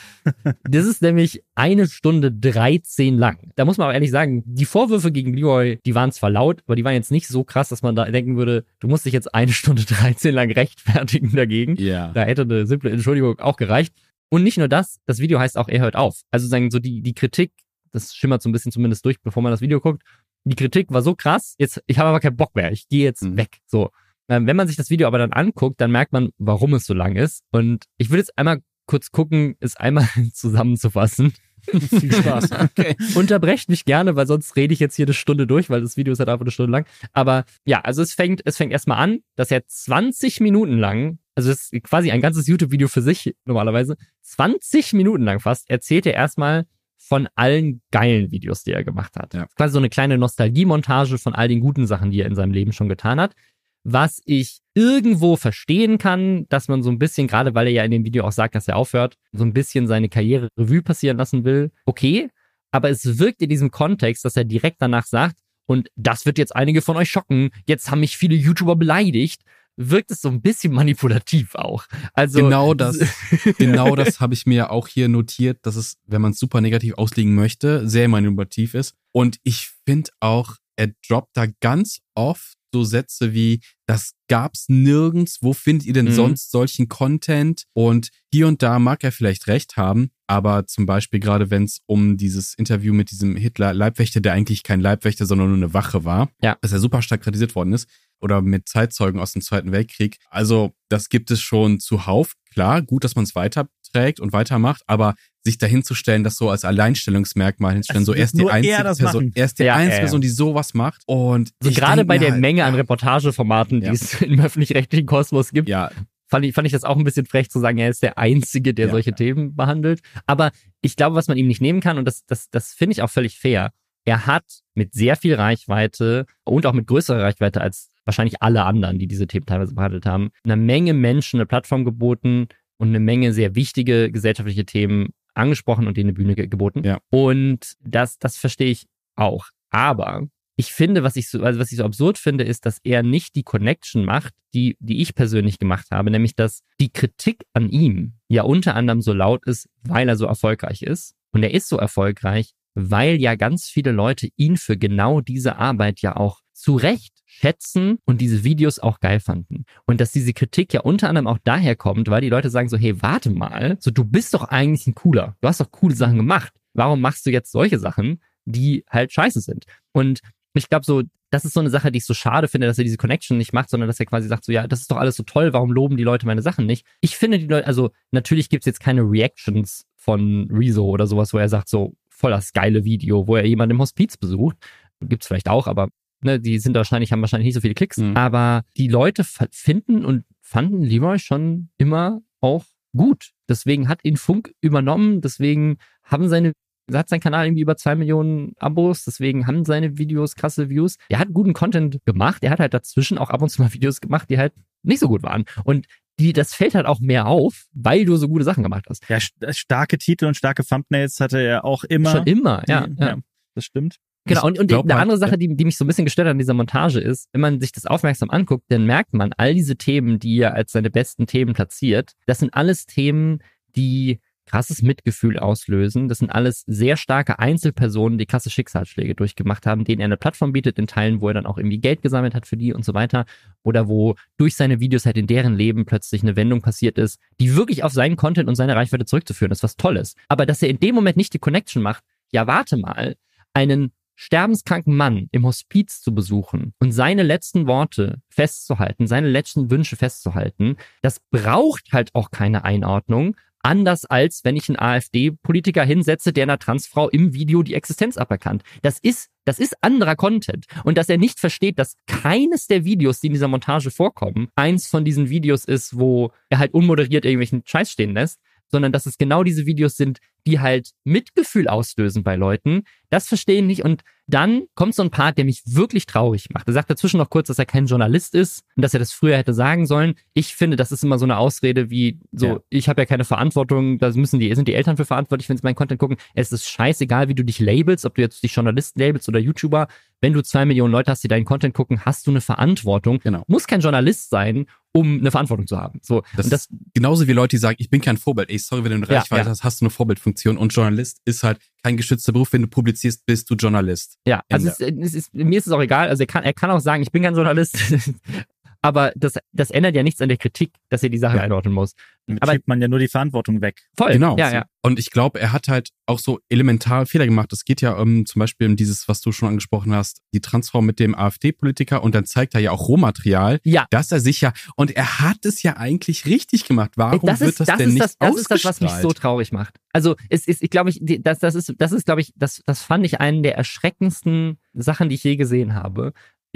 [0.64, 3.52] das ist nämlich eine Stunde 13 lang.
[3.56, 6.76] Da muss man auch ehrlich sagen, die Vorwürfe gegen Leroy, die waren zwar laut, aber
[6.76, 9.34] die waren jetzt nicht so krass, dass man da denken würde, du musst dich jetzt
[9.36, 11.76] eine Stunde 13 lang rechtfertigen dagegen.
[11.76, 12.12] Ja.
[12.14, 13.94] Da hätte eine simple Entschuldigung auch gereicht.
[14.30, 16.22] Und nicht nur das, das Video heißt auch, er hört auf.
[16.32, 17.52] Also sagen so die, die Kritik,
[17.92, 20.04] das schimmert so ein bisschen zumindest durch, bevor man das Video guckt.
[20.44, 23.24] Die Kritik war so krass, jetzt, ich habe aber keinen Bock mehr, ich gehe jetzt
[23.24, 23.38] mhm.
[23.38, 23.60] weg.
[23.66, 23.92] So.
[24.30, 26.94] Ähm, wenn man sich das Video aber dann anguckt, dann merkt man, warum es so
[26.94, 27.44] lang ist.
[27.52, 31.34] Und ich würde jetzt einmal kurz gucken, es einmal zusammenzufassen.
[31.72, 32.52] Viel Spaß.
[32.52, 32.96] Okay.
[33.16, 36.14] Unterbrecht mich gerne, weil sonst rede ich jetzt hier eine Stunde durch, weil das Video
[36.14, 36.86] ist halt einfach eine Stunde lang.
[37.14, 41.52] Aber ja, also es fängt, es fängt erstmal an, dass er 20 Minuten lang, also
[41.52, 46.16] es ist quasi ein ganzes YouTube-Video für sich normalerweise, 20 Minuten lang fast, erzählt er
[46.16, 46.66] erstmal
[46.98, 49.36] von allen geilen Videos, die er gemacht hat.
[49.36, 49.46] Ja.
[49.56, 52.74] Quasi so eine kleine Nostalgiemontage von all den guten Sachen, die er in seinem Leben
[52.74, 53.36] schon getan hat.
[53.84, 57.92] Was ich irgendwo verstehen kann, dass man so ein bisschen, gerade weil er ja in
[57.92, 61.46] dem Video auch sagt, dass er aufhört, so ein bisschen seine Karriere Revue passieren lassen
[61.46, 61.72] will.
[61.86, 62.30] Okay.
[62.72, 66.56] Aber es wirkt in diesem Kontext, dass er direkt danach sagt, und das wird jetzt
[66.56, 67.52] einige von euch schocken.
[67.68, 69.44] Jetzt haben mich viele YouTuber beleidigt
[69.78, 71.86] wirkt es so ein bisschen manipulativ auch.
[72.14, 73.00] Also genau das,
[73.58, 76.96] genau das habe ich mir auch hier notiert, dass es, wenn man es super negativ
[76.96, 78.96] auslegen möchte, sehr manipulativ ist.
[79.14, 85.40] Und ich finde auch, er droppt da ganz oft so Sätze wie, das gab's nirgends,
[85.42, 86.12] wo findet ihr denn mhm.
[86.14, 87.64] sonst solchen Content?
[87.74, 91.80] Und hier und da mag er vielleicht recht haben, aber zum Beispiel gerade wenn es
[91.86, 96.30] um dieses Interview mit diesem Hitler-Leibwächter, der eigentlich kein Leibwächter, sondern nur eine Wache war,
[96.42, 96.58] ja.
[96.62, 97.88] dass er super stark kritisiert worden ist,
[98.20, 100.18] oder mit Zeitzeugen aus dem Zweiten Weltkrieg.
[100.30, 102.34] Also das gibt es schon zuhauf.
[102.52, 107.74] Klar, gut, dass man es weiterträgt und weitermacht, aber sich dahinzustellen, das so als Alleinstellungsmerkmal
[107.74, 111.04] hinstellen, so erst die einzige Person, erst die ja, einzige Person, die sowas macht.
[111.06, 115.70] Und so gerade bei der halt, Menge an Reportageformaten, die es im öffentlich-rechtlichen Kosmos gibt,
[115.70, 115.92] ja.
[116.28, 118.74] fand, ich, fand ich das auch ein bisschen frech zu sagen, er ist der Einzige,
[118.74, 120.02] der solche Themen behandelt.
[120.26, 120.52] Aber
[120.82, 123.10] ich glaube, was man ihm nicht nehmen kann, und das, das, das finde ich auch
[123.10, 123.72] völlig fair,
[124.06, 128.98] er hat mit sehr viel Reichweite und auch mit größerer Reichweite als wahrscheinlich alle anderen,
[128.98, 132.48] die diese Themen teilweise behandelt haben, eine Menge Menschen eine Plattform geboten
[132.78, 136.84] und eine Menge sehr wichtige gesellschaftliche Themen angesprochen und denen eine Bühne ge geboten.
[136.84, 137.00] Ja.
[137.10, 139.48] Und das, das verstehe ich auch.
[139.70, 143.04] Aber ich finde, was ich so, also was ich so absurd finde, ist, dass er
[143.04, 147.70] nicht die Connection macht, die, die ich persönlich gemacht habe, nämlich, dass die Kritik an
[147.70, 151.14] ihm ja unter anderem so laut ist, weil er so erfolgreich ist.
[151.32, 156.02] Und er ist so erfolgreich, weil ja ganz viele Leute ihn für genau diese Arbeit
[156.02, 159.66] ja auch zu Recht schätzen und diese Videos auch geil fanden.
[159.86, 162.78] Und dass diese Kritik ja unter anderem auch daher kommt, weil die Leute sagen so,
[162.78, 165.36] hey, warte mal, so du bist doch eigentlich ein cooler.
[165.42, 166.52] Du hast doch coole Sachen gemacht.
[166.74, 169.66] Warum machst du jetzt solche Sachen, die halt scheiße sind?
[169.92, 170.22] Und
[170.54, 172.86] ich glaube so, das ist so eine Sache, die ich so schade finde, dass er
[172.86, 175.16] diese Connection nicht macht, sondern dass er quasi sagt so, ja, das ist doch alles
[175.16, 176.86] so toll, warum loben die Leute meine Sachen nicht?
[177.02, 181.38] Ich finde die Leute, also natürlich gibt's jetzt keine Reactions von Rezo oder sowas, wo
[181.38, 184.58] er sagt so, voll das geile Video, wo er jemanden im Hospiz besucht.
[185.02, 185.90] Gibt's vielleicht auch, aber
[186.22, 188.16] ne, die sind wahrscheinlich, haben wahrscheinlich nicht so viele Klicks, mhm.
[188.16, 192.66] aber die Leute finden und fanden Leroy schon immer auch
[192.96, 193.32] gut.
[193.50, 196.54] Deswegen hat ihn Funk übernommen, deswegen haben seine
[196.94, 200.96] hat sein Kanal irgendwie über zwei Millionen Abos, deswegen haben seine Videos krasse Views.
[201.10, 204.00] Er hat guten Content gemacht, er hat halt dazwischen auch ab und zu mal Videos
[204.00, 204.54] gemacht, die halt
[204.84, 205.44] nicht so gut waren.
[205.66, 205.86] Und
[206.20, 209.08] die, das fällt halt auch mehr auf, weil du so gute Sachen gemacht hast.
[209.10, 209.20] Ja,
[209.52, 212.12] starke Titel und starke Thumbnails hatte er auch immer.
[212.12, 212.88] Schon immer, ja.
[212.98, 213.08] Ja.
[213.08, 213.18] ja.
[213.54, 213.98] Das stimmt.
[214.28, 216.40] Genau, und, und eine andere Sache, die, die mich so ein bisschen gestört hat an
[216.40, 220.20] dieser Montage ist, wenn man sich das aufmerksam anguckt, dann merkt man, all diese Themen,
[220.20, 223.40] die er als seine besten Themen platziert, das sind alles Themen,
[223.76, 226.08] die krasses Mitgefühl auslösen.
[226.08, 230.54] Das sind alles sehr starke Einzelpersonen, die krasse Schicksalsschläge durchgemacht haben, denen er eine Plattform
[230.54, 232.94] bietet in Teilen, wo er dann auch irgendwie Geld gesammelt hat für die und so
[232.94, 233.26] weiter.
[233.64, 237.56] Oder wo durch seine Videos halt in deren Leben plötzlich eine Wendung passiert ist, die
[237.56, 240.16] wirklich auf seinen Content und seine Reichweite zurückzuführen ist, was Tolles.
[240.30, 243.16] Aber dass er in dem Moment nicht die Connection macht, ja warte mal,
[243.54, 249.96] einen sterbenskranken Mann im Hospiz zu besuchen und seine letzten Worte festzuhalten, seine letzten Wünsche
[249.96, 256.44] festzuhalten, das braucht halt auch keine Einordnung, anders als wenn ich einen AfD-Politiker hinsetze, der
[256.44, 258.64] einer Transfrau im Video die Existenz aberkannt.
[258.82, 260.66] Das ist, das ist anderer Content.
[260.84, 264.88] Und dass er nicht versteht, dass keines der Videos, die in dieser Montage vorkommen, eins
[264.88, 268.40] von diesen Videos ist, wo er halt unmoderiert irgendwelchen Scheiß stehen lässt,
[268.70, 272.84] sondern dass es genau diese Videos sind, die halt Mitgefühl auslösen bei Leuten.
[273.10, 276.68] Das verstehen nicht und dann kommt so ein Part, der mich wirklich traurig macht.
[276.68, 279.38] Er sagt dazwischen noch kurz, dass er kein Journalist ist und dass er das früher
[279.38, 280.16] hätte sagen sollen.
[280.34, 282.60] Ich finde, das ist immer so eine Ausrede wie so, ja.
[282.70, 285.64] ich habe ja keine Verantwortung, da müssen die, sind die Eltern für verantwortlich, wenn sie
[285.64, 286.18] meinen Content gucken.
[286.34, 289.88] Es ist scheißegal, wie du dich labelst, ob du jetzt dich Journalist labelst oder YouTuber.
[290.20, 293.20] Wenn du zwei Millionen Leute hast, die deinen Content gucken, hast du eine Verantwortung.
[293.20, 293.44] Genau.
[293.48, 294.66] Muss kein Journalist sein,
[294.98, 296.00] um eine Verantwortung zu haben.
[296.02, 296.24] So.
[296.36, 298.50] Das, und das genauso wie Leute, die sagen, ich bin kein Vorbild.
[298.50, 299.50] Ey, sorry, wenn du eine ja, Reichweite ja.
[299.52, 300.58] hast, hast du eine Vorbildfunktion.
[300.58, 302.52] Und Journalist ist halt kein geschützter Beruf.
[302.54, 304.18] Wenn du publizierst, bist du Journalist.
[304.26, 306.10] Ja, also es, es ist, mir ist es auch egal.
[306.10, 307.78] Also er kann, er kann auch sagen, ich bin kein Journalist.
[308.82, 311.44] aber das, das ändert ja nichts an der Kritik, dass er die Sache Ja.
[311.44, 311.94] einordnen muss.
[312.28, 313.84] Damit Aber- schiebt man ja nur die Verantwortung weg.
[313.98, 314.12] Voll.
[314.14, 314.36] Genau.
[314.38, 314.66] Ja, ja.
[314.82, 317.52] Und ich glaube, er hat halt auch so elementar Fehler gemacht.
[317.54, 320.86] Es geht ja um, zum Beispiel um dieses, was du schon angesprochen hast, die Transform
[320.86, 323.86] mit dem AfD-Politiker und dann zeigt er ja auch Rohmaterial, Ja.
[323.92, 326.92] dass er sich ja, und er hat es ja eigentlich richtig gemacht.
[326.96, 328.92] Warum das wird ist, das, das, denn ist nicht das, das ist das, was mich
[328.92, 329.76] so traurig macht.
[329.94, 332.84] Also es ist, ich glaube, ich, das, das ist, das ist, glaube ich, das, das
[332.84, 336.14] fand ich einen der erschreckendsten Sachen, die ich je gesehen habe.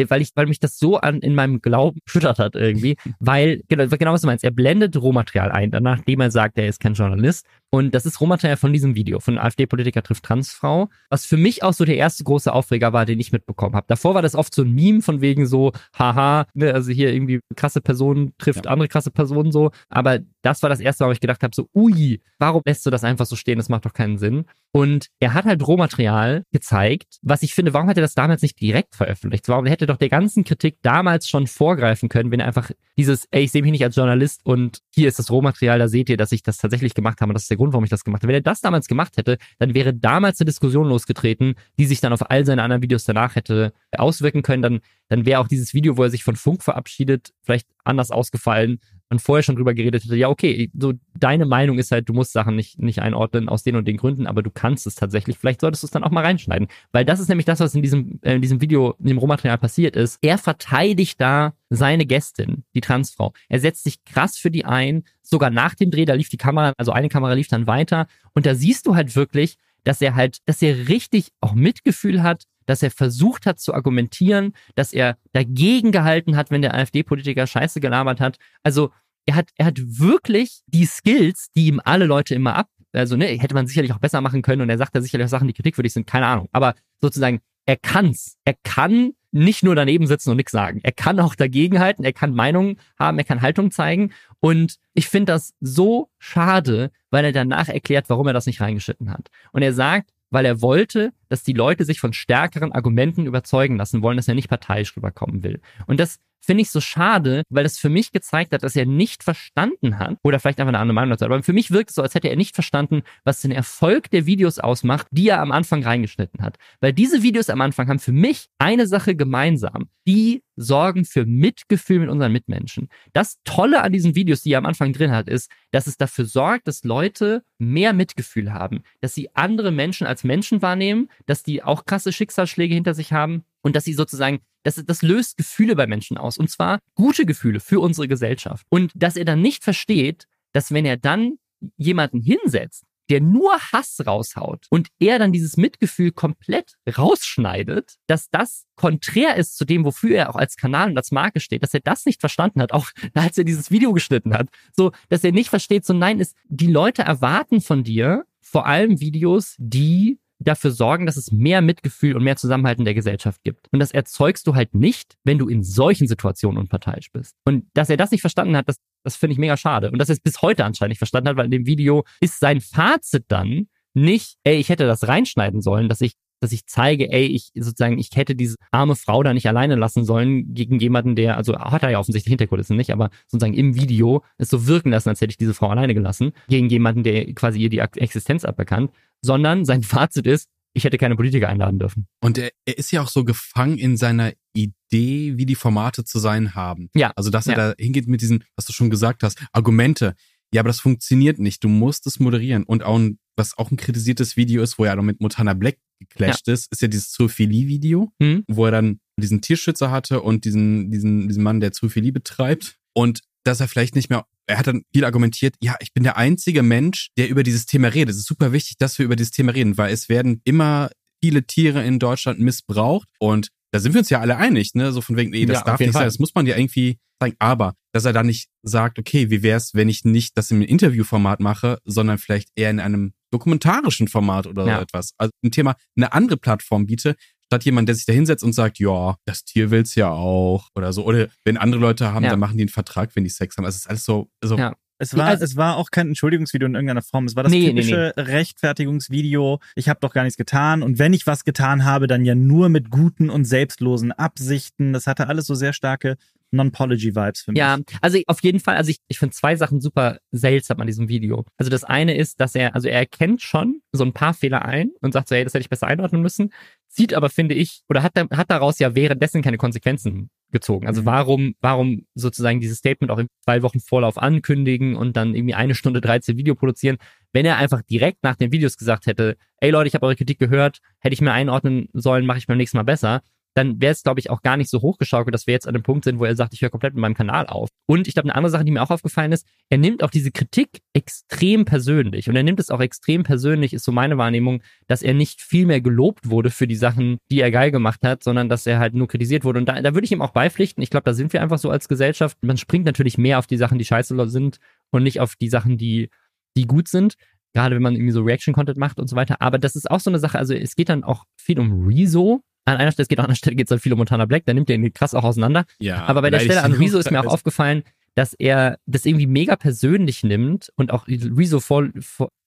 [0.09, 3.87] Weil ich, weil mich das so an in meinem Glauben schüttert hat irgendwie, weil genau,
[3.87, 4.43] genau was du meinst.
[4.43, 7.45] Er blendet Rohmaterial ein, danach, nachdem er sagt, er ist kein Journalist.
[7.69, 11.71] Und das ist Rohmaterial von diesem Video, von AfD-Politiker trifft Transfrau, was für mich auch
[11.71, 13.85] so der erste große Aufreger war, den ich mitbekommen habe.
[13.87, 17.39] Davor war das oft so ein Meme von wegen so, haha, ne, also hier irgendwie
[17.55, 19.71] krasse Person trifft andere krasse Personen so.
[19.89, 22.89] Aber das war das erste Mal, wo ich gedacht habe, so, ui, warum lässt du
[22.89, 23.57] das einfach so stehen?
[23.57, 24.45] Das macht doch keinen Sinn.
[24.73, 28.59] Und er hat halt Rohmaterial gezeigt, was ich finde, warum hat er das damals nicht
[28.61, 29.49] direkt veröffentlicht?
[29.49, 33.43] Warum hätte doch der ganzen Kritik damals schon vorgreifen können, wenn er einfach dieses, ey,
[33.43, 36.31] ich sehe mich nicht als Journalist und hier ist das Rohmaterial, da seht ihr, dass
[36.31, 38.29] ich das tatsächlich gemacht habe und das ist der Grund, warum ich das gemacht habe.
[38.29, 42.13] Wenn er das damals gemacht hätte, dann wäre damals eine Diskussion losgetreten, die sich dann
[42.13, 44.61] auf all seine anderen Videos danach hätte auswirken können.
[44.61, 48.79] Dann, dann wäre auch dieses Video, wo er sich von Funk verabschiedet, vielleicht anders ausgefallen
[49.11, 52.31] man vorher schon drüber geredet hätte, ja, okay, so deine Meinung ist halt, du musst
[52.31, 55.37] Sachen nicht, nicht einordnen aus den und den Gründen, aber du kannst es tatsächlich.
[55.37, 56.69] Vielleicht solltest du es dann auch mal reinschneiden.
[56.93, 59.57] Weil das ist nämlich das, was in diesem, äh, in diesem Video, in dem Rohmaterial
[59.57, 60.17] passiert ist.
[60.21, 63.33] Er verteidigt da seine Gästin, die Transfrau.
[63.49, 66.73] Er setzt sich krass für die ein, sogar nach dem Dreh, da lief die Kamera,
[66.77, 68.07] also eine Kamera lief dann weiter.
[68.33, 72.45] Und da siehst du halt wirklich, dass er halt, dass er richtig auch Mitgefühl hat,
[72.71, 77.81] dass er versucht hat zu argumentieren, dass er dagegen gehalten hat, wenn der AfD-Politiker Scheiße
[77.81, 78.37] gelabert hat.
[78.63, 78.91] Also
[79.25, 83.25] er hat, er hat wirklich die Skills, die ihm alle Leute immer ab, also ne,
[83.25, 85.53] hätte man sicherlich auch besser machen können und er sagt da sicherlich auch Sachen, die
[85.53, 86.47] kritikwürdig sind, keine Ahnung.
[86.53, 88.37] Aber sozusagen, er kann's.
[88.45, 90.79] Er kann nicht nur daneben sitzen und nichts sagen.
[90.83, 94.13] Er kann auch dagegenhalten, er kann Meinungen haben, er kann Haltung zeigen.
[94.39, 99.11] Und ich finde das so schade, weil er danach erklärt, warum er das nicht reingeschnitten
[99.11, 99.27] hat.
[99.51, 104.01] Und er sagt, weil er wollte, dass die Leute sich von stärkeren Argumenten überzeugen lassen
[104.01, 105.61] wollen, dass er nicht parteiisch rüberkommen will.
[105.85, 109.23] Und das finde ich so schade, weil das für mich gezeigt hat, dass er nicht
[109.23, 112.01] verstanden hat, oder vielleicht einfach eine andere Meinung dazu, aber für mich wirkt es so,
[112.01, 115.83] als hätte er nicht verstanden, was den Erfolg der Videos ausmacht, die er am Anfang
[115.83, 116.57] reingeschnitten hat.
[116.79, 119.89] Weil diese Videos am Anfang haben für mich eine Sache gemeinsam.
[120.07, 122.89] Die sorgen für Mitgefühl mit unseren Mitmenschen.
[123.13, 126.25] Das Tolle an diesen Videos, die er am Anfang drin hat, ist, dass es dafür
[126.25, 131.63] sorgt, dass Leute mehr Mitgefühl haben, dass sie andere Menschen als Menschen wahrnehmen, dass die
[131.63, 135.87] auch krasse Schicksalsschläge hinter sich haben und dass sie sozusagen, das, das löst Gefühle bei
[135.87, 138.65] Menschen aus und zwar gute Gefühle für unsere Gesellschaft.
[138.69, 141.37] Und dass er dann nicht versteht, dass wenn er dann
[141.77, 148.67] jemanden hinsetzt, der nur Hass raushaut und er dann dieses Mitgefühl komplett rausschneidet, dass das
[148.75, 151.81] konträr ist zu dem, wofür er auch als Kanal und als Marke steht, dass er
[151.81, 154.47] das nicht verstanden hat, auch als er dieses Video geschnitten hat.
[154.71, 159.01] So, dass er nicht versteht, so nein, ist, die Leute erwarten von dir vor allem
[159.01, 163.67] Videos, die dafür sorgen, dass es mehr Mitgefühl und mehr Zusammenhalt in der Gesellschaft gibt.
[163.71, 167.35] Und das erzeugst du halt nicht, wenn du in solchen Situationen unparteiisch bist.
[167.45, 169.91] Und dass er das nicht verstanden hat, das, das finde ich mega schade.
[169.91, 172.39] Und dass er es bis heute anscheinend nicht verstanden hat, weil in dem Video ist
[172.39, 177.11] sein Fazit dann nicht, ey, ich hätte das reinschneiden sollen, dass ich dass ich zeige,
[177.11, 181.15] ey, ich sozusagen, ich hätte diese arme Frau da nicht alleine lassen sollen gegen jemanden,
[181.15, 184.89] der, also hat er ja offensichtlich Hinterkulissen nicht, aber sozusagen im Video es so wirken
[184.89, 188.43] lassen, als hätte ich diese Frau alleine gelassen, gegen jemanden, der quasi ihr die Existenz
[188.43, 192.07] aberkannt, sondern sein Fazit ist, ich hätte keine Politiker einladen dürfen.
[192.21, 196.17] Und er, er ist ja auch so gefangen in seiner Idee, wie die Formate zu
[196.17, 196.89] sein haben.
[196.95, 197.11] Ja.
[197.15, 197.69] Also, dass er Ja.
[197.69, 200.15] da hingeht mit diesen, was du schon gesagt hast, Argumente.
[200.53, 201.63] Ja, aber das funktioniert nicht.
[201.63, 202.63] Du musst es moderieren.
[202.63, 205.77] Und auch ein, was auch ein kritisiertes Video ist, wo er noch mit Montana Black
[206.09, 208.43] geclasht ist, ist ja dieses Zoophilie-Video, Mhm.
[208.47, 212.75] wo er dann diesen Tierschützer hatte und diesen, diesen, diesen Mann, der Zoophilie betreibt.
[212.93, 216.17] Und dass er vielleicht nicht mehr, er hat dann viel argumentiert, ja, ich bin der
[216.17, 218.09] einzige Mensch, der über dieses Thema redet.
[218.13, 220.89] Es ist super wichtig, dass wir über dieses Thema reden, weil es werden immer
[221.23, 224.91] viele Tiere in Deutschland missbraucht und da sind wir uns ja alle einig, ne?
[224.91, 226.05] So von wegen, nee, das Ja, darf nicht sein, Fall.
[226.05, 227.35] das muss man ja irgendwie sagen.
[227.39, 231.39] Aber, dass er da nicht sagt, okay, wie wär's, wenn ich nicht das im Interviewformat
[231.39, 234.75] mache, sondern vielleicht eher in einem dokumentarischen Format oder Ja.
[234.77, 235.13] so etwas.
[235.17, 237.15] Also ein Thema, eine andere Plattform biete,
[237.45, 240.93] statt jemand, der sich da hinsetzt und sagt, ja, das Tier will's ja auch oder
[240.93, 241.03] so.
[241.05, 242.29] Oder wenn andere Leute haben, Ja.
[242.31, 243.65] dann machen die einen Vertrag, wenn die Sex haben.
[243.65, 244.75] Also es ist alles so, so Ja.
[244.99, 247.25] Es Ja, war, also- es war auch kein Entschuldigungsvideo in irgendeiner Form.
[247.25, 249.59] Es war das Nee, nee, typische Rechtfertigungsvideo.
[249.75, 250.83] Ich habe doch gar nichts getan.
[250.83, 254.93] Und wenn ich was getan habe, dann ja nur mit guten und selbstlosen Absichten.
[254.93, 256.17] Das hatte alles so sehr starke
[256.51, 257.59] Non-Pology-Vibes für mich.
[257.59, 261.09] Ja, also auf jeden Fall, also ich, ich finde zwei Sachen super seltsam an diesem
[261.09, 261.45] Video.
[261.57, 264.91] Also das eine ist, dass er, also er erkennt schon so ein paar Fehler ein
[265.01, 266.51] und sagt so, hey, das hätte ich besser einordnen müssen,
[266.87, 270.85] zieht aber, finde ich, oder hat, hat daraus ja währenddessen keine Konsequenzen gezogen.
[270.87, 271.05] Also Mhm.
[271.05, 275.75] warum, warum sozusagen dieses Statement auch in zwei Wochen Vorlauf ankündigen und dann irgendwie eine
[275.75, 276.97] Stunde 13 Video produzieren,
[277.31, 280.39] wenn er einfach direkt nach den Videos gesagt hätte, ey Leute, ich habe eure Kritik
[280.39, 283.21] gehört, hätte ich mir einordnen sollen, mache ich beim nächsten Mal besser,
[283.53, 285.83] dann wäre es, glaube ich, auch gar nicht so hochgeschaukelt, dass wir jetzt an dem
[285.83, 287.69] Punkt sind, wo er sagt, ich höre komplett mit meinem Kanal auf.
[287.85, 290.31] Und ich glaube, eine andere Sache, die mir auch aufgefallen ist, er nimmt auch diese
[290.31, 292.29] Kritik extrem persönlich.
[292.29, 295.65] Und er nimmt es auch extrem persönlich, ist so meine Wahrnehmung, dass er nicht viel
[295.65, 298.93] mehr gelobt wurde für die Sachen, die er geil gemacht hat, sondern dass er halt
[298.93, 299.59] nur kritisiert wurde.
[299.59, 300.81] Und da, da würde ich ihm auch beipflichten.
[300.81, 302.37] Ich glaube, da sind wir einfach so als Gesellschaft.
[302.41, 304.59] Man springt natürlich mehr auf die Sachen, die scheiße sind
[304.91, 306.09] und nicht auf die Sachen, die,
[306.55, 307.15] die gut sind.
[307.53, 309.41] Gerade wenn man irgendwie so Reaction-Content macht und so weiter.
[309.41, 310.37] Aber das ist auch so eine Sache.
[310.37, 312.41] Also es geht dann auch viel um Rezo.
[312.71, 314.25] An einer Stelle, es geht auch an einer Stelle geht es dann viel um Montana
[314.25, 314.43] Black.
[314.45, 315.65] Da nimmt er ihn krass auch auseinander.
[315.79, 317.83] Ja, Aber bei der Stelle an Rezo ist mir auch aufgefallen,
[318.15, 321.87] dass er das irgendwie mega persönlich nimmt und auch Rezo vor,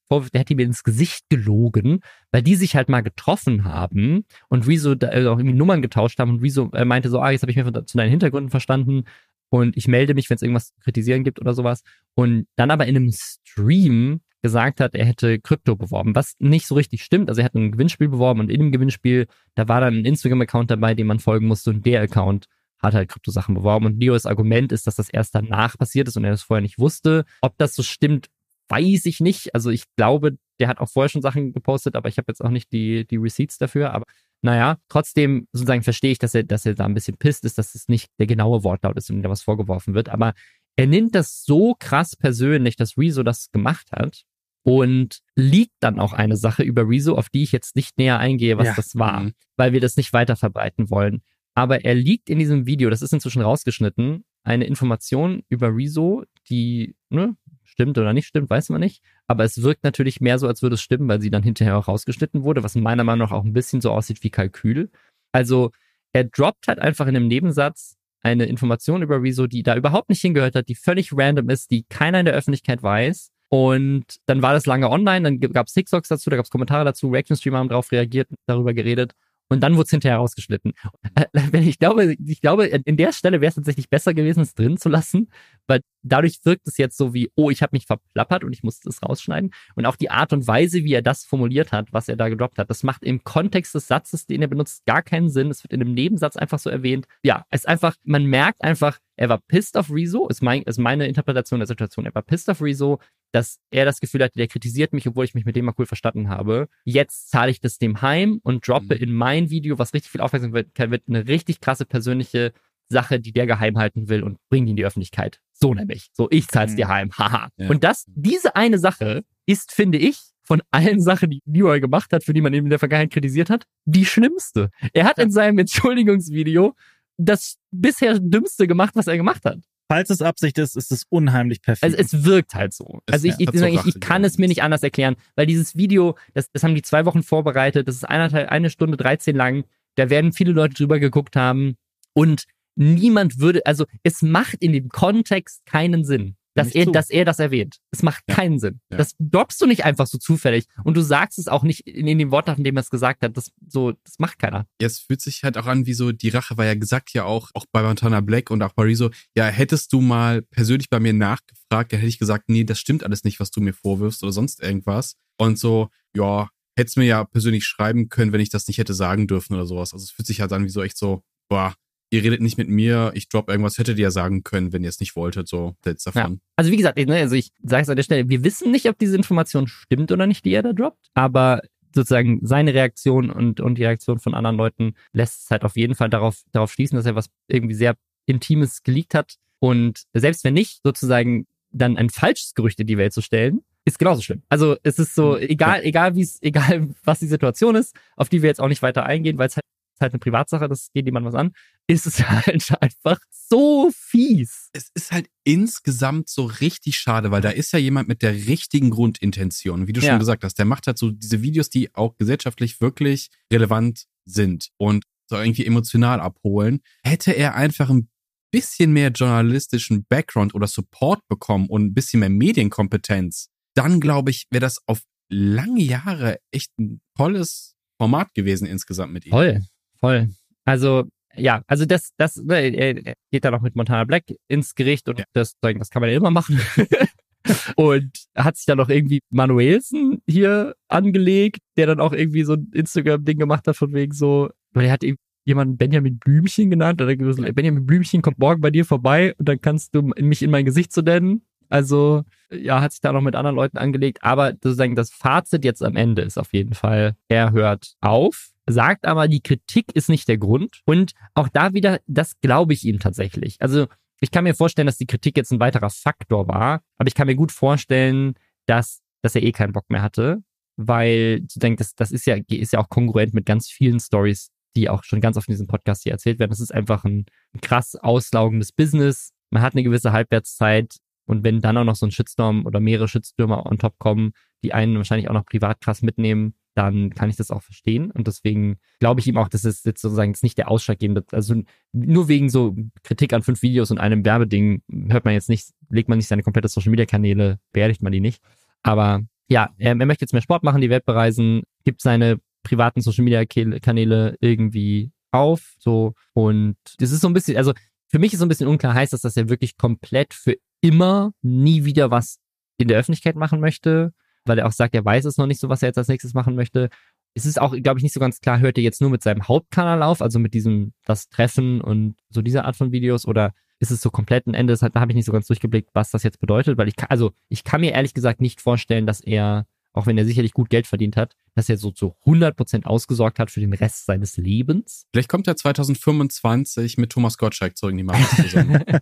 [0.06, 2.00] vorwirft, der hätte ihm ins Gesicht gelogen,
[2.32, 6.18] weil die sich halt mal getroffen haben und Rezo da äh, auch irgendwie Nummern getauscht
[6.18, 8.50] haben und Rezo äh, meinte so, ah, jetzt habe ich mir von- zu deinen Hintergründen
[8.50, 9.04] verstanden
[9.48, 11.82] und ich melde mich, wenn es irgendwas zu kritisieren gibt oder sowas.
[12.14, 16.74] Und dann aber in einem Stream gesagt hat, er hätte Krypto beworben, was nicht so
[16.74, 17.30] richtig stimmt.
[17.30, 20.70] Also er hat ein Gewinnspiel beworben und in dem Gewinnspiel, da war dann ein Instagram-Account
[20.70, 22.44] dabei, dem man folgen musste und der Account
[22.78, 23.86] hat halt Kryptosachen beworben.
[23.86, 26.78] Und Leos Argument ist, dass das erst danach passiert ist und er das vorher nicht
[26.78, 27.24] wusste.
[27.40, 28.28] Ob das so stimmt,
[28.68, 29.54] weiß ich nicht.
[29.54, 32.50] Also ich glaube, der hat auch vorher schon Sachen gepostet, aber ich habe jetzt auch
[32.50, 33.94] nicht die, die Receipts dafür.
[33.94, 34.04] Aber
[34.42, 37.74] naja, trotzdem sozusagen verstehe ich, dass er, dass er da ein bisschen pisst ist, dass
[37.74, 40.10] es nicht der genaue Wortlaut ist ihm da was vorgeworfen wird.
[40.10, 40.34] Aber
[40.76, 44.26] er nimmt das so krass persönlich, dass Rezo das gemacht hat
[44.64, 48.58] und liegt dann auch eine Sache über Rezo, auf die ich jetzt nicht näher eingehe,
[48.58, 48.74] was Ja.
[48.74, 49.32] das war, Mhm.
[49.56, 51.22] weil wir das nicht weiter verbreiten wollen.
[51.54, 56.96] Aber er liegt in diesem Video, das ist inzwischen rausgeschnitten, eine Information über Rezo, die
[57.10, 59.02] ne, stimmt oder nicht stimmt, weiß man nicht.
[59.26, 61.86] Aber es wirkt natürlich mehr so, als würde es stimmen, weil sie dann hinterher auch
[61.88, 64.90] rausgeschnitten wurde, was meiner Meinung nach auch ein bisschen so aussieht wie Kalkül.
[65.32, 65.70] Also
[66.12, 70.20] er droppt halt einfach in einem Nebensatz eine Information über Rezo, die da überhaupt nicht
[70.22, 73.30] hingehört hat, die völlig random ist, die keiner in der Öffentlichkeit weiß.
[73.54, 76.84] Und dann war das lange online, dann gab es TikToks dazu, da gab es Kommentare
[76.84, 79.12] dazu, Reaction-Streamer haben drauf reagiert, darüber geredet.
[79.48, 80.72] Und dann wurde es hinterher rausgeschnitten.
[81.52, 84.88] Ich glaube, ich glaube, in der Stelle wäre es tatsächlich besser gewesen, es drin zu
[84.88, 85.28] lassen,
[85.68, 88.88] weil dadurch wirkt es jetzt so wie, oh, ich habe mich verplappert und ich musste
[88.88, 89.50] es rausschneiden.
[89.74, 92.58] Und auch die Art und Weise, wie er das formuliert hat, was er da gedroppt
[92.58, 95.50] hat, das macht im Kontext des Satzes, den er benutzt, gar keinen Sinn.
[95.50, 97.06] Es wird in einem Nebensatz einfach so erwähnt.
[97.22, 100.78] Ja, es ist einfach, man merkt einfach, er war pissed auf Rezo, ist, mein, ist
[100.78, 102.04] meine Interpretation der Situation.
[102.04, 102.98] Er war pissed auf Rezo,
[103.32, 105.86] dass er das Gefühl hatte, der kritisiert mich, obwohl ich mich mit dem mal cool
[105.86, 106.68] verstanden habe.
[106.84, 109.02] Jetzt zahle ich das dem heim und droppe Mhm.
[109.02, 112.52] in mein Video, was richtig viel Aufmerksamkeit wird, eine richtig krasse persönliche
[112.88, 115.40] Sache, die der geheim halten will und bringt ihn in die Öffentlichkeit.
[115.52, 116.08] So nämlich.
[116.12, 116.76] So, ich zahl's Mhm.
[116.76, 117.10] dir heim.
[117.16, 117.48] Haha.
[117.56, 117.68] Ja.
[117.70, 122.22] Und das, diese eine Sache ist, finde ich, von allen Sachen, die Leroy gemacht hat,
[122.22, 124.70] für die man ihn in der Vergangenheit kritisiert hat, die schlimmste.
[124.92, 126.74] Er hat in seinem Entschuldigungsvideo
[127.16, 129.58] das bisher dümmste gemacht, was er gemacht hat.
[129.88, 131.84] Falls es Absicht ist, ist es unheimlich perfekt.
[131.84, 133.00] Also es wirkt halt so.
[133.06, 136.16] Es Also ich, ich, ich, ich kann es mir nicht anders erklären, weil dieses Video,
[136.32, 139.64] das, das haben die zwei Wochen vorbereitet, das ist eine, eine Stunde 13 lang,
[139.96, 141.76] da werden viele Leute drüber geguckt haben
[142.14, 142.44] und
[142.76, 147.24] niemand würde, also es macht in dem Kontext keinen Sinn, dass Nicht er, dass er
[147.24, 147.78] das erwähnt.
[147.90, 148.36] Es macht Ja.
[148.36, 148.80] keinen Sinn.
[148.90, 148.98] Ja.
[148.98, 152.18] Das droppst du nicht einfach so zufällig und du sagst es auch nicht in, in
[152.18, 153.36] dem Wortlaut, in dem er es gesagt hat.
[153.36, 154.66] Das, so, das macht keiner.
[154.80, 157.24] Ja, es fühlt sich halt auch an wie so, die Rache war ja gesagt ja
[157.24, 161.00] auch, auch bei Montana Black und auch bei Rezo, ja, hättest du mal persönlich bei
[161.00, 164.22] mir nachgefragt, dann hätte ich gesagt, nee, das stimmt alles nicht, was du mir vorwirfst
[164.22, 165.16] oder sonst irgendwas.
[165.40, 166.48] Und so, ja,
[166.78, 169.92] hättest mir ja persönlich schreiben können, wenn ich das nicht hätte sagen dürfen oder sowas.
[169.92, 171.74] Also es fühlt sich halt an wie so echt so, boah,
[172.10, 174.88] ihr redet nicht mit mir, ich drop irgendwas, hättet ihr ja sagen können, wenn ihr
[174.88, 176.40] es nicht wolltet, so, jetzt davon.
[176.56, 178.98] Also wie gesagt, ne, also ich sage es an der Stelle, wir wissen nicht, ob
[178.98, 181.62] diese Information stimmt oder nicht, die er da droppt, aber
[181.94, 185.94] sozusagen seine Reaktion und, und die Reaktion von anderen Leuten lässt es halt auf jeden
[185.94, 187.94] Fall darauf, darauf schließen, dass er was irgendwie sehr
[188.26, 189.36] Intimes geleakt hat.
[189.60, 193.98] Und selbst wenn nicht, sozusagen dann ein falsches Gerücht in die Welt zu stellen, ist
[193.98, 194.42] genauso schlimm.
[194.48, 198.42] Also es ist so, egal, egal wie es, egal was die Situation ist, auf die
[198.42, 199.64] wir jetzt auch nicht weiter eingehen, weil es halt,
[199.94, 201.52] ist halt eine Privatsache, das geht niemandem was an,
[201.86, 204.68] ist es halt einfach so fies.
[204.72, 208.90] es ist halt insgesamt so richtig schade, weil da ist ja jemand mit der richtigen
[208.90, 209.86] Grundintention.
[209.86, 210.10] Wie du Ja.
[210.10, 214.68] schon gesagt hast, der macht halt so diese Videos, die auch gesellschaftlich wirklich relevant sind
[214.78, 216.80] und so irgendwie emotional abholen.
[217.02, 218.08] Hätte er einfach ein
[218.50, 224.46] bisschen mehr journalistischen Background oder Support bekommen und ein bisschen mehr Medienkompetenz, dann glaube ich,
[224.50, 229.30] wäre das auf lange Jahre echt ein tolles Format gewesen insgesamt mit ihm.
[229.32, 229.62] Voll,
[230.06, 230.28] voll.
[230.64, 231.04] Also,
[231.36, 235.08] ja, also das, das, ne, er er geht dann auch mit Montana Black ins Gericht
[235.08, 235.24] und Ja.
[235.32, 236.60] das, das kann man ja immer machen.
[237.76, 242.70] und hat sich dann noch irgendwie Manuelsen hier angelegt, der dann auch irgendwie so ein
[242.72, 247.02] Instagram-Ding gemacht hat, von wegen so, weil er hat ihm jemanden Benjamin Blümchen genannt.
[247.02, 250.64] Oder Benjamin Blümchen kommt morgen bei dir vorbei und dann kannst du mich in mein
[250.64, 251.42] Gesicht zu nennen.
[251.74, 252.22] Also,
[252.52, 254.22] ja, hat sich da noch mit anderen Leuten angelegt.
[254.22, 259.06] Aber sozusagen das Fazit jetzt am Ende ist auf jeden Fall, er hört auf, sagt
[259.06, 260.82] aber, die Kritik ist nicht der Grund.
[260.84, 263.60] Und auch da wieder, das glaube ich ihm tatsächlich.
[263.60, 263.88] Also,
[264.20, 267.26] ich kann mir vorstellen, dass die Kritik jetzt ein weiterer Faktor war, aber ich kann
[267.26, 268.34] mir gut vorstellen,
[268.66, 270.44] dass, dass er eh keinen Bock mehr hatte,
[270.76, 274.52] weil ich denke, das, das ist ja, ist ja auch kongruent mit ganz vielen Stories,
[274.76, 276.50] die auch schon ganz oft in diesem Podcast hier erzählt werden.
[276.50, 277.26] Das ist einfach ein
[277.60, 279.30] krass auslaugendes Business.
[279.50, 283.08] Man hat eine gewisse Halbwertszeit und wenn dann auch noch so ein Shitstorm oder mehrere
[283.08, 284.32] Shitstürmer on top kommen,
[284.62, 288.10] die einen wahrscheinlich auch noch privat krass mitnehmen, dann kann ich das auch verstehen.
[288.10, 291.54] Und deswegen glaube ich ihm auch, dass es jetzt sozusagen jetzt nicht der ausschlaggebende, also
[291.92, 296.08] nur wegen so Kritik an fünf Videos und einem Werbeding hört man jetzt nicht, legt
[296.08, 298.42] man nicht seine komplette Social Media Kanäle, beerdigt man die nicht.
[298.82, 303.02] Aber ja, er, er möchte jetzt mehr Sport machen, die Welt bereisen, gibt seine privaten
[303.02, 306.14] Social Media Kanäle irgendwie auf, so.
[306.32, 307.72] Und das ist so ein bisschen, also
[308.08, 311.32] für mich ist so ein bisschen unklar, heißt das, dass er wirklich komplett für immer
[311.42, 312.38] nie wieder was
[312.78, 314.12] in der Öffentlichkeit machen möchte?
[314.44, 316.34] weil er auch sagt, er weiß es noch nicht so, was er jetzt als nächstes
[316.34, 316.90] machen möchte.
[317.34, 319.48] Es ist auch, glaube ich, nicht so ganz klar, hört er jetzt nur mit seinem
[319.48, 323.90] Hauptkanal auf, also mit diesem, das Treffen und so dieser Art von Videos oder ist
[323.90, 324.72] es so komplett ein Ende?
[324.72, 327.10] Das, da habe ich nicht so ganz durchgeblickt, was das jetzt bedeutet, weil ich kann,
[327.10, 330.70] also ich kann mir ehrlich gesagt nicht vorstellen, dass er, auch wenn er sicherlich gut
[330.70, 335.06] Geld verdient hat, dass er so zu 100% ausgesorgt hat für den Rest seines Lebens.
[335.12, 338.84] Vielleicht kommt er 2025 mit Thomas Gottschalk zurück in die Macht zusammen.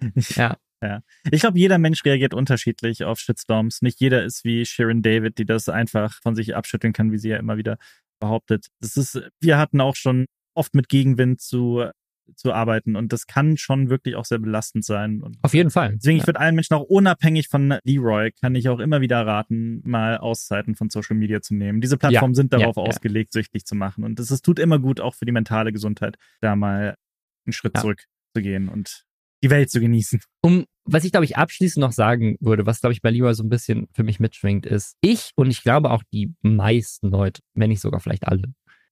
[0.36, 1.00] ja, ja.
[1.30, 3.82] Ich glaube, jeder Mensch reagiert unterschiedlich auf Shitstorms.
[3.82, 7.30] Nicht jeder ist wie Sharon David, die das einfach von sich abschütteln kann, wie sie
[7.30, 7.78] ja immer wieder
[8.20, 8.68] behauptet.
[8.80, 11.90] Das ist, wir hatten auch schon oft mit Gegenwind zu
[12.34, 15.22] zu arbeiten und das kann schon wirklich auch sehr belastend sein.
[15.22, 15.94] Und Auf jeden Fall.
[15.96, 16.22] Deswegen, ja.
[16.22, 20.18] ich würde allen Menschen auch unabhängig von Leroy, kann ich auch immer wieder raten, mal
[20.18, 21.80] Auszeiten von Social Media zu nehmen.
[21.80, 25.00] Diese Plattformen ja, sind darauf ja, ausgelegt, süchtig zu machen und es tut immer gut,
[25.00, 26.96] auch für die mentale Gesundheit, da mal
[27.46, 28.04] einen Schritt zurück
[28.34, 29.04] zu gehen und
[29.42, 30.20] die Welt zu genießen.
[30.42, 33.42] Um, was ich glaube ich abschließend noch sagen würde, was glaube ich bei Leroy so
[33.42, 37.70] ein bisschen für mich mitschwingt, ist, ich und ich glaube auch die meisten Leute, wenn
[37.70, 38.42] nicht sogar vielleicht alle,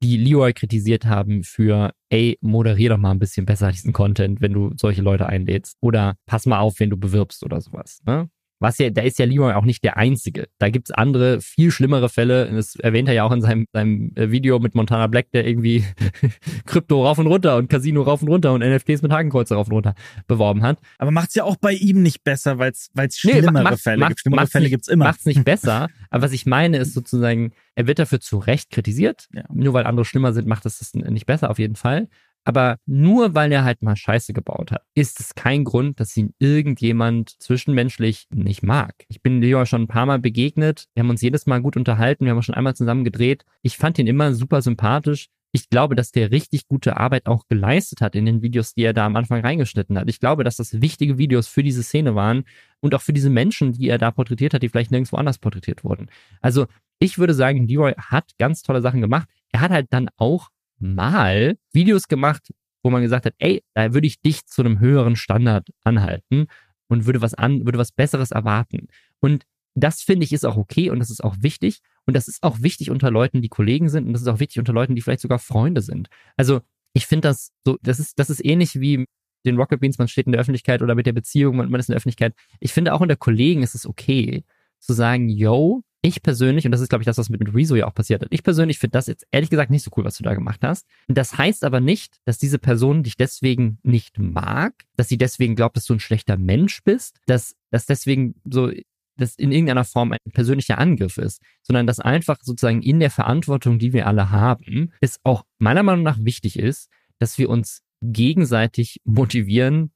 [0.02, 4.52] die Leroy kritisiert haben für, ey, moderier doch mal ein bisschen besser diesen Content, wenn
[4.52, 5.76] du solche Leute einlädst.
[5.80, 8.00] Oder pass mal auf, wenn du bewirbst oder sowas.
[8.06, 8.28] Ne?
[8.64, 10.48] Was ja, da ist ja Leroy auch nicht der Einzige.
[10.56, 12.50] Da gibt's andere, viel schlimmere Fälle.
[12.50, 15.84] Das erwähnt er ja auch in seinem, seinem äh, Video mit Montana Black, der irgendwie
[16.64, 19.74] Krypto rauf und runter und Casino rauf und runter und NFTs mit Hakenkreuze rauf und
[19.74, 19.94] runter
[20.26, 20.78] beworben hat.
[20.96, 24.20] Aber macht's ja auch bei ihm nicht besser, weil es schlimmere nee, Fälle gibt.
[24.20, 25.04] Schlimmere Fälle nicht, gibt's immer.
[25.04, 25.88] Macht's nicht besser.
[26.08, 29.28] Aber was ich meine, ist sozusagen, er wird dafür zu Recht kritisiert.
[29.34, 29.44] Ja.
[29.52, 32.08] Nur weil andere schlimmer sind, macht es das nicht besser, auf jeden Fall.
[32.44, 36.34] Aber nur weil er halt mal Scheiße gebaut hat, ist es kein Grund, dass ihn
[36.38, 38.94] irgendjemand zwischenmenschlich nicht mag.
[39.08, 40.86] Ich bin Leo schon ein paar Mal begegnet.
[40.94, 42.26] Wir haben uns jedes Mal gut unterhalten.
[42.26, 43.44] Wir haben schon einmal zusammen gedreht.
[43.62, 45.28] Ich fand ihn immer super sympathisch.
[45.52, 48.92] Ich glaube, dass der richtig gute Arbeit auch geleistet hat in den Videos, die er
[48.92, 50.08] da am Anfang reingeschnitten hat.
[50.10, 52.44] Ich glaube, dass das wichtige Videos für diese Szene waren
[52.80, 55.84] und auch für diese Menschen, die er da porträtiert hat, die vielleicht nirgendwo anders porträtiert
[55.84, 56.10] wurden.
[56.40, 56.66] Also
[56.98, 59.28] ich würde sagen, Leroy hat ganz tolle Sachen gemacht.
[59.52, 62.52] Er hat halt dann auch mal Videos gemacht,
[62.82, 66.46] wo man gesagt hat, ey, da würde ich dich zu einem höheren Standard anhalten
[66.88, 68.88] und würde was an, würde was Besseres erwarten.
[69.20, 69.44] Und
[69.74, 71.80] das finde ich ist auch okay und das ist auch wichtig.
[72.06, 74.58] Und das ist auch wichtig unter Leuten, die Kollegen sind und das ist auch wichtig
[74.58, 76.08] unter Leuten, die vielleicht sogar Freunde sind.
[76.36, 76.60] Also
[76.92, 79.06] ich finde das so, das ist, das ist ähnlich wie
[79.44, 81.88] den Rocket Beans, man steht in der Öffentlichkeit oder mit der Beziehung, man, man ist
[81.88, 82.34] in der Öffentlichkeit.
[82.60, 84.44] Ich finde auch unter Kollegen ist es okay
[84.78, 87.86] zu sagen, yo, ich persönlich, und das ist, glaube ich, das, was mit, Rezo ja
[87.86, 90.22] auch passiert hat, ich persönlich finde das jetzt ehrlich gesagt nicht so cool, was du
[90.22, 90.86] da gemacht hast.
[91.08, 95.78] Das heißt aber nicht, dass diese Person dich deswegen nicht mag, dass sie deswegen glaubt,
[95.78, 98.70] dass du ein schlechter Mensch bist, dass, dass deswegen so
[99.16, 103.78] das in irgendeiner Form ein persönlicher Angriff ist, sondern dass einfach sozusagen in der Verantwortung,
[103.78, 109.00] die wir alle haben, es auch meiner Meinung nach wichtig ist, dass wir uns gegenseitig
[109.04, 109.92] motivieren,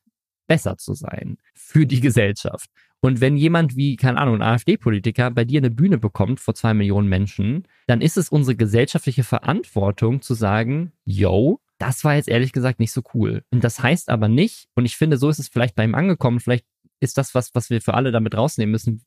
[0.47, 2.71] besser zu sein für die Gesellschaft.
[3.01, 6.75] Und wenn jemand wie, keine Ahnung, ein AfD-Politiker bei dir eine Bühne bekommt vor zwei
[6.75, 12.53] Millionen Menschen, dann ist es unsere gesellschaftliche Verantwortung zu sagen, yo, das war jetzt ehrlich
[12.53, 13.43] gesagt nicht so cool.
[13.51, 16.41] Und das heißt aber nicht, und ich finde, so ist es vielleicht bei ihm angekommen,
[16.41, 16.67] vielleicht
[17.01, 19.03] ist das was, was wir für alle damit rausnehmen müssen,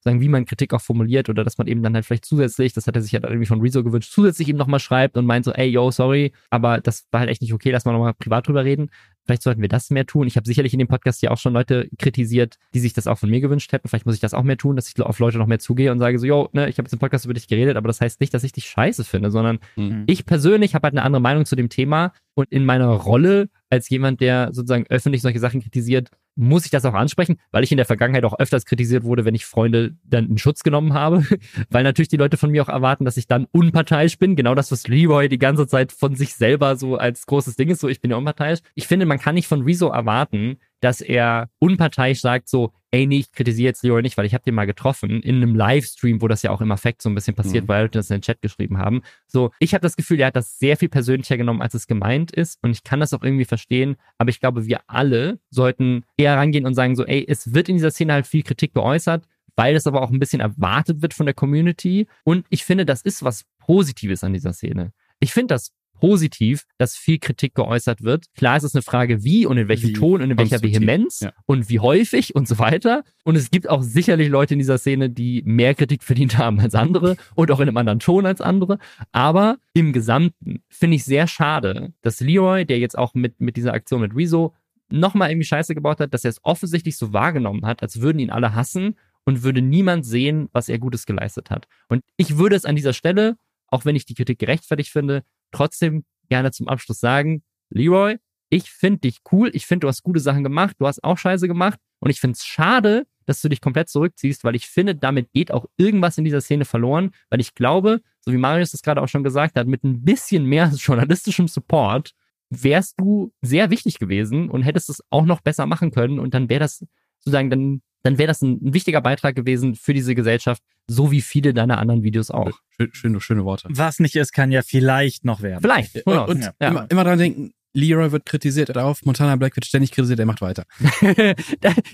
[0.00, 2.86] sagen, wie man Kritik auch formuliert oder dass man eben dann halt vielleicht zusätzlich, das
[2.86, 5.44] hat er sich ja dann irgendwie von Rezo gewünscht, zusätzlich eben nochmal schreibt und meint
[5.44, 8.46] so, ey, yo, sorry, aber das war halt echt nicht okay, lass mal nochmal privat
[8.46, 8.90] drüber reden.
[9.24, 10.26] Vielleicht sollten wir das mehr tun.
[10.26, 13.16] Ich habe sicherlich in dem Podcast ja auch schon Leute kritisiert, die sich das auch
[13.16, 13.88] von mir gewünscht hätten.
[13.88, 15.98] Vielleicht muss ich das auch mehr tun, dass ich auf Leute noch mehr zugehe und
[15.98, 18.20] sage so, yo, ne, ich habe jetzt im Podcast über dich geredet, aber das heißt
[18.20, 20.04] nicht, dass ich dich scheiße finde, sondern mhm.
[20.06, 23.88] ich persönlich habe halt eine andere Meinung zu dem Thema und in meiner Rolle als
[23.88, 27.76] jemand, der sozusagen öffentlich solche Sachen kritisiert, muss ich das auch ansprechen, weil ich in
[27.76, 31.24] der Vergangenheit auch öfters kritisiert wurde, wenn ich Freunde dann in Schutz genommen habe,
[31.70, 34.36] weil natürlich die Leute von mir auch erwarten, dass ich dann unparteiisch bin.
[34.36, 37.80] Genau das, was Leroy die ganze Zeit von sich selber so als großes Ding ist,
[37.80, 38.60] so ich bin ja unparteiisch.
[38.74, 43.18] Ich finde, man kann nicht von Rezo erwarten, dass er unparteiisch sagt so, ey, nee,
[43.18, 46.28] ich kritisiere jetzt Leroy nicht, weil ich habe den mal getroffen in einem Livestream, wo
[46.28, 47.68] das ja auch im Affekt so ein bisschen passiert, mhm.
[47.68, 49.02] weil Leute das in den Chat geschrieben haben.
[49.26, 52.30] So, ich habe das Gefühl, er hat das sehr viel persönlicher genommen, als es gemeint
[52.30, 56.36] ist und ich kann das auch irgendwie verstehen, aber ich glaube, wir alle sollten eher
[56.36, 59.26] rangehen und sagen so, ey, es wird in dieser Szene halt viel Kritik geäußert,
[59.56, 63.02] weil es aber auch ein bisschen erwartet wird von der Community und ich finde, das
[63.02, 64.92] ist was Positives an dieser Szene.
[65.18, 68.26] Ich finde das positiv, dass viel Kritik geäußert wird.
[68.36, 71.20] Klar ist es eine Frage, wie und in welchem wie Ton und in welcher Vehemenz
[71.20, 71.32] ja.
[71.46, 73.04] und wie häufig und so weiter.
[73.24, 76.74] Und es gibt auch sicherlich Leute in dieser Szene, die mehr Kritik verdient haben als
[76.74, 78.78] andere und auch in einem anderen Ton als andere.
[79.12, 83.72] Aber im Gesamten finde ich sehr schade, dass Leroy, der jetzt auch mit, mit dieser
[83.72, 84.54] Aktion mit Rezo
[84.90, 88.30] nochmal irgendwie Scheiße gebaut hat, dass er es offensichtlich so wahrgenommen hat, als würden ihn
[88.30, 91.66] alle hassen und würde niemand sehen, was er Gutes geleistet hat.
[91.88, 93.36] Und ich würde es an dieser Stelle,
[93.68, 98.16] auch wenn ich die Kritik gerechtfertigt finde, trotzdem gerne zum Abschluss sagen, Leroy,
[98.50, 101.48] ich finde dich cool, ich finde, du hast gute Sachen gemacht, du hast auch Scheiße
[101.48, 105.32] gemacht und ich finde es schade, dass du dich komplett zurückziehst, weil ich finde, damit
[105.32, 109.02] geht auch irgendwas in dieser Szene verloren, weil ich glaube, so wie Marius das gerade
[109.02, 112.12] auch schon gesagt hat, mit ein bisschen mehr journalistischem Support
[112.50, 116.48] wärst du sehr wichtig gewesen und hättest es auch noch besser machen können und dann
[116.48, 116.84] wäre das
[117.18, 121.22] sozusagen, dann dann wäre das ein, ein, wichtiger Beitrag gewesen für diese Gesellschaft, so wie
[121.22, 122.52] viele deiner anderen Videos auch.
[122.76, 123.68] Schön, schöne, schöne Worte.
[123.70, 125.62] Was nicht ist, kann ja vielleicht noch werden.
[125.62, 126.06] Vielleicht.
[126.06, 126.68] Und, und ja.
[126.68, 130.42] immer, immer dran denken, Leroy wird kritisiert darauf, Montana Black wird ständig kritisiert, er macht
[130.42, 130.64] weiter.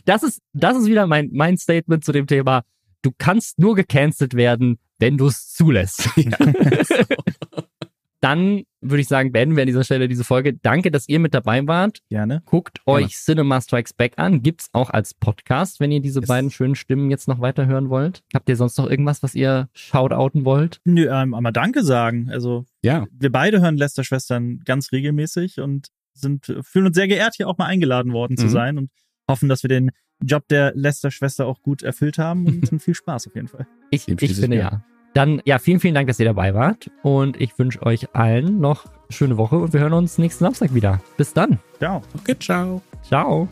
[0.05, 2.65] das ist, das ist wieder mein, mein Statement zu dem Thema.
[3.03, 6.11] Du kannst nur gecancelt werden, wenn du es zulässt.
[6.16, 6.37] Ja.
[8.21, 10.55] dann würde ich sagen, beenden wir an dieser Stelle diese Folge.
[10.55, 11.99] Danke, dass ihr mit dabei wart.
[12.09, 12.43] Gerne.
[12.47, 13.05] Guckt Gerne.
[13.05, 14.43] euch Cinema Strikes Back an.
[14.43, 16.29] Gibt's auch als Podcast, wenn ihr diese yes.
[16.29, 18.23] beiden schönen Stimmen jetzt noch weiter hören wollt.
[18.35, 20.81] Habt ihr sonst noch irgendwas, was ihr shoutouten wollt?
[20.85, 22.31] Nö, ähm, aber Danke sagen.
[22.31, 23.07] Also, ja.
[23.13, 27.59] Wir beide hören Lester Schwestern ganz regelmäßig und sind, fühlen uns sehr geehrt, hier auch
[27.59, 28.43] mal eingeladen worden mhm.
[28.43, 28.91] zu sein und
[29.29, 29.91] hoffen, dass wir den
[30.23, 33.67] Job der Lester Schwester auch gut erfüllt haben und viel Spaß auf jeden Fall.
[33.91, 34.85] Ich, ich finde ja.
[35.15, 36.91] Dann ja, vielen, vielen Dank, dass ihr dabei wart.
[37.03, 40.74] Und ich wünsche euch allen noch eine schöne Woche und wir hören uns nächsten Samstag
[40.74, 41.01] wieder.
[41.16, 41.59] Bis dann.
[41.78, 42.03] Ciao.
[42.19, 42.81] Okay, ciao.
[43.03, 43.49] Ciao.